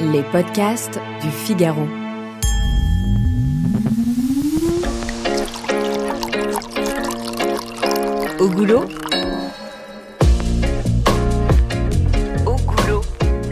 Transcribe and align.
Les 0.00 0.22
podcasts 0.22 1.00
du 1.22 1.30
Figaro. 1.30 1.86
Au 8.38 8.48
goulot 8.48 8.84
Au 12.44 12.56
goulot. 12.56 13.00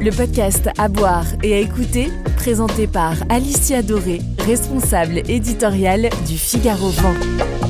Le 0.00 0.10
podcast 0.10 0.68
à 0.76 0.88
boire 0.88 1.24
et 1.42 1.54
à 1.54 1.58
écouter, 1.58 2.10
présenté 2.36 2.86
par 2.86 3.14
Alicia 3.30 3.82
Doré, 3.82 4.20
responsable 4.40 5.18
éditoriale 5.28 6.10
du 6.26 6.36
Figaro 6.36 6.90
Vent. 6.90 7.63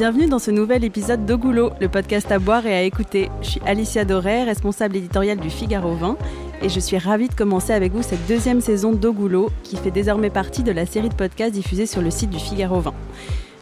Bienvenue 0.00 0.28
dans 0.28 0.38
ce 0.38 0.50
nouvel 0.50 0.82
épisode 0.82 1.26
d'Ogoulot, 1.26 1.72
le 1.78 1.86
podcast 1.90 2.32
à 2.32 2.38
boire 2.38 2.64
et 2.64 2.74
à 2.74 2.82
écouter. 2.84 3.28
Je 3.42 3.50
suis 3.50 3.60
Alicia 3.66 4.06
Doré, 4.06 4.44
responsable 4.44 4.96
éditoriale 4.96 5.36
du 5.36 5.50
Figaro 5.50 5.94
20, 5.94 6.16
et 6.62 6.70
je 6.70 6.80
suis 6.80 6.96
ravie 6.96 7.28
de 7.28 7.34
commencer 7.34 7.74
avec 7.74 7.92
vous 7.92 8.02
cette 8.02 8.26
deuxième 8.26 8.62
saison 8.62 8.92
d'Ogoulot, 8.92 9.50
qui 9.62 9.76
fait 9.76 9.90
désormais 9.90 10.30
partie 10.30 10.62
de 10.62 10.72
la 10.72 10.86
série 10.86 11.10
de 11.10 11.14
podcasts 11.14 11.52
diffusés 11.52 11.84
sur 11.84 12.00
le 12.00 12.10
site 12.10 12.30
du 12.30 12.38
Figaro 12.38 12.80
20. 12.80 12.94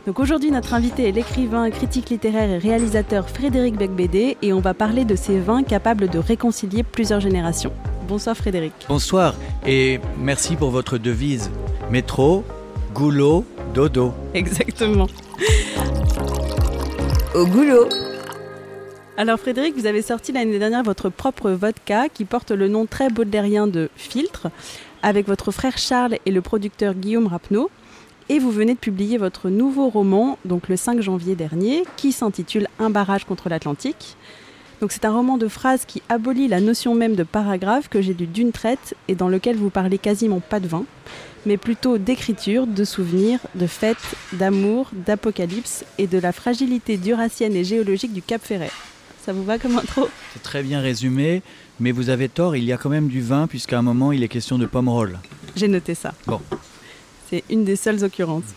Donc 0.07 0.21
aujourd'hui, 0.21 0.53
notre 0.53 0.75
invité 0.75 1.09
est 1.09 1.11
l'écrivain, 1.11 1.69
critique 1.71 2.09
littéraire 2.09 2.49
et 2.49 2.59
réalisateur 2.59 3.29
Frédéric 3.29 3.77
Becbédé, 3.77 4.37
et 4.41 4.53
on 4.53 4.61
va 4.61 4.75
parler 4.75 5.05
de 5.05 5.17
ces 5.17 5.41
vins 5.41 5.65
capables 5.65 6.07
de 6.07 6.21
réconcilier 6.21 6.85
plusieurs 6.85 7.19
générations. 7.19 7.73
Bonsoir 8.07 8.37
Frédéric. 8.37 8.75
Bonsoir 8.89 9.35
et 9.67 9.99
merci 10.17 10.55
pour 10.55 10.71
votre 10.71 10.99
devise. 10.99 11.51
Métro, 11.91 12.45
goulot, 12.95 13.45
dodo. 13.75 14.13
Exactement. 14.35 15.09
Au 17.35 17.45
goulot. 17.45 17.87
Alors 19.19 19.39
Frédéric, 19.39 19.77
vous 19.77 19.85
avez 19.85 20.01
sorti 20.01 20.33
l'année 20.33 20.59
dernière 20.59 20.83
votre 20.83 21.11
propre 21.11 21.51
vodka 21.51 22.09
qui 22.09 22.25
porte 22.25 22.53
le 22.53 22.69
nom 22.69 22.87
très 22.87 23.11
baudelairien 23.11 23.67
de 23.67 23.91
Filtre 23.97 24.49
avec 25.03 25.27
votre 25.27 25.51
frère 25.51 25.77
Charles 25.77 26.17
et 26.25 26.31
le 26.31 26.41
producteur 26.41 26.95
Guillaume 26.95 27.27
Rapneau. 27.27 27.71
Et 28.31 28.39
vous 28.39 28.51
venez 28.51 28.73
de 28.73 28.79
publier 28.79 29.19
votre 29.19 29.51
nouveau 29.51 29.91
roman, 29.91 30.39
donc 30.47 30.69
le 30.69 30.77
5 30.77 31.03
janvier 31.03 31.35
dernier, 31.35 31.85
qui 31.97 32.13
s'intitule 32.13 32.67
Un 32.79 32.89
barrage 32.89 33.27
contre 33.27 33.51
l'Atlantique. 33.51 34.17
Donc 34.81 34.93
c'est 34.93 35.05
un 35.05 35.13
roman 35.13 35.39
de 35.39 35.49
phrases 35.49 35.85
qui 35.85 36.03
abolit 36.09 36.47
la 36.47 36.61
notion 36.61 36.95
même 36.95 37.17
de 37.17 37.25
paragraphe 37.25 37.89
que 37.89 38.01
j'ai 38.01 38.15
lu 38.15 38.27
d'une 38.27 38.53
traite 38.53 38.95
et 39.09 39.17
dans 39.17 39.29
lequel 39.29 39.57
vous 39.57 39.71
parlez 39.71 39.99
quasiment 39.99 40.39
pas 40.39 40.61
de 40.61 40.69
vin, 40.69 40.85
mais 41.47 41.57
plutôt 41.57 41.99
d'écriture, 41.99 42.67
de 42.67 42.85
souvenirs, 42.85 43.41
de 43.57 43.67
fêtes, 43.67 43.97
d'amour, 44.35 44.89
d'apocalypse 44.93 45.85
et 45.99 46.07
de 46.07 46.19
la 46.19 46.31
fragilité 46.31 46.97
duracienne 46.97 47.57
et 47.57 47.65
géologique 47.65 48.13
du 48.13 48.23
Cap 48.23 48.41
Ferret. 48.41 48.71
Ça 49.25 49.33
vous 49.33 49.45
va 49.45 49.59
comme 49.59 49.77
intro? 49.77 50.09
C'est 50.33 50.43
très 50.43 50.63
bien 50.63 50.81
résumé, 50.81 51.43
mais 51.81 51.91
vous 51.91 52.09
avez 52.09 52.29
tort, 52.29 52.55
il 52.55 52.65
y 52.65 52.73
a 52.73 52.77
quand 52.77 52.89
même 52.89 53.09
du 53.09 53.21
vin 53.21 53.49
puisqu'à 53.49 53.79
un 53.79 53.83
moment 53.83 54.13
il 54.13 54.23
est 54.23 54.29
question 54.29 54.59
de 54.59 54.67
pomerol. 54.67 55.19
J'ai 55.57 55.69
noté 55.69 55.97
ça. 55.97 56.15
Bon. 56.27 56.41
C'est 57.29 57.43
une 57.51 57.65
des 57.65 57.77
seules 57.77 58.05
occurrences. 58.05 58.55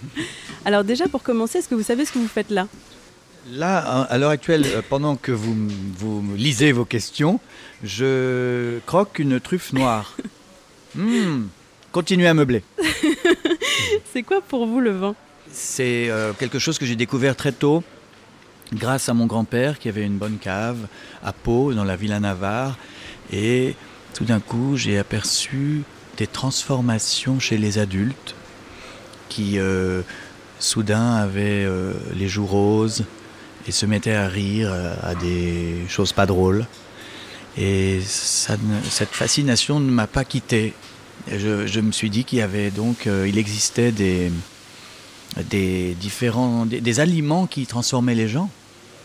Alors 0.65 0.83
déjà 0.83 1.07
pour 1.07 1.23
commencer, 1.23 1.57
est-ce 1.57 1.67
que 1.67 1.75
vous 1.75 1.83
savez 1.83 2.05
ce 2.05 2.13
que 2.13 2.19
vous 2.19 2.27
faites 2.27 2.51
là? 2.51 2.67
Là, 3.49 3.79
à 4.03 4.17
l'heure 4.17 4.29
actuelle, 4.29 4.65
euh, 4.67 4.81
pendant 4.87 5.15
que 5.15 5.31
vous, 5.31 5.55
vous 5.97 6.23
lisez 6.35 6.71
vos 6.71 6.85
questions, 6.85 7.39
je 7.83 8.79
croque 8.85 9.19
une 9.19 9.39
truffe 9.39 9.73
noire. 9.73 10.15
Hmm. 10.93 11.43
Continuez 11.93 12.27
à 12.27 12.33
meubler. 12.33 12.63
C'est 14.13 14.23
quoi 14.23 14.41
pour 14.41 14.67
vous 14.67 14.81
le 14.81 14.91
vin? 14.91 15.15
C'est 15.49 16.09
euh, 16.09 16.33
quelque 16.33 16.59
chose 16.59 16.77
que 16.77 16.85
j'ai 16.85 16.97
découvert 16.97 17.33
très 17.33 17.53
tôt 17.53 17.81
grâce 18.73 19.09
à 19.09 19.13
mon 19.13 19.25
grand-père 19.25 19.79
qui 19.79 19.89
avait 19.89 20.05
une 20.05 20.17
bonne 20.17 20.37
cave 20.37 20.87
à 21.23 21.33
Pau, 21.33 21.73
dans 21.73 21.85
la 21.85 21.95
Villa 21.95 22.19
Navarre. 22.19 22.77
Et 23.31 23.75
tout 24.13 24.25
d'un 24.25 24.39
coup, 24.39 24.75
j'ai 24.75 24.97
aperçu 24.97 25.83
des 26.17 26.27
transformations 26.27 27.39
chez 27.39 27.57
les 27.57 27.77
adultes 27.77 28.35
qui, 29.29 29.59
euh, 29.59 30.01
soudain, 30.59 31.15
avaient 31.15 31.63
euh, 31.65 31.93
les 32.15 32.27
joues 32.27 32.45
roses 32.45 33.05
et 33.67 33.71
se 33.71 33.85
mettaient 33.85 34.13
à 34.15 34.27
rire 34.27 34.69
euh, 34.71 34.93
à 35.03 35.15
des 35.15 35.83
choses 35.87 36.13
pas 36.13 36.25
drôles. 36.25 36.65
Et 37.57 37.99
ça 38.05 38.55
cette 38.89 39.09
fascination 39.11 39.79
ne 39.79 39.91
m'a 39.91 40.07
pas 40.07 40.23
quitté. 40.23 40.73
Je, 41.29 41.67
je 41.67 41.79
me 41.81 41.91
suis 41.91 42.09
dit 42.09 42.23
qu'il 42.23 42.39
y 42.39 42.41
avait 42.41 42.71
donc, 42.71 43.05
euh, 43.07 43.27
il 43.27 43.37
existait 43.37 43.91
des, 43.91 44.31
des 45.49 45.93
différents, 45.99 46.65
des, 46.65 46.81
des 46.81 46.99
aliments 46.99 47.47
qui 47.47 47.65
transformaient 47.67 48.15
les 48.15 48.27
gens. 48.27 48.49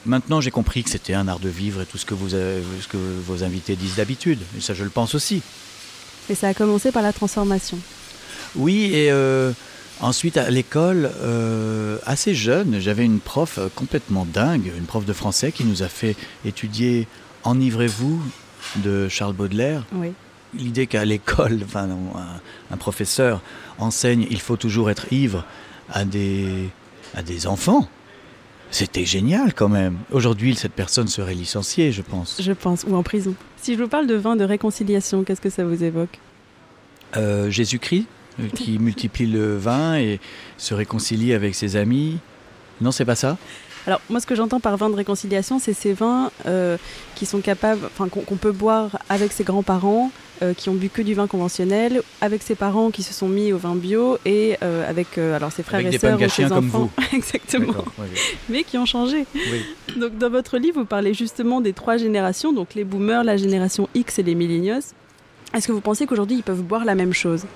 Maintenant, 0.06 0.40
j'ai 0.40 0.52
compris 0.52 0.84
que 0.84 0.90
c'était 0.90 1.14
un 1.14 1.26
art 1.26 1.40
de 1.40 1.48
vivre 1.48 1.82
et 1.82 1.86
tout 1.86 1.98
ce 1.98 2.06
que, 2.06 2.14
vous 2.14 2.34
avez- 2.34 2.62
ce 2.80 2.86
que 2.86 2.96
vos 2.96 3.42
invités 3.42 3.74
disent 3.74 3.96
d'habitude. 3.96 4.38
Et 4.56 4.60
ça, 4.60 4.72
je 4.72 4.84
le 4.84 4.90
pense 4.90 5.14
aussi. 5.16 5.42
Et 6.30 6.34
ça 6.36 6.48
a 6.48 6.54
commencé 6.54 6.92
par 6.92 7.02
la 7.02 7.12
transformation. 7.12 7.78
Oui, 8.54 8.90
et 8.94 9.10
euh, 9.10 9.50
ensuite 10.00 10.36
à 10.36 10.50
l'école, 10.50 11.10
euh, 11.22 11.98
assez 12.04 12.34
jeune, 12.34 12.80
j'avais 12.80 13.04
une 13.04 13.20
prof 13.20 13.58
complètement 13.74 14.26
dingue, 14.26 14.72
une 14.76 14.84
prof 14.84 15.04
de 15.04 15.12
français 15.12 15.52
qui 15.52 15.64
nous 15.64 15.82
a 15.82 15.88
fait 15.88 16.16
étudier 16.44 17.06
Enivrez-vous 17.44 18.20
de 18.76 19.08
Charles 19.08 19.34
Baudelaire. 19.34 19.84
Oui. 19.92 20.12
L'idée 20.54 20.86
qu'à 20.86 21.04
l'école, 21.04 21.60
enfin, 21.64 21.88
un, 21.88 22.40
un 22.74 22.76
professeur 22.76 23.40
enseigne 23.78 24.26
il 24.30 24.40
faut 24.40 24.56
toujours 24.56 24.90
être 24.90 25.12
ivre 25.12 25.44
à 25.92 26.04
des, 26.04 26.68
à 27.14 27.22
des 27.22 27.46
enfants. 27.46 27.88
C'était 28.70 29.04
génial 29.04 29.54
quand 29.54 29.68
même. 29.68 29.96
Aujourd'hui, 30.10 30.56
cette 30.56 30.72
personne 30.72 31.06
serait 31.06 31.34
licenciée, 31.34 31.92
je 31.92 32.02
pense. 32.02 32.40
Je 32.40 32.52
pense, 32.52 32.84
ou 32.88 32.96
en 32.96 33.02
prison. 33.02 33.34
Si 33.56 33.74
je 33.74 33.82
vous 33.82 33.88
parle 33.88 34.06
de 34.06 34.14
vin 34.14 34.34
de 34.34 34.44
réconciliation, 34.44 35.22
qu'est-ce 35.22 35.40
que 35.40 35.50
ça 35.50 35.64
vous 35.64 35.84
évoque? 35.84 36.18
Euh, 37.16 37.48
Jésus-Christ, 37.48 38.06
qui 38.54 38.78
multiplie 38.78 39.26
le 39.26 39.56
vin 39.56 39.96
et 39.96 40.20
se 40.58 40.74
réconcilie 40.74 41.32
avec 41.32 41.54
ses 41.54 41.76
amis. 41.76 42.18
Non, 42.80 42.92
c'est 42.92 43.04
pas 43.04 43.14
ça? 43.14 43.36
Alors 43.86 44.00
moi 44.10 44.18
ce 44.18 44.26
que 44.26 44.34
j'entends 44.34 44.58
par 44.58 44.76
vin 44.76 44.90
de 44.90 44.96
réconciliation, 44.96 45.60
c'est 45.60 45.72
ces 45.72 45.92
vins 45.92 46.30
euh, 46.46 46.76
qui 47.14 47.24
sont 47.24 47.40
capables, 47.40 47.82
enfin 47.86 48.08
qu'on 48.08 48.36
peut 48.36 48.50
boire 48.50 48.98
avec 49.08 49.32
ses 49.32 49.44
grands-parents, 49.44 50.10
euh, 50.42 50.54
qui 50.54 50.68
ont 50.68 50.74
bu 50.74 50.88
que 50.88 51.02
du 51.02 51.14
vin 51.14 51.28
conventionnel, 51.28 52.02
avec 52.20 52.42
ses 52.42 52.56
parents 52.56 52.90
qui 52.90 53.04
se 53.04 53.14
sont 53.14 53.28
mis 53.28 53.52
au 53.52 53.58
vin 53.58 53.76
bio 53.76 54.18
et 54.26 54.56
euh, 54.62 54.88
avec 54.88 55.18
euh, 55.18 55.36
alors 55.36 55.52
ses 55.52 55.62
frères 55.62 55.80
Avec 55.80 55.94
et 55.94 55.98
sœurs 55.98 56.20
ou 56.20 56.28
ses 56.28 56.44
comme 56.44 56.66
enfants. 56.66 56.90
Exactement. 57.12 57.68
D'accord, 57.68 57.92
oui, 57.98 58.06
oui. 58.12 58.20
Mais 58.48 58.64
qui 58.64 58.76
ont 58.76 58.86
changé. 58.86 59.24
Oui. 59.34 60.00
Donc 60.00 60.18
dans 60.18 60.30
votre 60.30 60.58
livre, 60.58 60.80
vous 60.80 60.84
parlez 60.84 61.14
justement 61.14 61.60
des 61.60 61.72
trois 61.72 61.96
générations, 61.96 62.52
donc 62.52 62.74
les 62.74 62.84
boomers, 62.84 63.22
la 63.22 63.36
génération 63.36 63.88
X 63.94 64.18
et 64.18 64.24
les 64.24 64.34
millennials. 64.34 64.82
Est-ce 65.54 65.68
que 65.68 65.72
vous 65.72 65.80
pensez 65.80 66.06
qu'aujourd'hui 66.06 66.38
ils 66.38 66.42
peuvent 66.42 66.62
boire 66.62 66.84
la 66.84 66.96
même 66.96 67.14
chose? 67.14 67.46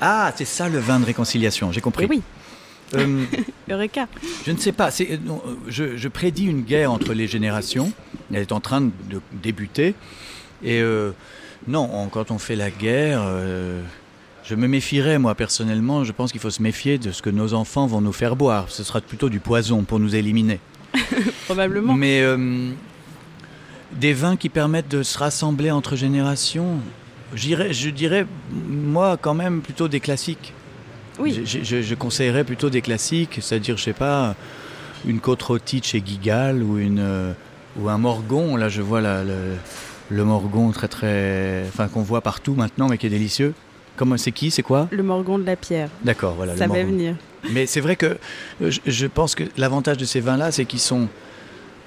Ah, 0.00 0.32
c'est 0.36 0.44
ça 0.46 0.68
le 0.68 0.78
vin 0.78 0.98
de 1.00 1.04
réconciliation, 1.04 1.72
j'ai 1.72 1.80
compris. 1.80 2.06
Oui, 2.08 2.16
oui, 2.16 2.98
Euh, 3.00 3.24
Eureka. 3.70 4.08
je 4.46 4.50
ne 4.52 4.56
sais 4.56 4.72
pas, 4.72 4.90
c'est- 4.90 5.12
euh, 5.12 5.16
non, 5.24 5.40
euh, 5.46 5.54
je, 5.68 5.96
je 5.96 6.08
prédis 6.08 6.46
une 6.46 6.62
guerre 6.62 6.90
entre 6.90 7.12
les 7.12 7.26
générations. 7.28 7.92
Elle 8.32 8.40
est 8.42 8.52
en 8.52 8.60
train 8.60 8.80
de 8.80 9.20
débuter. 9.32 9.94
Et 10.64 10.80
euh, 10.80 11.12
non, 11.68 11.88
on- 11.92 12.08
quand 12.08 12.30
on 12.32 12.38
fait 12.38 12.56
la 12.56 12.70
guerre, 12.70 13.20
euh, 13.24 13.82
je 14.44 14.54
me 14.56 14.66
méfierais, 14.66 15.18
moi 15.20 15.34
personnellement. 15.36 16.02
Je 16.02 16.10
pense 16.12 16.32
qu'il 16.32 16.40
faut 16.40 16.50
se 16.50 16.62
méfier 16.62 16.98
de 16.98 17.12
ce 17.12 17.22
que 17.22 17.30
nos 17.30 17.54
enfants 17.54 17.86
vont 17.86 18.00
nous 18.00 18.12
faire 18.12 18.34
boire. 18.34 18.66
Ce 18.70 18.82
sera 18.82 19.00
plutôt 19.00 19.28
du 19.28 19.38
poison 19.38 19.84
pour 19.84 20.00
nous 20.00 20.16
éliminer. 20.16 20.58
Probablement. 21.46 21.94
Mais 21.94 22.24
des 23.92 24.12
vins 24.12 24.36
qui 24.36 24.48
permettent 24.48 24.88
de 24.90 25.02
se 25.02 25.18
rassembler 25.18 25.70
entre 25.70 25.94
générations, 25.96 26.78
je 27.34 27.90
dirais, 27.90 28.26
moi, 28.68 29.16
quand 29.20 29.34
même, 29.34 29.60
plutôt 29.60 29.88
des 29.88 30.00
classiques. 30.00 30.52
Oui. 31.18 31.42
Je, 31.44 31.58
je- 31.62 31.82
je 31.82 31.94
conseillerais 31.94 32.44
plutôt 32.44 32.70
des 32.70 32.80
classiques, 32.80 33.38
c'est-à-dire, 33.40 33.76
je 33.76 33.82
sais 33.84 33.92
pas, 33.92 34.34
une 35.06 35.20
côte 35.20 35.42
rôtie 35.42 35.80
de 35.80 35.84
chez 35.84 36.02
Gigal 36.04 36.62
ou, 36.62 36.78
une, 36.78 36.98
euh, 37.00 37.32
ou 37.78 37.88
un 37.88 37.98
morgon. 37.98 38.56
Là, 38.56 38.68
je 38.68 38.82
vois 38.82 39.00
la- 39.00 39.22
le, 39.24 39.34
le 40.10 40.24
morgon 40.24 40.70
très, 40.70 40.88
très. 40.88 41.64
Enfin, 41.68 41.88
qu'on 41.88 42.02
voit 42.02 42.20
partout 42.22 42.54
maintenant, 42.54 42.88
mais 42.88 42.98
qui 42.98 43.06
est 43.06 43.10
délicieux. 43.10 43.54
Comment, 43.96 44.16
c'est 44.16 44.32
qui 44.32 44.50
C'est 44.50 44.62
quoi? 44.62 44.88
Le 44.90 45.02
morgon 45.02 45.38
de 45.38 45.44
la 45.44 45.56
pierre. 45.56 45.90
D'accord, 46.04 46.34
voilà. 46.34 46.56
ça 46.56 46.66
le 46.66 46.72
va 46.72 46.82
venir. 46.84 47.16
Mais 47.52 47.66
c'est 47.66 47.80
vrai 47.80 47.96
que 47.96 48.16
euh, 48.62 48.70
je, 48.70 48.80
je 48.86 49.06
pense 49.06 49.34
que 49.34 49.44
l'avantage 49.58 49.98
de 49.98 50.04
ces 50.06 50.20
vins-là, 50.20 50.52
c'est 50.52 50.64
qu'ils 50.64 50.80
sont 50.80 51.08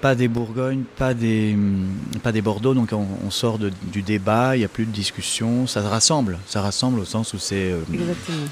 pas 0.04 0.16
des 0.16 0.28
Bourgognes, 0.28 0.84
pas 0.98 1.14
des, 1.14 1.54
hum, 1.54 1.88
pas 2.22 2.34
des 2.34 2.42
Bordeaux, 2.42 2.74
donc 2.74 2.90
on, 2.92 3.08
on 3.26 3.32
sort 3.32 3.58
de- 3.58 3.72
du 3.92 4.02
débat, 4.02 4.54
il 4.58 4.60
n'y 4.60 4.66
a 4.66 4.68
plus 4.68 4.86
de 4.86 4.92
discussion, 4.92 5.66
ça 5.66 5.80
rassemble. 5.82 6.38
Ça 6.46 6.62
rassemble 6.62 7.00
au 7.00 7.06
sens 7.06 7.34
où 7.34 7.40
c'est 7.40 7.72
euh, 7.72 7.80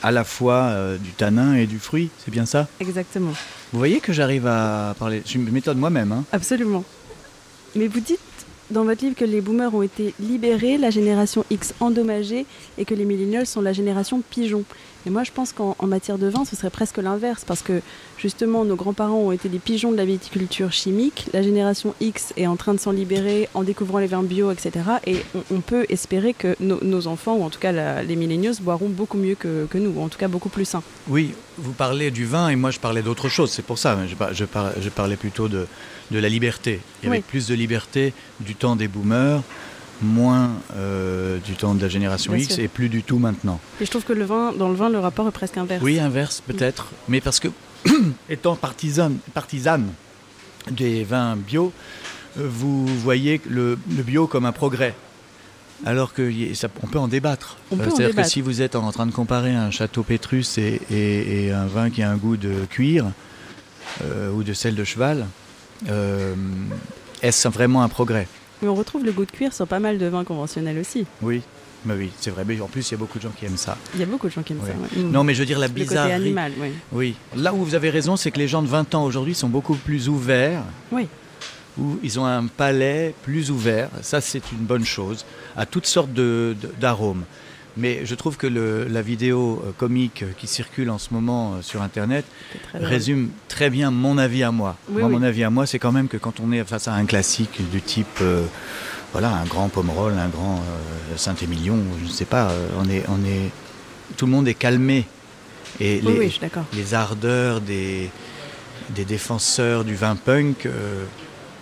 à 0.02 0.12
la 0.12 0.24
fois 0.24 0.62
euh, 0.70 0.98
du 0.98 1.10
tanin 1.12 1.56
et 1.56 1.66
du 1.68 1.78
fruit, 1.78 2.10
c'est 2.24 2.32
bien 2.32 2.46
ça? 2.46 2.70
Exactement. 2.80 3.34
Vous 3.74 3.78
voyez 3.80 4.00
que 4.00 4.14
j'arrive 4.14 4.48
à 4.48 4.96
parler, 4.98 5.22
je 5.26 5.38
m'étonne 5.40 5.78
moi-même. 5.78 6.14
Hein. 6.14 6.24
Absolument. 6.32 6.86
Mais 7.76 7.88
vous 7.88 8.00
dites 8.00 8.20
dans 8.70 8.86
votre 8.86 9.04
livre 9.04 9.18
que 9.18 9.26
les 9.26 9.42
boomers 9.42 9.76
ont 9.76 9.82
été 9.82 10.14
libérés, 10.22 10.78
la 10.78 10.90
génération 10.90 11.44
X 11.50 11.74
endommagée 11.82 12.46
et 12.78 12.86
que 12.86 12.94
les 12.96 13.04
millennials 13.04 13.46
sont 13.46 13.60
la 13.60 13.74
génération 13.74 14.22
pigeon. 14.30 14.64
Et 15.06 15.10
moi, 15.10 15.24
je 15.24 15.32
pense 15.32 15.54
qu'en 15.54 15.76
matière 15.82 16.18
de 16.18 16.28
vin, 16.28 16.46
ce 16.46 16.56
serait 16.56 16.70
presque 16.70 16.98
l'inverse, 16.98 17.44
parce 17.46 17.62
que 17.62 17.82
justement, 18.18 18.66
nos 18.66 18.76
grands-parents 18.76 19.18
ont 19.18 19.32
été 19.32 19.50
des 19.50 19.60
pigeons 19.60 19.92
de 19.92 19.98
la 19.98 20.06
viticulture 20.06 20.72
chimique. 20.72 21.28
La 21.34 21.42
génération 21.42 21.96
X 22.02 22.34
est 22.38 22.48
en 22.48 22.56
train 22.56 22.74
de 22.74 22.80
s'en 22.80 22.92
libérer 22.92 23.50
en 23.54 23.64
découvrant 23.64 24.00
les 24.00 24.08
vins 24.08 24.24
bio, 24.24 24.52
etc. 24.52 24.72
Et 25.06 25.18
on, 25.52 25.62
peut 25.62 25.86
espérer 25.90 26.34
que 26.34 26.56
nos 26.60 27.08
enfants, 27.08 27.36
ou 27.36 27.44
en 27.44 27.50
tout 27.50 27.60
cas 27.60 28.02
les 28.02 28.16
millennials, 28.16 28.56
boiront 28.62 28.90
beaucoup 28.90 29.18
mieux 29.18 29.36
que, 29.36 29.68
nous, 29.76 29.92
ou 29.92 30.02
en 30.02 30.10
tout 30.10 30.18
cas 30.18 30.28
beaucoup 30.28 30.50
plus 30.50 30.66
sains. 30.66 30.84
Oui, 31.08 31.34
vous 31.58 31.74
parlez 31.74 32.12
du 32.12 32.26
vin 32.26 32.50
et 32.50 32.56
moi 32.56 32.72
je 32.72 32.80
parlais 32.80 33.02
d'autre 33.02 33.30
chose. 33.30 33.52
C'est 33.52 33.66
pour 33.66 33.78
ça, 33.78 33.98
je, 34.08 34.16
je, 34.34 34.90
parlais 34.90 35.16
plutôt 35.16 35.48
de, 35.48 35.68
de 36.12 36.20
la 36.20 36.30
liberté. 36.30 36.80
Il 37.02 37.10
y 37.10 37.12
avait 37.12 37.22
plus 37.22 37.48
de 37.48 37.56
liberté 37.56 38.14
du 38.40 38.56
temps 38.56 38.76
des 38.76 38.88
boomers 38.88 39.42
moins 40.02 40.52
euh, 40.76 41.38
du 41.40 41.56
temps 41.56 41.76
de 41.76 41.82
la 41.82 41.90
génération 41.90 42.36
X 42.36 42.58
et 42.58 42.68
plus 42.68 42.90
du 42.90 43.04
tout 43.04 43.20
maintenant. 43.20 43.60
Et 43.80 43.86
je 43.86 43.90
trouve 43.90 44.04
que 44.04 44.14
le 44.14 44.26
vin, 44.26 44.52
dans 44.54 44.70
le 44.70 44.76
vin, 44.76 44.90
le 44.90 45.00
rapport 45.00 45.28
est 45.28 45.32
presque 45.32 45.58
inverse. 45.58 45.84
Oui, 45.84 46.00
inverse 46.00 46.42
peut-être, 46.46 46.88
mais 47.08 47.22
parce 47.22 47.40
que 47.40 47.48
étant 48.30 48.56
partisane, 48.56 49.18
partisane 49.34 49.88
des 50.70 51.04
vins 51.04 51.36
bio, 51.36 51.72
euh, 52.40 52.48
vous 52.50 52.86
voyez 52.86 53.42
le, 53.50 53.78
bio 53.88 54.28
comme 54.28 54.46
un 54.46 54.52
progrès. 54.52 54.96
Alors 55.84 56.14
qu'on 56.14 56.88
peut 56.92 57.00
en 57.00 57.08
débattre. 57.08 57.58
Euh, 57.74 57.78
c'est-à-dire 57.90 58.16
que 58.16 58.24
si 58.24 58.42
vous 58.42 58.62
êtes 58.62 58.76
en 58.76 58.92
train 58.92 59.08
de 59.08 59.12
comparer 59.12 59.56
un 59.56 59.72
château 59.72 60.04
Pétrus 60.04 60.60
et, 60.60 61.52
un 61.52 61.66
vin 61.66 61.90
qui 61.90 62.04
a 62.04 62.12
un 62.12 62.18
goût 62.18 62.38
de 62.38 62.66
cuir 62.70 63.06
ou 64.32 64.44
de 64.44 64.54
sel 64.54 64.76
de 64.76 64.84
cheval, 64.84 65.26
est-ce 67.24 67.48
vraiment 67.48 67.82
un 67.82 67.90
progrès? 67.90 68.28
Mais 68.62 68.68
on 68.68 68.76
retrouve 68.76 69.04
le 69.06 69.12
goût 69.12 69.26
de 69.26 69.32
cuir 69.32 69.54
sur 69.54 69.68
pas 69.68 69.80
mal 69.80 69.98
de 69.98 70.06
vins 70.06 70.24
conventionnels 70.24 70.78
aussi. 70.78 71.06
Oui, 71.22 71.42
mais 71.86 71.96
oui, 71.96 72.12
c'est 72.20 72.30
vrai. 72.30 72.44
Mais 72.46 72.60
en 72.62 72.68
plus, 72.68 72.90
il 72.90 72.94
y 72.94 72.96
a 72.96 72.98
beaucoup 72.98 73.18
de 73.18 73.24
gens 73.24 73.32
qui 73.38 73.46
aiment 73.46 73.58
ça. 73.58 73.78
Il 73.94 74.00
y 74.00 74.04
a 74.04 74.06
beaucoup 74.06 74.28
de 74.28 74.34
gens 74.34 74.44
qui 74.44 74.54
aiment 74.54 74.62
ça. 74.66 75.00
Mm. 75.00 75.12
Non, 75.12 75.24
mais 75.24 75.34
je 75.34 75.40
veux 75.40 75.46
dire 75.46 75.60
la 75.60 75.68
bizarrerie. 75.68 76.12
Le 76.12 76.18
côté 76.18 76.26
animal, 76.28 76.52
oui. 76.60 76.70
Oui. 76.92 77.16
Là 77.36 77.54
où 77.54 77.64
vous 77.64 77.76
avez 77.76 77.90
raison, 77.90 78.16
c'est 78.16 78.32
que 78.32 78.40
les 78.40 78.48
gens 78.48 78.62
de 78.62 78.68
20 78.68 78.96
ans 78.96 79.04
aujourd'hui 79.04 79.34
sont 79.34 79.50
beaucoup 79.50 79.76
plus 79.76 80.08
ouverts. 80.10 80.64
Oui. 80.92 81.08
Où 81.80 81.98
ils 82.04 82.20
ont 82.20 82.26
un 82.26 82.46
palais 82.48 83.16
plus 83.24 83.50
ouvert. 83.50 83.90
Ça, 84.02 84.22
c'est 84.22 84.52
une 84.52 84.60
bonne 84.60 84.86
chose. 84.86 85.26
À 85.56 85.66
toutes 85.66 85.88
sortes 85.88 86.12
d'arômes. 86.80 87.24
Mais 87.78 88.06
je 88.06 88.16
trouve 88.16 88.38
que 88.38 88.48
la 88.48 89.02
vidéo 89.02 89.64
euh, 89.66 89.72
comique 89.78 90.26
qui 90.38 90.48
circule 90.48 90.90
en 90.90 90.98
ce 90.98 91.14
moment 91.14 91.54
euh, 91.54 91.62
sur 91.62 91.82
Internet 91.82 92.26
résume 92.74 93.30
très 93.48 93.70
bien 93.70 93.92
mon 93.92 94.18
avis 94.18 94.44
à 94.44 94.52
moi. 94.52 94.76
moi 94.90 95.08
Mon 95.08 95.24
avis 95.24 95.44
à 95.44 95.50
moi, 95.50 95.66
c'est 95.66 95.80
quand 95.80 95.92
même 95.92 96.08
que 96.08 96.18
quand 96.18 96.40
on 96.40 96.52
est 96.52 96.64
face 96.66 96.88
à 96.88 96.94
un 96.94 97.06
classique 97.06 97.62
du 97.72 97.82
type, 97.82 98.20
euh, 98.22 98.44
voilà, 99.14 99.30
un 99.30 99.46
grand 99.46 99.70
Pomerol, 99.70 100.14
un 100.14 100.28
grand 100.28 100.62
Saint-Émilion, 101.16 101.78
je 102.00 102.08
ne 102.08 102.12
sais 102.14 102.26
pas, 102.26 102.52
on 102.78 102.90
est, 102.90 103.04
on 103.10 103.26
est, 103.26 103.50
tout 104.18 104.26
le 104.26 104.32
monde 104.32 104.48
est 104.48 104.54
calmé. 104.54 105.06
Et 105.80 106.02
les, 106.02 106.32
les 106.74 106.94
ardeurs 106.94 107.62
des, 107.62 108.10
des 108.90 109.06
défenseurs 109.06 109.84
du 109.84 109.96
vin 109.96 110.16
punk 110.16 110.68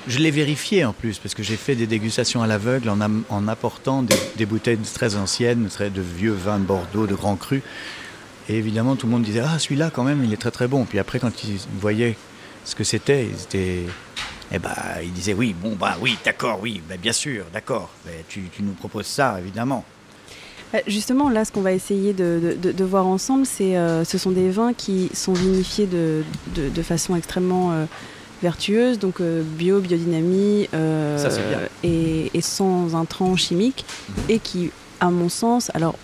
je 0.10 0.18
l'ai 0.18 0.32
vérifié 0.32 0.84
en 0.86 0.92
plus, 0.92 1.20
parce 1.20 1.36
que 1.36 1.44
j'ai 1.44 1.56
fait 1.56 1.76
des 1.76 1.86
dégustations 1.86 2.42
à 2.42 2.48
l'aveugle 2.48 2.90
en, 2.90 3.48
apportant 3.48 4.04
des, 4.36 4.46
bouteilles 4.48 4.80
très 4.80 5.16
anciennes, 5.16 5.68
très 5.70 5.92
de 5.92 6.02
vieux 6.02 6.32
vins 6.34 6.58
de 6.58 6.64
Bordeaux, 6.64 7.06
de 7.06 7.14
grands 7.14 7.36
crus. 7.36 7.62
Et 8.50 8.56
évidemment, 8.56 8.96
tout 8.96 9.06
le 9.06 9.12
monde 9.12 9.22
disait 9.22 9.44
Ah, 9.46 9.60
celui-là, 9.60 9.92
quand 9.94 10.04
même, 10.04 10.24
il 10.24 10.34
est 10.34 10.38
très 10.38 10.50
très 10.50 10.68
bon. 10.68 10.86
Puis 10.86 10.98
après, 10.98 11.20
quand 11.20 11.44
ils 11.44 11.60
voyaient 11.80 12.18
ce 12.66 12.74
que 12.74 12.84
c'était, 12.84 13.28
ils 13.28 13.44
étaient. 13.44 13.84
Eh 14.52 14.58
ben, 14.58 14.74
ils 15.04 15.14
disaient 15.14 15.36
Oui, 15.36 15.54
bon, 15.54 15.76
bah 15.76 15.96
oui, 16.02 16.18
d'accord, 16.26 16.60
oui, 16.60 16.82
bah, 16.90 16.96
bien 16.98 17.14
sûr, 17.14 17.46
d'accord. 17.54 17.92
Tu, 18.28 18.42
nous 18.62 18.74
proposes 18.74 19.06
ça, 19.06 19.40
évidemment. 19.40 19.86
Bah, 20.74 20.80
justement, 20.88 21.30
là, 21.30 21.46
ce 21.46 21.52
qu'on 21.52 21.62
va 21.62 21.74
essayer 21.74 22.14
de, 22.14 22.84
voir 22.84 23.06
ensemble, 23.06 23.46
c'est, 23.46 23.78
euh, 23.78 24.04
ce 24.04 24.18
sont 24.18 24.32
des 24.32 24.50
vins 24.50 24.74
qui 24.74 25.12
sont 25.14 25.34
vinifiés 25.34 25.88
de, 25.88 26.82
façon 26.82 27.16
extrêmement 27.16 27.74
euh, 27.74 27.86
vertueuse, 28.42 29.00
donc 29.00 29.22
euh, 29.22 29.44
bio, 29.44 29.80
biodynamie 29.80 30.70
euh, 30.74 31.68
et, 31.84 32.42
sans 32.42 32.96
intrants 32.96 33.36
chimiques, 33.36 33.86
mhm. 34.10 34.16
et 34.30 34.40
qui, 34.40 34.72
à 35.00 35.10
mon 35.10 35.30
sens, 35.30 35.72
alors 35.74 35.96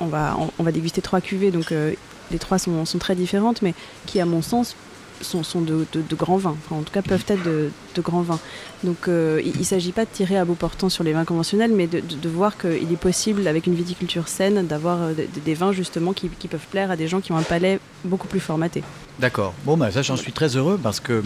on 0.00 0.06
va, 0.06 0.36
on, 0.58 0.62
va 0.62 0.72
déguster 0.72 1.02
trois 1.02 1.20
cuvées, 1.20 1.50
donc 1.50 1.72
euh, 1.72 1.92
les 2.30 2.38
trois 2.38 2.58
sont, 2.58 2.84
sont, 2.84 2.98
très 2.98 3.14
différentes, 3.14 3.62
mais 3.62 3.74
qui, 4.06 4.20
à 4.20 4.24
mon 4.24 4.42
sens, 4.42 4.76
sont, 5.20 5.42
sont 5.42 5.60
de, 5.60 5.86
de, 5.92 6.16
grands 6.16 6.36
vins, 6.36 6.56
en 6.70 6.82
tout 6.82 6.92
cas 6.92 7.02
peuvent 7.02 7.24
être 7.28 7.42
de, 7.44 7.70
de 7.94 8.00
grands 8.00 8.22
vins. 8.22 8.38
Donc 8.84 9.06
il 9.06 9.58
ne 9.58 9.64
s'agit 9.64 9.92
pas 9.92 10.04
de 10.04 10.10
tirer 10.10 10.36
à 10.36 10.44
bout 10.44 10.54
portant 10.54 10.88
sur 10.88 11.04
les 11.04 11.12
vins 11.12 11.24
conventionnels, 11.24 11.72
mais 11.74 11.86
de, 11.86 12.28
voir 12.28 12.56
qu'il 12.56 12.92
est 12.92 13.00
possible, 13.00 13.46
avec 13.46 13.66
une 13.66 13.74
viticulture 13.74 14.28
saine, 14.28 14.66
d'avoir 14.66 15.10
des 15.44 15.54
vins 15.54 15.72
justement 15.72 16.12
qui, 16.12 16.28
qui, 16.28 16.48
peuvent 16.48 16.66
plaire 16.70 16.90
à 16.90 16.96
des 16.96 17.08
gens 17.08 17.20
qui 17.20 17.32
ont 17.32 17.36
un 17.36 17.42
palais 17.42 17.80
beaucoup 18.04 18.28
plus 18.28 18.40
formaté. 18.40 18.82
D'accord. 19.18 19.54
Bon, 19.64 19.76
bah, 19.76 19.90
ça, 19.90 20.02
j'en 20.02 20.16
suis 20.16 20.32
très 20.32 20.56
heureux 20.56 20.78
parce 20.82 21.00
que 21.00 21.22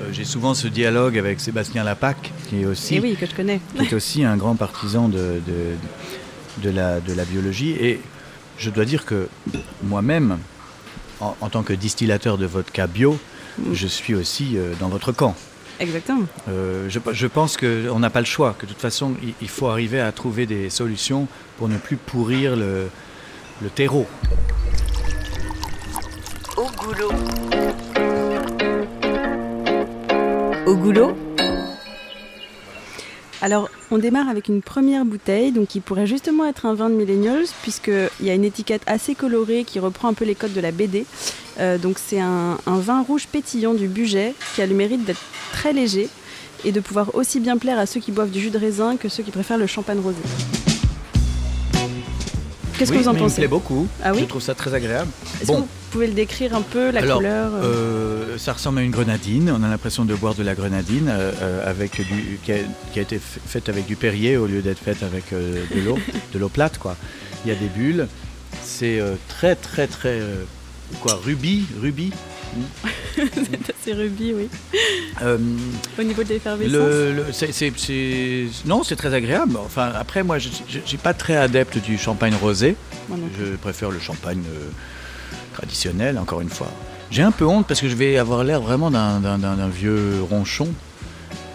euh, 0.00 0.08
j'ai 0.12 0.24
souvent 0.24 0.54
ce 0.54 0.68
dialogue 0.68 1.18
avec 1.18 1.40
Sébastien 1.40 1.84
Lapac, 1.84 2.32
qui 2.48 2.62
est 2.62 2.66
aussi, 2.66 2.96
eh 2.96 3.00
oui, 3.00 3.16
que 3.16 3.26
je 3.26 3.34
connais. 3.34 3.60
qui 3.76 3.84
est 3.84 3.94
aussi 3.94 4.24
un 4.24 4.36
grand 4.36 4.54
partisan 4.54 5.08
de, 5.08 5.40
de, 6.62 6.70
la, 6.70 7.00
de 7.00 7.12
la 7.12 7.24
biologie. 7.24 7.70
Et 7.72 8.00
je 8.58 8.70
dois 8.70 8.84
dire 8.84 9.04
que 9.04 9.28
moi-même, 9.82 10.38
en, 11.20 11.48
tant 11.48 11.62
que 11.62 11.72
distillateur 11.72 12.38
de 12.38 12.46
vodka 12.46 12.86
bio, 12.86 13.18
mm. 13.58 13.74
je 13.74 13.86
suis 13.86 14.14
aussi 14.14 14.56
euh, 14.56 14.74
dans 14.80 14.88
votre 14.88 15.12
camp. 15.12 15.34
Exactement. 15.78 16.26
Euh, 16.48 16.88
je, 16.88 16.98
je, 17.12 17.26
pense 17.26 17.56
qu'on 17.56 17.98
n'a 17.98 18.10
pas 18.10 18.20
le 18.20 18.26
choix, 18.26 18.54
que 18.58 18.66
de 18.66 18.72
toute 18.72 18.80
façon, 18.80 19.14
il, 19.40 19.48
faut 19.48 19.68
arriver 19.68 20.00
à 20.00 20.12
trouver 20.12 20.44
des 20.46 20.68
solutions 20.68 21.26
pour 21.56 21.68
ne 21.68 21.78
plus 21.78 21.96
pourrir 21.96 22.54
le, 22.54 22.88
le 23.62 23.70
terreau. 23.70 24.06
Au 26.56 26.66
goulot. 26.76 27.12
au 30.66 30.76
goulot 30.76 31.16
alors, 33.42 33.70
on 33.90 33.96
démarre 33.96 34.28
avec 34.28 34.48
une 34.48 34.60
première 34.60 35.06
bouteille, 35.06 35.50
donc 35.50 35.68
qui 35.68 35.80
pourrait 35.80 36.06
justement 36.06 36.44
être 36.44 36.66
un 36.66 36.74
vin 36.74 36.90
de 36.90 36.94
millennials, 36.94 37.46
puisqu'il 37.62 38.26
y 38.26 38.30
a 38.30 38.34
une 38.34 38.44
étiquette 38.44 38.82
assez 38.86 39.14
colorée 39.14 39.64
qui 39.64 39.78
reprend 39.78 40.08
un 40.08 40.14
peu 40.14 40.26
les 40.26 40.34
codes 40.34 40.52
de 40.52 40.60
la 40.60 40.72
BD. 40.72 41.06
Euh, 41.58 41.78
donc, 41.78 41.98
c'est 41.98 42.20
un, 42.20 42.58
vin 42.66 43.02
rouge 43.02 43.26
pétillant 43.26 43.72
du 43.72 43.88
budget 43.88 44.34
qui 44.54 44.62
a 44.62 44.66
le 44.66 44.74
mérite 44.74 45.04
d'être 45.04 45.22
très 45.52 45.72
léger 45.72 46.08
et 46.64 46.72
de 46.72 46.80
pouvoir 46.80 47.14
aussi 47.14 47.40
bien 47.40 47.56
plaire 47.56 47.78
à 47.78 47.86
ceux 47.86 48.00
qui 48.00 48.12
boivent 48.12 48.30
du 48.30 48.40
jus 48.40 48.50
de 48.50 48.58
raisin 48.58 48.96
que 48.98 49.08
ceux 49.08 49.22
qui 49.22 49.30
préfèrent 49.30 49.58
le 49.58 49.66
champagne 49.66 50.00
rosé. 50.00 50.18
Qu'est-ce 52.76 52.92
que 52.92 52.98
vous 52.98 53.08
en 53.08 53.14
pensez 53.14 53.22
Il 53.22 53.44
me 53.44 53.48
plaît 53.48 53.48
beaucoup. 53.48 53.86
Ah 54.02 54.12
oui? 54.12 54.20
Je 54.20 54.24
trouve 54.26 54.42
ça 54.42 54.54
très 54.54 54.74
agréable. 54.74 55.10
Bon. 55.46 55.66
Vous 55.90 55.98
pouvez 55.98 56.06
le 56.06 56.14
décrire 56.14 56.54
un 56.54 56.62
peu, 56.62 56.92
la 56.92 57.02
couleur 57.02 57.50
euh 57.52 57.64
euh, 57.64 58.38
Ça 58.38 58.52
ressemble 58.52 58.78
à 58.78 58.82
une 58.82 58.92
grenadine. 58.92 59.50
On 59.50 59.64
a 59.64 59.68
l'impression 59.68 60.04
de 60.04 60.14
boire 60.14 60.36
de 60.36 60.44
la 60.44 60.54
grenadine 60.54 61.08
euh, 61.08 61.68
avec 61.68 61.96
du, 61.96 62.38
qui, 62.44 62.52
a, 62.52 63.02
été 63.02 63.18
faite 63.18 63.68
avec 63.68 63.86
du 63.86 63.96
Perrier 63.96 64.36
au 64.36 64.46
lieu 64.46 64.62
d'être 64.62 64.78
faite 64.78 65.02
avec 65.02 65.32
de 65.32 65.80
l'eau, 65.84 65.98
de 66.32 66.38
l'eau 66.38 66.48
plate. 66.48 66.78
Quoi. 66.78 66.96
Il 67.44 67.48
y 67.48 67.52
a 67.52 67.56
des 67.56 67.66
bulles. 67.66 68.06
C'est 68.62 69.02
très, 69.28 69.56
très, 69.56 69.88
très. 69.88 70.20
quoi 71.00 71.18
Rubis 71.24 71.66
Rubis 71.80 72.12
c'est 73.16 73.70
assez 73.70 73.92
rubis, 73.92 74.32
oui. 74.34 74.48
Euh, 75.22 75.38
Au 75.98 76.02
niveau 76.02 76.22
de 76.22 76.28
l'effervescence 76.30 77.44
Non, 78.64 78.82
c'est 78.82 78.96
très 78.96 79.14
agréable. 79.14 79.56
Enfin, 79.56 79.92
après, 79.94 80.22
moi, 80.22 80.38
je 80.38 80.48
suis 80.84 80.96
pas 80.96 81.14
très 81.14 81.36
adepte 81.36 81.78
du 81.78 81.98
champagne 81.98 82.34
rosé. 82.34 82.76
Je 83.38 83.56
préfère 83.56 83.90
le 83.90 84.00
champagne 84.00 84.42
euh, 84.48 84.70
traditionnel, 85.60 86.18
encore 86.18 86.40
une 86.40 86.48
fois. 86.48 86.68
J'ai 87.10 87.22
un 87.22 87.32
peu 87.32 87.44
honte 87.44 87.66
parce 87.66 87.80
que 87.80 87.88
je 87.88 87.94
vais 87.94 88.16
avoir 88.16 88.44
l'air 88.44 88.60
vraiment 88.60 88.90
d'un 88.90 89.68
vieux 89.68 90.22
ronchon. 90.28 90.68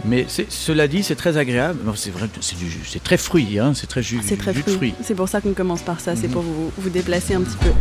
Mais 0.07 0.27
cela 0.49 0.87
dit, 0.87 1.01
c'est 1.01 1.15
très 1.15 1.37
agréable. 1.37 1.79
C'est 1.95 2.11
vrai, 2.11 2.29
c'est 2.39 3.03
très 3.03 3.17
fruit, 3.17 3.57
hein, 3.57 3.73
c'est 3.73 3.87
très 3.87 4.03
jus, 4.03 4.21
C'est 4.23 4.37
très 4.37 4.53
fruit. 4.53 4.93
C'est 5.01 5.15
pour 5.15 5.27
ça 5.27 5.41
qu'on 5.41 5.53
commence 5.53 5.81
par 5.81 5.99
ça. 5.99 6.15
C'est 6.15 6.27
mhm. 6.27 6.33
pour 6.33 6.41
vous, 6.43 6.71
vous 6.77 6.89
déplacer 6.89 7.33
un 7.33 7.41
petit 7.41 7.57
peu. 7.57 7.71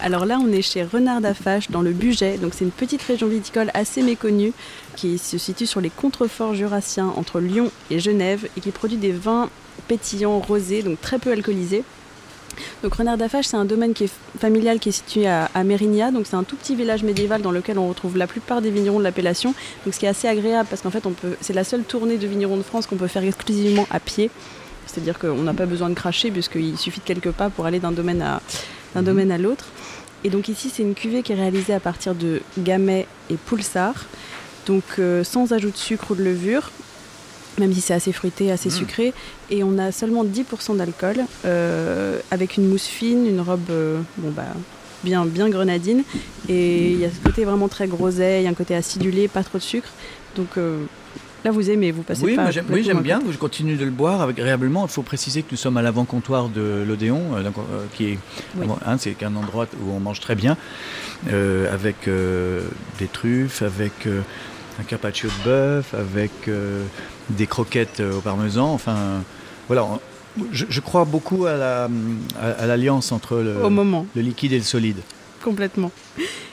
Alors 0.00 0.26
là, 0.26 0.38
on 0.40 0.52
est 0.52 0.62
chez 0.62 0.84
Renard 0.84 1.20
d'Afache 1.20 1.70
dans 1.70 1.82
le 1.82 1.90
Bugey. 1.90 2.38
Donc 2.38 2.52
c'est 2.54 2.64
une 2.64 2.70
petite 2.70 3.02
région 3.02 3.26
viticole 3.26 3.72
assez 3.74 4.02
méconnue 4.02 4.52
qui 4.94 5.18
se 5.18 5.38
situe 5.38 5.66
sur 5.66 5.80
les 5.80 5.90
contreforts 5.90 6.54
jurassiens 6.54 7.12
entre 7.16 7.40
Lyon 7.40 7.72
et 7.90 7.98
Genève 7.98 8.46
et 8.56 8.60
qui 8.60 8.70
produit 8.70 8.98
des 8.98 9.12
vins 9.12 9.50
pétillants 9.88 10.38
rosés, 10.38 10.82
donc 10.84 11.00
très 11.00 11.18
peu 11.18 11.32
alcoolisés. 11.32 11.82
Donc 12.82 12.94
Renard 12.94 13.16
d'Afache, 13.16 13.46
c'est 13.46 13.56
un 13.56 13.64
domaine 13.64 13.94
qui 13.94 14.04
est 14.04 14.12
familial 14.38 14.78
qui 14.78 14.90
est 14.90 14.92
situé 14.92 15.26
à, 15.26 15.48
Mérignac. 15.64 16.12
Donc 16.12 16.26
c'est 16.26 16.36
un 16.36 16.44
tout 16.44 16.56
petit 16.56 16.74
village 16.74 17.02
médiéval 17.02 17.42
dans 17.42 17.50
lequel 17.50 17.78
on 17.78 17.88
retrouve 17.88 18.16
la 18.16 18.26
plupart 18.26 18.62
des 18.62 18.70
vignerons 18.70 18.98
de 18.98 19.04
l'appellation. 19.04 19.54
Donc 19.84 19.94
ce 19.94 19.98
qui 19.98 20.06
est 20.06 20.08
assez 20.08 20.28
agréable 20.28 20.68
parce 20.70 20.82
qu'en 20.82 20.90
fait, 20.90 21.02
c'est 21.40 21.52
la 21.52 21.64
seule 21.64 21.82
tournée 21.82 22.16
de 22.16 22.26
vignerons 22.26 22.56
de 22.56 22.62
France 22.62 22.86
qu'on 22.86 22.96
peut 22.96 23.06
faire 23.06 23.24
exclusivement 23.24 23.86
à 23.90 24.00
pied. 24.00 24.30
C'est-à-dire 24.86 25.18
qu'on 25.18 25.42
n'a 25.42 25.54
pas 25.54 25.66
besoin 25.66 25.90
de 25.90 25.94
cracher 25.94 26.30
puisqu'il 26.30 26.78
suffit 26.78 27.00
de 27.00 27.04
quelques 27.04 27.32
pas 27.32 27.50
pour 27.50 27.66
aller 27.66 27.78
d'un 27.78 27.92
domaine 27.92 28.22
à, 28.22 28.40
d'un 28.94 29.02
domaine 29.02 29.30
à 29.30 29.38
l'autre. 29.38 29.66
Et 30.24 30.30
donc 30.30 30.48
ici, 30.48 30.70
c'est 30.74 30.82
une 30.82 30.94
cuvée 30.94 31.22
qui 31.22 31.32
est 31.32 31.36
réalisée 31.36 31.74
à 31.74 31.80
partir 31.80 32.14
de 32.14 32.40
Gamay 32.58 33.06
et 33.30 33.36
Poulsard. 33.36 34.06
donc 34.66 34.84
sans 35.24 35.52
ajout 35.52 35.70
de 35.70 35.76
sucre 35.76 36.10
ou 36.10 36.14
de 36.14 36.24
levure, 36.24 36.70
même 37.58 37.72
si 37.72 37.80
c'est 37.80 37.94
assez 37.94 38.12
fruité, 38.12 38.50
assez 38.50 38.68
mmh. 38.68 38.72
sucré. 38.72 39.12
Et 39.50 39.64
on 39.64 39.78
a 39.78 39.92
seulement 39.92 40.24
10% 40.24 40.76
d'alcool, 40.76 41.20
avec 42.30 42.56
une 42.56 42.68
mousse 42.68 42.86
fine, 42.86 43.26
une 43.26 43.40
robe 43.40 43.70
bon, 44.16 44.30
bah, 44.30 44.44
bien, 45.04 45.24
bien 45.26 45.48
grenadine. 45.48 46.02
Et 46.48 46.92
il 46.92 46.98
y 46.98 47.04
a 47.04 47.10
ce 47.10 47.20
côté 47.20 47.44
vraiment 47.44 47.68
très 47.68 47.86
groseille, 47.86 48.46
un 48.46 48.54
côté 48.54 48.74
acidulé, 48.74 49.28
pas 49.28 49.42
trop 49.42 49.58
de 49.58 49.62
sucre. 49.62 49.90
Donc 50.36 50.56
Là, 51.44 51.52
vous 51.52 51.70
aimez, 51.70 51.92
vous 51.92 52.02
passez 52.02 52.24
oui, 52.24 52.34
pas. 52.34 52.50
oui, 52.68 52.82
j'aime 52.82 53.00
bien. 53.00 53.20
Je 53.30 53.36
continue 53.36 53.76
de 53.76 53.84
le 53.84 53.90
boire 53.90 54.22
agréablement. 54.22 54.86
Il 54.86 54.90
faut 54.90 55.02
préciser 55.02 55.42
que 55.42 55.48
nous 55.52 55.56
sommes 55.56 55.76
à 55.76 55.82
l'avant-comptoir 55.82 56.48
de 56.48 56.84
l'Odéon, 56.86 57.36
euh, 57.36 57.44
euh, 57.44 57.84
qui 57.94 58.06
est, 58.06 58.18
hein, 58.84 58.96
c'est 58.98 59.22
un 59.22 59.36
endroit 59.36 59.66
où 59.80 59.92
on 59.92 60.00
mange 60.00 60.20
très 60.20 60.34
bien, 60.34 60.56
euh, 61.30 61.72
avec 61.72 62.08
des 62.98 63.06
truffes, 63.06 63.62
avec 63.62 64.08
un 64.78 64.82
carpaccio 64.84 65.28
de 65.28 65.44
bœuf, 65.44 65.94
avec 65.94 66.30
des 67.30 67.46
croquettes 67.46 68.00
au 68.00 68.20
parmesan. 68.20 68.72
Enfin, 68.72 69.22
voilà. 69.66 69.86
Je, 70.52 70.80
crois 70.80 71.04
beaucoup 71.04 71.46
à 71.46 71.88
l'alliance 72.66 73.10
entre 73.12 73.36
le, 73.36 73.56
le 74.14 74.22
liquide 74.22 74.52
et 74.52 74.58
le 74.58 74.64
solide. 74.64 74.98
Complètement. 75.42 75.90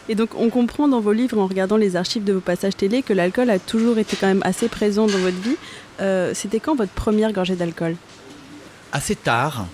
Et 0.08 0.16
donc 0.16 0.30
on 0.38 0.50
comprend 0.50 0.88
dans 0.88 1.00
vos 1.00 1.12
livres, 1.12 1.40
en 1.40 1.48
regardant 1.48 1.78
les 1.78 1.96
archives 1.96 2.24
de 2.24 2.34
vos 2.34 2.40
passages 2.40 2.76
télé, 2.76 3.02
que 3.02 3.14
l'alcool 3.14 3.50
a 3.50 3.60
toujours 3.60 3.98
été 3.98 4.16
quand 4.16 4.28
même 4.28 4.44
assez 4.44 4.68
présent 4.68 5.08
dans 5.08 5.18
votre 5.18 5.38
vie. 5.38 5.58
Euh, 6.00 6.32
c'était 6.34 6.60
quand 6.60 6.76
votre 6.76 6.92
première 6.92 7.32
gorgée 7.34 7.56
d'alcool? 7.56 7.96
Assez 8.92 9.16
tard. 9.16 9.66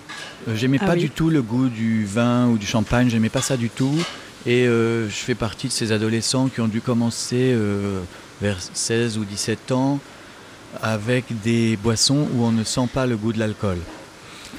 Euh, 0.48 0.56
j'aimais 0.56 0.78
ah 0.80 0.86
pas 0.86 0.96
du 0.96 1.10
tout 1.10 1.28
le 1.28 1.42
goût 1.42 1.68
du 1.68 2.04
vin 2.04 2.48
ou 2.48 2.56
du 2.56 2.66
champagne, 2.66 3.10
j'aimais 3.10 3.28
pas 3.28 3.42
ça 3.42 3.56
du 3.56 3.68
tout. 3.68 3.94
Et 4.46 4.66
euh, 4.66 5.08
je 5.08 5.14
fais 5.14 5.34
partie 5.34 5.68
de 5.68 5.72
ces 5.72 5.92
adolescents 5.92 6.48
qui 6.48 6.60
ont 6.60 6.68
dû 6.68 6.80
commencer 6.80 7.54
vers 8.42 8.58
16 8.74 9.18
ou 9.18 9.24
17 9.24 9.72
ans 9.72 10.00
avec 10.82 11.24
des 11.42 11.76
boissons 11.76 12.26
où 12.34 12.44
on 12.44 12.50
ne 12.50 12.64
sent 12.64 12.88
pas 12.92 13.06
le 13.06 13.16
goût 13.16 13.32
de 13.32 13.38
l'alcool. 13.38 13.78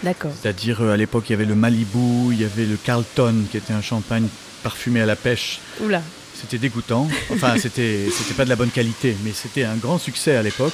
D'accord. 0.03 0.31
C'est-à-dire 0.41 0.81
à 0.81 0.97
l'époque 0.97 1.25
il 1.27 1.33
y 1.33 1.35
avait 1.35 1.45
le 1.45 1.55
Malibu, 1.55 2.31
il 2.31 2.41
y 2.41 2.45
avait 2.45 2.65
le 2.65 2.77
Carlton 2.77 3.35
qui 3.51 3.57
était 3.57 3.73
un 3.73 3.81
champagne 3.81 4.27
parfumé 4.63 5.01
à 5.01 5.05
la 5.05 5.15
pêche. 5.15 5.59
Oula. 5.81 6.01
C'était 6.33 6.57
dégoûtant. 6.57 7.07
Enfin, 7.31 7.55
c'était, 7.61 8.07
c'était 8.11 8.33
pas 8.33 8.45
de 8.45 8.49
la 8.49 8.55
bonne 8.55 8.71
qualité, 8.71 9.15
mais 9.23 9.31
c'était 9.33 9.63
un 9.63 9.75
grand 9.75 9.97
succès 9.97 10.35
à 10.35 10.43
l'époque. 10.43 10.73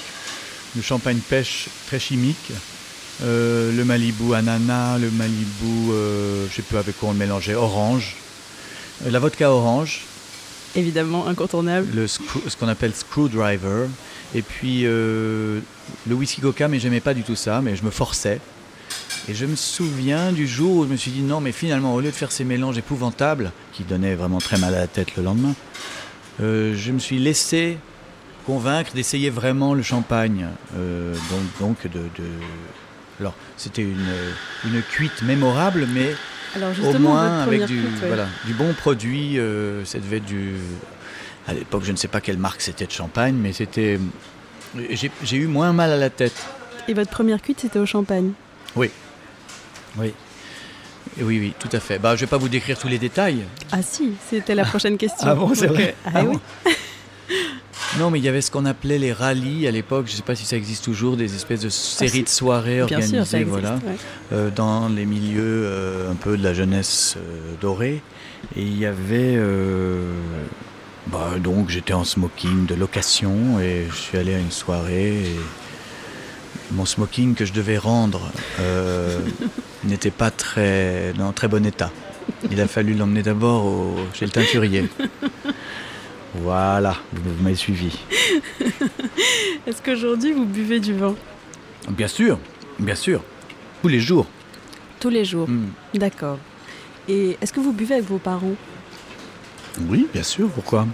Le 0.75 0.81
champagne 0.81 1.17
pêche 1.17 1.67
très 1.87 1.99
chimique. 1.99 2.51
Euh, 3.23 3.75
le 3.75 3.83
Malibu 3.83 4.33
ananas, 4.33 4.97
le 4.99 5.09
Malibu, 5.11 5.91
euh, 5.91 6.45
je 6.49 6.55
sais 6.55 6.61
pas 6.61 6.79
avec 6.79 6.97
quoi 6.97 7.09
on 7.09 7.11
le 7.13 7.17
mélangeait, 7.17 7.55
orange. 7.55 8.15
Euh, 9.05 9.11
la 9.11 9.19
vodka 9.19 9.51
orange. 9.51 10.03
Évidemment, 10.75 11.27
incontournable. 11.27 11.87
Le 11.93 12.07
ce 12.07 12.19
qu'on 12.59 12.67
appelle 12.67 12.93
screwdriver. 12.93 13.87
Et 14.35 14.41
puis 14.41 14.83
le 14.83 15.61
whisky 16.11 16.41
coca, 16.41 16.67
mais 16.67 16.79
j'aimais 16.79 16.99
pas 16.99 17.13
du 17.13 17.23
tout 17.23 17.35
ça, 17.35 17.61
mais 17.61 17.75
je 17.75 17.83
me 17.83 17.89
forçais. 17.89 18.39
Et 19.27 19.33
je 19.33 19.45
me 19.45 19.55
souviens 19.55 20.31
du 20.31 20.47
jour 20.47 20.77
où 20.77 20.83
je 20.85 20.89
me 20.89 20.97
suis 20.97 21.11
dit 21.11 21.21
non, 21.21 21.41
mais 21.41 21.51
finalement, 21.51 21.93
au 21.93 22.01
lieu 22.01 22.09
de 22.09 22.15
faire 22.15 22.31
ces 22.31 22.43
mélanges 22.43 22.77
épouvantables, 22.77 23.51
qui 23.73 23.83
donnaient 23.83 24.15
vraiment 24.15 24.39
très 24.39 24.57
mal 24.57 24.73
à 24.73 24.79
la 24.79 24.87
tête 24.87 25.15
le 25.17 25.23
lendemain, 25.23 25.53
euh, 26.41 26.75
je 26.75 26.91
me 26.91 26.99
suis 26.99 27.19
laissé 27.19 27.77
convaincre 28.45 28.93
d'essayer 28.93 29.29
vraiment 29.29 29.73
le 29.73 29.83
champagne. 29.83 30.47
Euh, 30.75 31.13
donc, 31.59 31.85
donc 31.85 31.93
de, 31.93 32.01
Alors, 33.19 33.35
c'était 33.57 33.83
une, 33.83 34.07
une, 34.65 34.81
cuite 34.81 35.21
mémorable, 35.21 35.87
mais 35.93 36.15
au 36.83 36.99
moins 36.99 37.41
avec 37.41 37.65
du, 37.65 37.81
voilà, 38.07 38.27
du 38.45 38.53
bon 38.53 38.73
produit. 38.73 39.37
Euh, 39.39 39.85
ça 39.85 39.99
devait 39.99 40.17
être 40.17 40.25
du. 40.25 40.55
À 41.47 41.53
l'époque, 41.53 41.83
je 41.83 41.91
ne 41.91 41.97
sais 41.97 42.07
pas 42.07 42.21
quelle 42.21 42.37
marque 42.37 42.61
c'était 42.61 42.85
de 42.85 42.91
champagne, 42.91 43.35
mais 43.35 43.53
c'était. 43.53 43.99
J'ai 45.23 45.37
eu 45.37 45.47
moins 45.47 45.73
mal 45.73 45.91
à 45.91 45.97
la 45.97 46.09
tête. 46.09 46.35
Et 46.87 46.93
votre 46.93 47.09
première 47.11 47.41
cuite, 47.41 47.59
c'était 47.59 47.79
au 47.79 47.85
champagne? 47.85 48.31
Oui. 48.75 48.89
Oui. 49.97 50.13
Oui, 51.21 51.39
oui, 51.39 51.53
tout 51.59 51.69
à 51.71 51.79
fait. 51.79 51.99
Bah, 51.99 52.15
je 52.15 52.21
ne 52.21 52.25
vais 52.25 52.29
pas 52.29 52.37
vous 52.37 52.49
décrire 52.49 52.77
tous 52.77 52.87
les 52.87 52.99
détails. 52.99 53.43
Ah 53.71 53.81
si, 53.81 54.13
c'était 54.29 54.55
la 54.55 54.63
prochaine 54.63 54.97
question. 54.97 55.27
ah 55.27 55.35
bon, 55.35 55.53
c'est 55.53 55.67
vrai. 55.67 55.95
Ah, 56.05 56.11
ah 56.15 56.23
oui. 56.23 56.37
Non, 57.99 58.09
mais 58.09 58.19
il 58.19 58.25
y 58.25 58.29
avait 58.29 58.41
ce 58.41 58.49
qu'on 58.49 58.65
appelait 58.65 58.97
les 58.97 59.13
rallyes 59.13 59.67
à 59.67 59.71
l'époque. 59.71 60.05
Je 60.07 60.13
ne 60.13 60.17
sais 60.17 60.23
pas 60.23 60.35
si 60.35 60.45
ça 60.45 60.55
existe 60.55 60.85
toujours, 60.85 61.17
des 61.17 61.35
espèces 61.35 61.61
de 61.61 61.69
séries 61.69 62.23
de 62.23 62.29
soirées 62.29 62.81
organisées, 62.81 63.43
voilà, 63.43 63.79
euh, 64.31 64.49
dans 64.49 64.87
les 64.87 65.05
milieux 65.05 65.63
euh, 65.65 66.11
un 66.11 66.15
peu 66.15 66.37
de 66.37 66.43
la 66.43 66.53
jeunesse 66.53 67.17
dorée. 67.61 68.01
Et 68.55 68.61
il 68.61 68.79
y 68.79 68.85
avait, 68.85 69.37
bah, 71.07 71.31
donc 71.43 71.69
j'étais 71.69 71.93
en 71.93 72.05
smoking 72.05 72.65
de 72.65 72.75
location 72.75 73.59
et 73.59 73.87
je 73.89 73.95
suis 73.95 74.17
allé 74.17 74.33
à 74.33 74.39
une 74.39 74.51
soirée. 74.51 75.15
Et 75.15 75.35
mon 76.71 76.85
smoking 76.85 77.35
que 77.35 77.45
je 77.45 77.53
devais 77.53 77.77
rendre 77.77 78.31
euh, 78.59 79.19
n'était 79.83 80.11
pas 80.11 80.31
très, 80.31 81.13
dans 81.17 81.31
très 81.31 81.47
bon 81.47 81.65
état. 81.65 81.91
Il 82.51 82.61
a 82.61 82.67
fallu 82.67 82.93
l'emmener 82.93 83.23
d'abord 83.23 83.95
chez 84.13 84.25
le 84.25 84.31
teinturier. 84.31 84.89
Voilà, 86.35 86.95
vous, 87.11 87.43
m'avez 87.43 87.55
suivi. 87.55 87.97
Est-ce 89.67 89.81
qu'aujourd'hui 89.81 90.31
vous 90.31 90.45
buvez 90.45 90.79
du 90.79 90.93
vin? 90.93 91.15
Bien 91.89 92.07
sûr, 92.07 92.39
bien 92.77 92.95
sûr. 92.95 93.23
Tous 93.81 93.87
les 93.87 93.99
jours. 93.99 94.27
Tous 94.99 95.09
les 95.09 95.25
jours, 95.25 95.47
hmm. 95.47 95.69
d'accord. 95.95 96.37
Et 97.07 97.37
est-ce 97.41 97.53
que 97.53 97.59
vous 97.59 97.71
buvez 97.71 97.95
avec 97.95 98.07
vos 98.07 98.17
parents? 98.17 98.55
Oui, 99.87 100.07
bien 100.13 100.23
sûr, 100.23 100.49
pourquoi? 100.49 100.85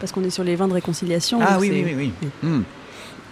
Parce 0.00 0.12
qu'on 0.12 0.24
est 0.24 0.30
sur 0.30 0.44
les 0.44 0.56
vins 0.56 0.68
de 0.68 0.74
réconciliation. 0.74 1.38
Ah 1.40 1.58
oui, 1.60 1.70
oui, 1.72 1.84
oui, 1.86 2.12
oui. 2.22 2.28
Hmm 2.42 2.62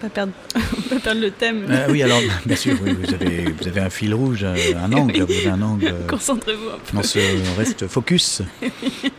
pas 0.01 0.09
perdre, 0.09 0.33
pas 0.89 0.99
perdre 0.99 1.21
le 1.21 1.31
thème. 1.31 1.65
Euh, 1.69 1.87
oui, 1.89 2.01
alors, 2.01 2.19
bien 2.45 2.55
sûr, 2.55 2.75
vous, 2.75 3.13
avez, 3.13 3.45
vous, 3.45 3.67
avez, 3.67 3.81
un 3.81 3.89
fil 3.89 4.13
rouge, 4.13 4.43
un 4.43 4.91
angle. 4.93 5.21
Vous 5.21 5.31
avez 5.31 5.49
un 5.49 5.61
angle. 5.61 5.93
Concentrez-vous 6.09 6.69
un 6.69 6.79
peu. 6.79 6.97
On, 6.97 7.03
se, 7.03 7.19
reste 7.57 7.87
focus. 7.87 8.41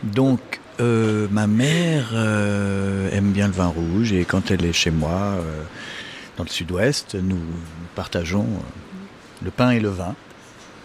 Donc, 0.03 0.39
ma 0.79 1.47
mère 1.47 2.13
aime 3.11 3.31
bien 3.31 3.47
le 3.47 3.53
vin 3.53 3.67
rouge 3.67 4.11
et 4.13 4.25
quand 4.25 4.51
elle 4.51 4.65
est 4.65 4.73
chez 4.73 4.91
moi, 4.91 5.37
dans 6.37 6.43
le 6.43 6.49
sud-ouest, 6.49 7.15
nous 7.15 7.39
partageons 7.95 8.47
le 9.43 9.51
pain 9.51 9.71
et 9.71 9.79
le 9.79 9.89
vin. 9.89 10.15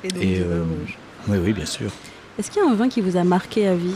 Et 0.05 0.09
donc 0.09 0.21
du 0.21 0.43
vin 0.43 0.57
rouge. 0.59 0.99
Oui, 1.29 1.39
oui, 1.45 1.53
bien 1.53 1.67
sûr. 1.67 1.91
Est-ce 2.39 2.51
qu'il 2.51 2.63
y 2.63 2.67
a 2.67 2.69
un 2.69 2.75
vin 2.75 2.89
qui 2.89 3.01
vous 3.01 3.17
a 3.17 3.25
marqué 3.25 3.67
à 3.67 3.75
vie? 3.75 3.95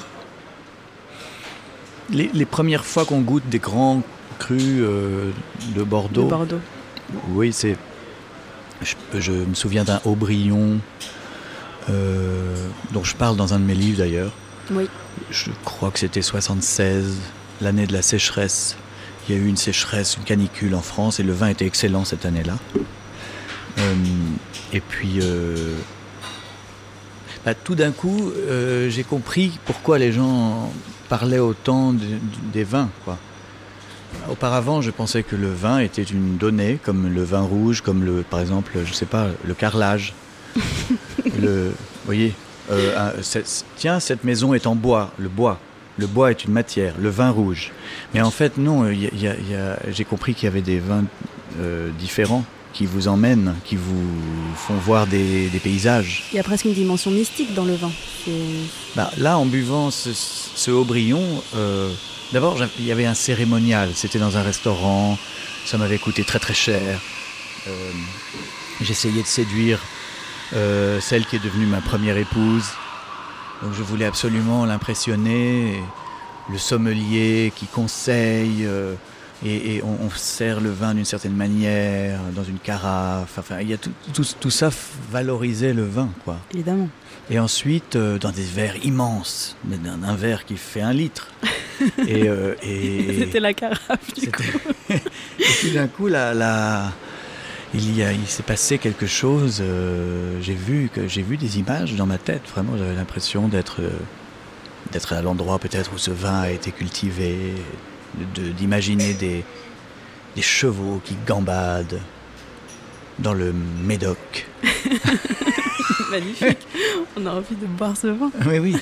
Les, 2.10 2.30
les, 2.34 2.44
premières 2.44 2.84
fois 2.84 3.04
qu'on 3.04 3.20
goûte 3.20 3.48
des 3.48 3.60
grands 3.60 4.02
cru 4.42 4.58
euh, 4.58 5.30
de 5.76 5.82
Bordeaux. 5.82 6.26
Bordeaux. 6.26 6.60
Oui, 7.28 7.52
c'est. 7.52 7.76
Je, 9.14 9.32
me 9.32 9.54
souviens 9.54 9.84
d'un 9.84 10.00
Aubryon, 10.04 10.80
euh, 11.88 12.68
dont 12.92 13.04
je 13.04 13.14
parle 13.14 13.36
dans 13.36 13.54
un 13.54 13.60
de 13.60 13.64
mes 13.64 13.74
livres 13.74 13.98
d'ailleurs. 13.98 14.32
Oui. 14.70 14.88
Je 15.30 15.50
crois 15.64 15.90
que 15.90 15.98
c'était 15.98 16.22
76, 16.22 17.16
l'année 17.60 17.86
de 17.86 17.92
la 17.92 18.02
sécheresse. 18.02 18.76
Il 19.28 19.34
y 19.34 19.38
a 19.38 19.40
eu 19.40 19.46
une 19.46 19.56
sécheresse, 19.56 20.16
une 20.16 20.24
canicule 20.24 20.74
en 20.74 20.80
France, 20.80 21.20
et 21.20 21.22
le 21.22 21.32
vin 21.32 21.48
était 21.48 21.66
excellent 21.66 22.04
cette 22.04 22.26
année-là. 22.26 22.58
Euh, 23.78 23.94
et 24.72 24.80
puis, 24.80 25.20
bah, 27.44 27.54
tout 27.54 27.74
d'un 27.74 27.92
coup, 27.92 28.32
j'ai 28.88 29.04
compris 29.04 29.58
pourquoi 29.64 29.98
les 29.98 30.12
gens 30.12 30.72
parlaient 31.08 31.38
autant 31.38 31.94
des 32.52 32.64
vins. 32.64 32.88
Quoi. 33.04 33.18
Auparavant, 34.30 34.80
je 34.80 34.90
pensais 34.90 35.22
que 35.22 35.36
le 35.36 35.52
vin 35.52 35.78
était 35.78 36.02
une 36.02 36.36
donnée, 36.36 36.78
comme 36.82 37.12
le 37.12 37.24
vin 37.24 37.40
rouge, 37.40 37.80
comme 37.80 38.04
le, 38.04 38.22
par 38.22 38.40
exemple, 38.40 38.78
je 38.84 38.92
sais 38.92 39.06
pas, 39.06 39.28
le 39.44 39.54
carrelage. 39.54 40.14
le, 41.40 41.68
vous 41.68 42.06
voyez, 42.06 42.34
euh, 42.70 43.12
tiens, 43.76 44.00
cette 44.00 44.24
maison 44.24 44.54
est 44.54 44.66
en 44.66 44.74
bois, 44.74 45.10
le 45.18 45.28
bois. 45.28 45.58
Le 45.98 46.06
bois 46.06 46.30
est 46.30 46.44
une 46.44 46.52
matière, 46.52 46.94
le 46.98 47.10
vin 47.10 47.30
rouge. 47.30 47.70
Mais 48.14 48.22
en 48.22 48.30
fait, 48.30 48.56
non, 48.56 48.90
j'ai 49.90 50.04
compris 50.04 50.34
qu'il 50.34 50.44
y 50.44 50.46
avait 50.46 50.62
des 50.62 50.78
vins 50.78 51.04
euh, 51.60 51.90
différents 51.98 52.44
qui 52.72 52.86
vous 52.86 53.08
emmènent, 53.08 53.54
qui 53.64 53.76
vous 53.76 54.08
font 54.56 54.74
voir 54.74 55.06
des, 55.06 55.50
paysages. 55.62 56.24
Il 56.32 56.36
y 56.36 56.38
a 56.38 56.42
presque 56.42 56.64
une 56.64 56.72
dimension 56.72 57.10
mystique 57.10 57.52
dans 57.52 57.66
le 57.66 57.74
vin. 57.74 57.90
Bah, 58.96 59.10
là, 59.18 59.36
en 59.36 59.44
buvant 59.44 59.90
ce, 59.90 60.10
ce 60.14 60.70
Aubryon, 60.70 61.20
euh, 61.54 61.92
D'abord, 62.32 62.56
il 62.78 62.86
y 62.86 62.92
avait 62.92 63.04
un 63.04 63.12
cérémonial. 63.12 63.90
C'était 63.94 64.18
dans 64.18 64.38
un 64.38 64.42
restaurant. 64.42 65.18
Ça 65.66 65.76
m'avait 65.76 65.98
coûté 65.98 66.24
très 66.24 66.38
très 66.38 66.54
cher. 66.54 66.98
J'essayais 68.80 69.20
de 69.20 69.26
séduire 69.26 69.80
euh, 70.54 71.00
celle 71.00 71.24
qui 71.26 71.36
est 71.36 71.44
devenue 71.44 71.66
ma 71.66 71.80
première 71.80 72.16
épouse. 72.16 72.64
Donc 73.62 73.72
je 73.74 73.82
voulais 73.82 74.06
absolument 74.06 74.64
l'impressionner. 74.66 75.80
Le 76.50 76.58
sommelier 76.58 77.52
qui 77.54 77.66
conseille, 77.66 78.66
euh, 78.66 78.94
et, 79.44 79.76
et 79.76 79.82
on, 79.84 79.96
on 80.06 80.10
sert 80.10 80.60
le 80.60 80.70
vin 80.70 80.92
d'une 80.94 81.04
certaine 81.04 81.34
manière, 81.36 82.18
dans 82.34 82.42
une 82.42 82.58
carafe. 82.58 83.38
Enfin, 83.38 83.60
il 83.60 83.70
y 83.70 83.72
a 83.72 83.76
tout, 83.76 83.92
tout, 84.12 84.24
tout 84.40 84.50
ça 84.50 84.70
valorisait 85.10 85.72
le 85.72 85.84
vin, 85.84 86.10
quoi. 86.24 86.38
Évidemment. 86.52 86.88
Et 87.30 87.38
ensuite, 87.38 87.94
euh, 87.94 88.18
dans 88.18 88.30
des 88.32 88.42
verres 88.42 88.84
immenses, 88.84 89.56
d'un 89.64 90.02
un 90.02 90.16
verre 90.16 90.44
qui 90.44 90.56
fait 90.56 90.80
un 90.82 90.92
litre. 90.92 91.28
et, 92.08 92.28
euh, 92.28 92.54
et, 92.62 93.16
C'était 93.20 93.40
la 93.40 93.54
carafe, 93.54 94.12
du 94.20 94.30
coup. 94.32 94.42
et 94.90 94.98
puis 95.60 95.70
d'un 95.70 95.86
coup, 95.86 96.08
la, 96.08 96.34
la- 96.34 96.92
il, 97.74 97.96
y 97.96 98.02
a, 98.02 98.12
il 98.12 98.26
s'est 98.26 98.42
passé 98.42 98.78
quelque 98.78 99.06
chose. 99.06 99.58
euh, 99.60 100.38
j'ai 100.40 100.54
vu 100.54 100.90
que 100.92 101.08
j'ai 101.08 101.22
vu 101.22 101.36
des 101.36 101.58
images 101.58 101.94
dans 101.94 102.06
ma 102.06 102.18
tête. 102.18 102.42
Vraiment, 102.52 102.76
j'avais 102.76 102.94
l'impression 102.94 103.48
d'être 103.48 103.80
euh, 103.80 103.90
d'être 104.92 105.12
à 105.12 105.22
l'endroit 105.22 105.58
peut-être 105.58 105.92
où 105.94 105.98
ce 105.98 106.10
vin 106.10 106.40
a 106.42 106.50
été 106.50 106.70
cultivé, 106.70 107.54
de- 108.34 108.50
d'imaginer 108.50 109.14
des, 109.14 109.42
des 110.36 110.42
chevaux 110.42 111.00
qui 111.04 111.16
gambadent 111.26 112.00
dans 113.18 113.32
le 113.32 113.52
Médoc. 113.52 114.46
Magnifique. 116.10 116.58
On 117.16 117.24
a 117.26 117.30
envie 117.30 117.54
de 117.54 117.66
boire 117.66 117.96
ce 117.96 118.08
vin. 118.08 118.30
Oui, 118.46 118.58
oui. 118.58 118.76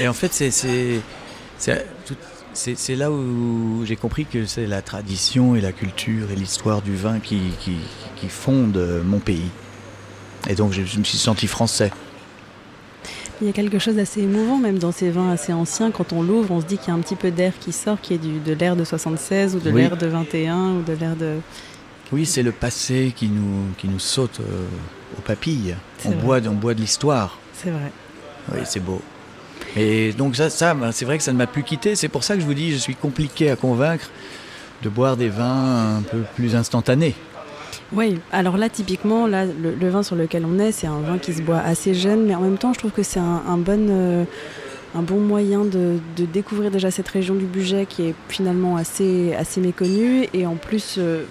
Et 0.00 0.08
en 0.08 0.12
fait, 0.12 0.32
c'est 0.32 1.00
tout- 2.06 2.14
c'est- 2.52 2.96
là 2.96 3.10
où 3.10 3.82
j'ai 3.84 3.96
compris 3.96 4.26
que 4.26 4.46
c'est 4.46 4.66
la 4.66 4.82
tradition 4.82 5.54
et 5.56 5.60
la 5.60 5.72
culture 5.72 6.30
et 6.30 6.36
l'histoire 6.36 6.82
du 6.82 6.94
vin 6.96 7.18
qui, 7.20 7.38
qui, 7.60 7.76
qui 8.16 8.28
fondent 8.28 9.02
mon 9.04 9.18
pays. 9.18 9.50
Et 10.48 10.54
donc, 10.54 10.72
je, 10.72 10.80
me 10.98 11.04
suis 11.04 11.18
senti 11.18 11.46
français. 11.46 11.90
Il 13.40 13.46
y 13.46 13.50
a 13.50 13.52
quelque 13.52 13.78
chose 13.78 13.96
d'assez 13.96 14.22
émouvant 14.22 14.58
même 14.58 14.78
dans 14.78 14.92
ces 14.92 15.10
vins 15.10 15.30
assez 15.30 15.52
anciens. 15.52 15.90
Quand 15.90 16.12
on 16.12 16.22
l'ouvre, 16.22 16.50
on 16.50 16.60
se 16.60 16.66
dit 16.66 16.76
qu'il 16.78 16.88
y 16.88 16.90
a 16.90 16.94
un 16.94 17.00
petit 17.00 17.16
peu 17.16 17.30
d'air 17.30 17.52
qui 17.58 17.72
sort, 17.72 18.00
qui 18.00 18.14
est 18.14 18.18
du, 18.18 18.38
de 18.38 18.52
l'air 18.52 18.76
de 18.76 18.84
76 18.84 19.56
ou 19.56 19.60
de 19.60 19.70
Oui. 19.70 19.82
l'air 19.82 19.96
de 19.96 20.06
21 20.06 20.72
ou 20.76 20.82
de 20.82 20.92
l'air 20.92 21.16
de... 21.16 21.36
Oui, 22.12 22.26
c'est 22.26 22.42
le 22.42 22.52
passé 22.52 23.12
qui 23.14 23.28
nous, 23.28 23.72
qui 23.78 23.86
nous 23.88 23.98
saute 24.00 24.40
euh, 24.40 24.66
aux 25.16 25.22
papilles. 25.22 25.76
On 26.04 26.10
vrai. 26.10 26.18
boit, 26.20 26.40
on 26.48 26.54
boit 26.54 26.74
de 26.74 26.80
l'histoire. 26.80 27.38
C'est 27.54 27.70
vrai. 27.70 27.92
Oui, 28.52 28.60
c'est 28.64 28.80
beau. 28.80 29.00
Et 29.76 30.12
donc 30.12 30.36
ça, 30.36 30.74
ben, 30.74 30.92
c'est 30.92 31.04
vrai 31.04 31.18
que 31.18 31.24
ça 31.24 31.32
ne 31.32 31.38
m'a 31.38 31.46
plus 31.46 31.62
quitté. 31.62 31.94
C'est 31.96 32.08
pour 32.08 32.24
ça 32.24 32.34
que 32.34 32.40
je 32.40 32.46
vous 32.46 32.54
dis, 32.54 32.72
je 32.72 32.78
suis 32.78 32.94
compliqué 32.94 33.50
à 33.50 33.56
convaincre 33.56 34.10
de 34.82 34.88
boire 34.88 35.16
des 35.16 35.28
vins 35.28 35.98
un 35.98 36.02
peu 36.02 36.22
plus 36.34 36.56
instantanés. 36.56 37.14
Oui, 37.92 38.18
alors 38.30 38.56
là, 38.56 38.68
typiquement, 38.68 39.26
là, 39.26 39.44
le, 39.44 39.88
vin 39.88 40.02
sur 40.02 40.14
lequel 40.14 40.44
on 40.46 40.58
est, 40.60 40.70
c'est 40.70 40.86
un 40.86 41.00
vin 41.00 41.18
qui 41.18 41.32
se 41.32 41.42
boit 41.42 41.58
assez 41.58 41.92
jeune, 41.92 42.24
mais 42.24 42.34
en 42.36 42.40
même 42.40 42.56
temps, 42.56 42.72
je 42.72 42.78
trouve 42.78 42.92
que 42.92 43.02
c'est 43.02 43.18
un, 43.18 43.42
un 43.48 43.56
bon, 43.56 43.88
euh, 43.90 44.24
un 44.94 45.02
bon 45.02 45.20
moyen 45.20 45.64
de, 45.64 45.98
de 46.16 46.24
découvrir 46.24 46.70
déjà 46.72 46.90
cette 46.90 47.08
région 47.08 47.34
du 47.36 47.44
budget 47.44 47.86
qui 47.86 48.02
est 48.08 48.14
finalement 48.28 48.76
assez, 48.76 49.32
assez 49.34 49.60
méconnue. 49.60 50.26
Et 50.34 50.46
en 50.46 50.56
plus, 50.56 50.96
euh, 50.98 51.22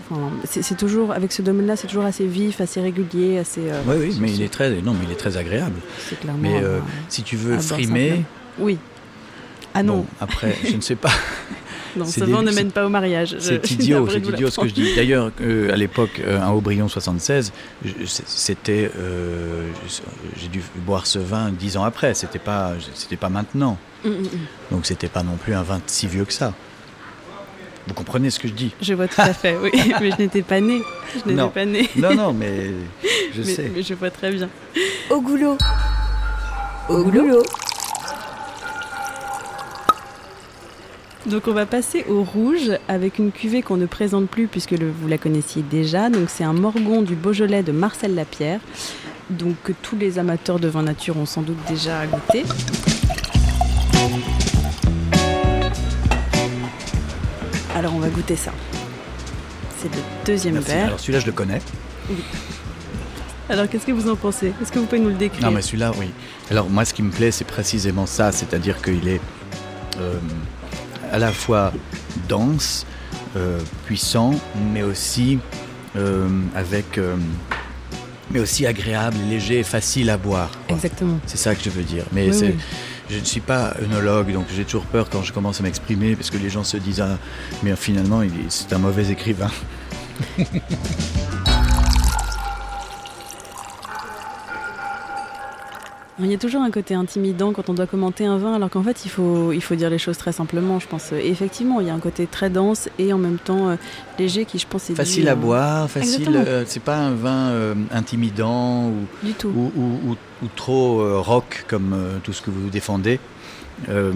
c'est 0.46 0.78
toujours, 0.78 1.12
avec 1.12 1.32
ce 1.34 1.42
domaine-là, 1.42 1.76
c'est 1.76 1.88
toujours 1.88 2.06
assez 2.06 2.26
vif, 2.26 2.62
assez 2.62 2.80
régulier, 2.80 3.38
assez. 3.38 3.62
euh, 3.70 3.82
Oui, 3.86 3.96
oui, 4.00 4.18
mais 4.22 4.32
il 4.32 4.42
est 4.42 4.48
très, 4.54 4.70
non, 4.82 4.94
mais 4.94 5.06
il 5.08 5.12
est 5.12 5.16
très 5.20 5.36
agréable. 5.36 5.76
C'est 6.08 6.20
clairement. 6.20 6.40
Mais 6.42 6.62
euh, 6.64 6.80
si 7.10 7.24
tu 7.24 7.36
veux 7.36 7.60
frimer. 7.60 8.24
Oui. 8.60 8.78
Ah 9.74 9.84
non, 9.84 9.98
bon, 9.98 10.06
après, 10.22 10.56
je 10.66 10.76
ne 10.76 10.82
sais 10.82 10.96
pas. 10.96 11.12
non 12.00 12.06
ce 12.06 12.20
des- 12.22 12.32
vin 12.32 12.42
ne 12.42 12.52
mène 12.52 12.72
pas 12.72 12.86
au 12.86 12.90
mariage. 12.90 13.36
C'est 13.40 13.70
idiot, 13.72 14.08
c'est 14.10 14.18
idiot 14.26 14.50
ce 14.50 14.60
que 14.60 14.68
je 14.68 14.74
dis. 14.74 14.96
D'ailleurs, 14.96 15.32
euh, 15.42 15.72
à 15.72 15.76
l'époque, 15.76 16.22
euh, 16.26 16.42
un 16.42 16.50
Aubryon 16.52 16.88
76, 16.88 17.52
je- 17.86 18.06
c'est- 18.06 18.28
c'était, 18.28 18.92
euh, 18.98 19.68
j'ai 20.38 20.48
dû 20.48 20.62
boire 20.78 21.06
ce 21.06 21.20
vin 21.20 21.52
dix 21.52 21.78
ans 21.78 21.84
après. 21.84 22.14
C'était 22.14 22.40
pas, 22.40 22.74
c'était 22.96 23.16
pas 23.18 23.30
maintenant. 23.30 23.78
Mm, 24.04 24.10
mm, 24.10 24.14
mm. 24.14 24.28
Donc 24.72 24.86
c'était 24.86 25.08
pas 25.10 25.24
non 25.24 25.36
plus 25.36 25.54
un 25.54 25.64
vin 25.64 25.80
si 25.88 26.08
vieux 26.08 26.26
que 26.26 26.34
ça. 26.34 26.54
Vous 27.88 27.94
comprenez 27.96 28.30
ce 28.30 28.38
que 28.40 28.48
je 28.48 28.54
dis? 28.54 28.72
Je 28.82 28.94
vois 28.94 29.08
tout 29.08 29.20
à 29.22 29.34
fait, 29.34 29.58
oui. 29.62 29.72
mais 30.02 30.12
je 30.12 30.18
n'étais 30.22 30.44
pas 30.44 30.60
née. 30.62 30.82
Je 31.14 31.20
n'étais 31.30 31.34
Non. 31.42 31.50
pas 31.50 31.66
née. 31.66 31.90
Non, 31.96 32.14
non, 32.14 32.34
mais 32.34 32.72
je 33.34 33.42
mais, 33.44 33.44
sais. 33.46 33.72
mais 33.74 33.82
je 33.82 33.94
vois 33.96 34.12
très 34.12 34.32
bien. 34.32 34.48
Au 35.10 35.20
goulot. 35.22 35.58
Au 36.88 37.04
goulot. 37.04 37.44
Donc 41.26 41.48
on 41.48 41.54
va 41.54 41.66
passer 41.66 42.06
au 42.10 42.24
rouge 42.24 42.72
avec 42.88 43.20
une 43.20 43.32
cuvée 43.32 43.62
qu'on 43.62 43.78
ne 43.78 43.86
présente 43.86 44.28
plus 44.30 44.48
puisque 44.48 44.72
le- 44.72 44.90
vous 44.90 45.08
la 45.08 45.18
connaissiez 45.18 45.62
déjà. 45.62 46.10
Donc 46.10 46.30
c'est 46.30 46.44
un 46.44 46.54
Morgon 46.54 47.02
du 47.02 47.16
Beaujolais 47.16 47.62
de 47.64 47.72
Marcel 47.72 48.16
Lapierre. 48.16 48.60
Donc 49.30 49.56
que 49.64 49.74
tous 49.74 49.96
les 49.98 50.18
amateurs 50.18 50.60
de 50.60 50.68
vin 50.68 50.82
nature 50.84 51.18
ont 51.18 51.26
sans 51.26 51.42
doute 51.42 51.58
déjà 51.68 52.06
goûté. 52.08 52.44
Alors 57.76 57.94
on 57.96 58.00
va 58.00 58.10
goûter 58.10 58.36
ça. 58.36 58.52
C'est 59.78 59.94
le 59.94 60.02
deuxième 60.26 60.56
Merci. 60.56 60.70
verre. 60.72 60.86
Alors 60.88 61.00
celui-là, 61.00 61.20
je 61.20 61.26
le 61.28 61.32
connais. 61.32 61.62
Alors 63.50 63.70
qu'est-ce 63.70 63.86
que 63.86 63.92
vous 63.92 64.10
en 64.10 64.16
pensez? 64.16 64.54
Est-ce 64.62 64.72
que 64.72 64.80
vous 64.80 64.86
pouvez 64.86 65.00
nous 65.00 65.10
le 65.10 65.16
décrire? 65.16 65.46
Non, 65.46 65.52
mais 65.52 65.62
celui-là, 65.62 65.92
oui. 65.98 66.10
Alors, 66.52 66.70
moi, 66.70 66.86
ce 66.86 66.94
qui 66.94 67.02
me 67.04 67.12
plaît, 67.12 67.32
c'est 67.32 67.46
précisément 67.46 68.06
ça, 68.06 68.32
c'est-à-dire 68.32 68.82
qu'il 68.82 69.08
est 69.08 69.22
euh, 70.00 70.16
à 71.12 71.20
la 71.20 71.32
fois 71.32 71.72
dense, 72.28 72.86
euh, 73.36 73.60
puissant, 73.86 74.32
mais 74.74 74.84
aussi 74.84 75.40
euh, 75.96 76.28
avec, 76.56 76.98
euh, 76.98 77.16
mais 78.32 78.40
aussi 78.40 78.66
agréable, 78.68 79.18
léger 79.30 79.60
et 79.60 79.64
facile 79.64 80.10
à 80.10 80.18
boire. 80.18 80.52
quoi. 80.68 80.76
Exactement. 80.76 81.20
C'est 81.26 81.38
ça 81.38 81.56
que 81.56 81.64
je 81.64 81.70
veux 81.70 81.84
dire. 81.84 82.04
Mais 82.12 82.28
Oui, 82.28 82.34
c'est- 82.34 82.46
oui. 82.48 82.58
je 83.10 83.18
ne 83.20 83.24
suis 83.26 83.40
pas 83.42 83.74
œnologue, 83.82 84.32
donc 84.34 84.46
j'ai 84.56 84.66
toujours 84.66 84.86
peur 84.86 85.10
quand 85.10 85.24
je 85.24 85.34
commence 85.34 85.60
à 85.60 85.64
m'exprimer, 85.64 86.16
parce 86.16 86.30
que 86.30 86.38
les 86.38 86.50
gens 86.50 86.64
se 86.64 86.78
disent, 86.78 87.02
ah, 87.02 87.18
mais 87.64 87.76
finalement, 87.76 88.22
c'est 88.50 88.72
un 88.74 88.78
mauvais 88.80 89.10
écrivain. 89.10 89.50
Il 96.22 96.30
y 96.30 96.34
a 96.34 96.38
toujours 96.38 96.62
un 96.62 96.72
côté 96.72 96.94
intimidant 96.96 97.54
quand 97.54 97.70
on 97.70 97.74
doit 97.74 97.88
commenter 97.88 98.26
un 98.26 98.38
vin, 98.38 98.54
alors 98.54 98.70
qu'en 98.70 98.84
fait, 98.84 99.06
il 99.06 99.10
faut, 99.10 99.52
il 99.54 99.62
faut 99.62 99.76
dire 99.76 99.90
les 99.90 99.98
choses 99.98 100.18
très 100.18 100.32
simplement, 100.34 100.78
je 100.80 100.88
pense. 100.88 101.12
Et 101.14 101.28
effectivement, 101.30 101.80
il 101.80 101.88
y 101.88 101.90
a 101.90 101.94
un 101.94 102.00
côté 102.00 102.28
très 102.28 102.50
dense 102.50 102.90
et 103.00 103.14
en 103.14 103.18
même 103.18 103.38
temps 103.38 103.70
euh, 103.70 103.76
léger 104.18 104.44
qui, 104.46 104.60
je 104.60 104.68
pense, 104.68 104.90
est 104.90 104.94
dû 104.94 104.98
Facile 104.98 105.30
à 105.30 105.36
boire, 105.36 105.90
facile. 105.90 106.30
Euh, 106.36 106.64
c'est 106.68 106.82
pas 106.84 106.98
un 106.98 107.14
vin 107.14 107.50
euh, 107.52 107.74
intimidant 107.92 108.88
ou, 108.90 108.96
Du 109.24 109.34
tout. 109.34 109.48
ou, 109.50 109.72
ou- 109.78 110.12
ou- 110.12 110.18
ou 110.44 110.48
trop 110.56 111.00
euh, 111.02 111.20
rock 111.20 111.64
comme 111.68 111.96
tout 112.24 112.34
ce 112.34 112.42
que 112.42 112.50
vous 112.52 112.70
défendez. 112.70 113.20
Euh, 113.88 114.12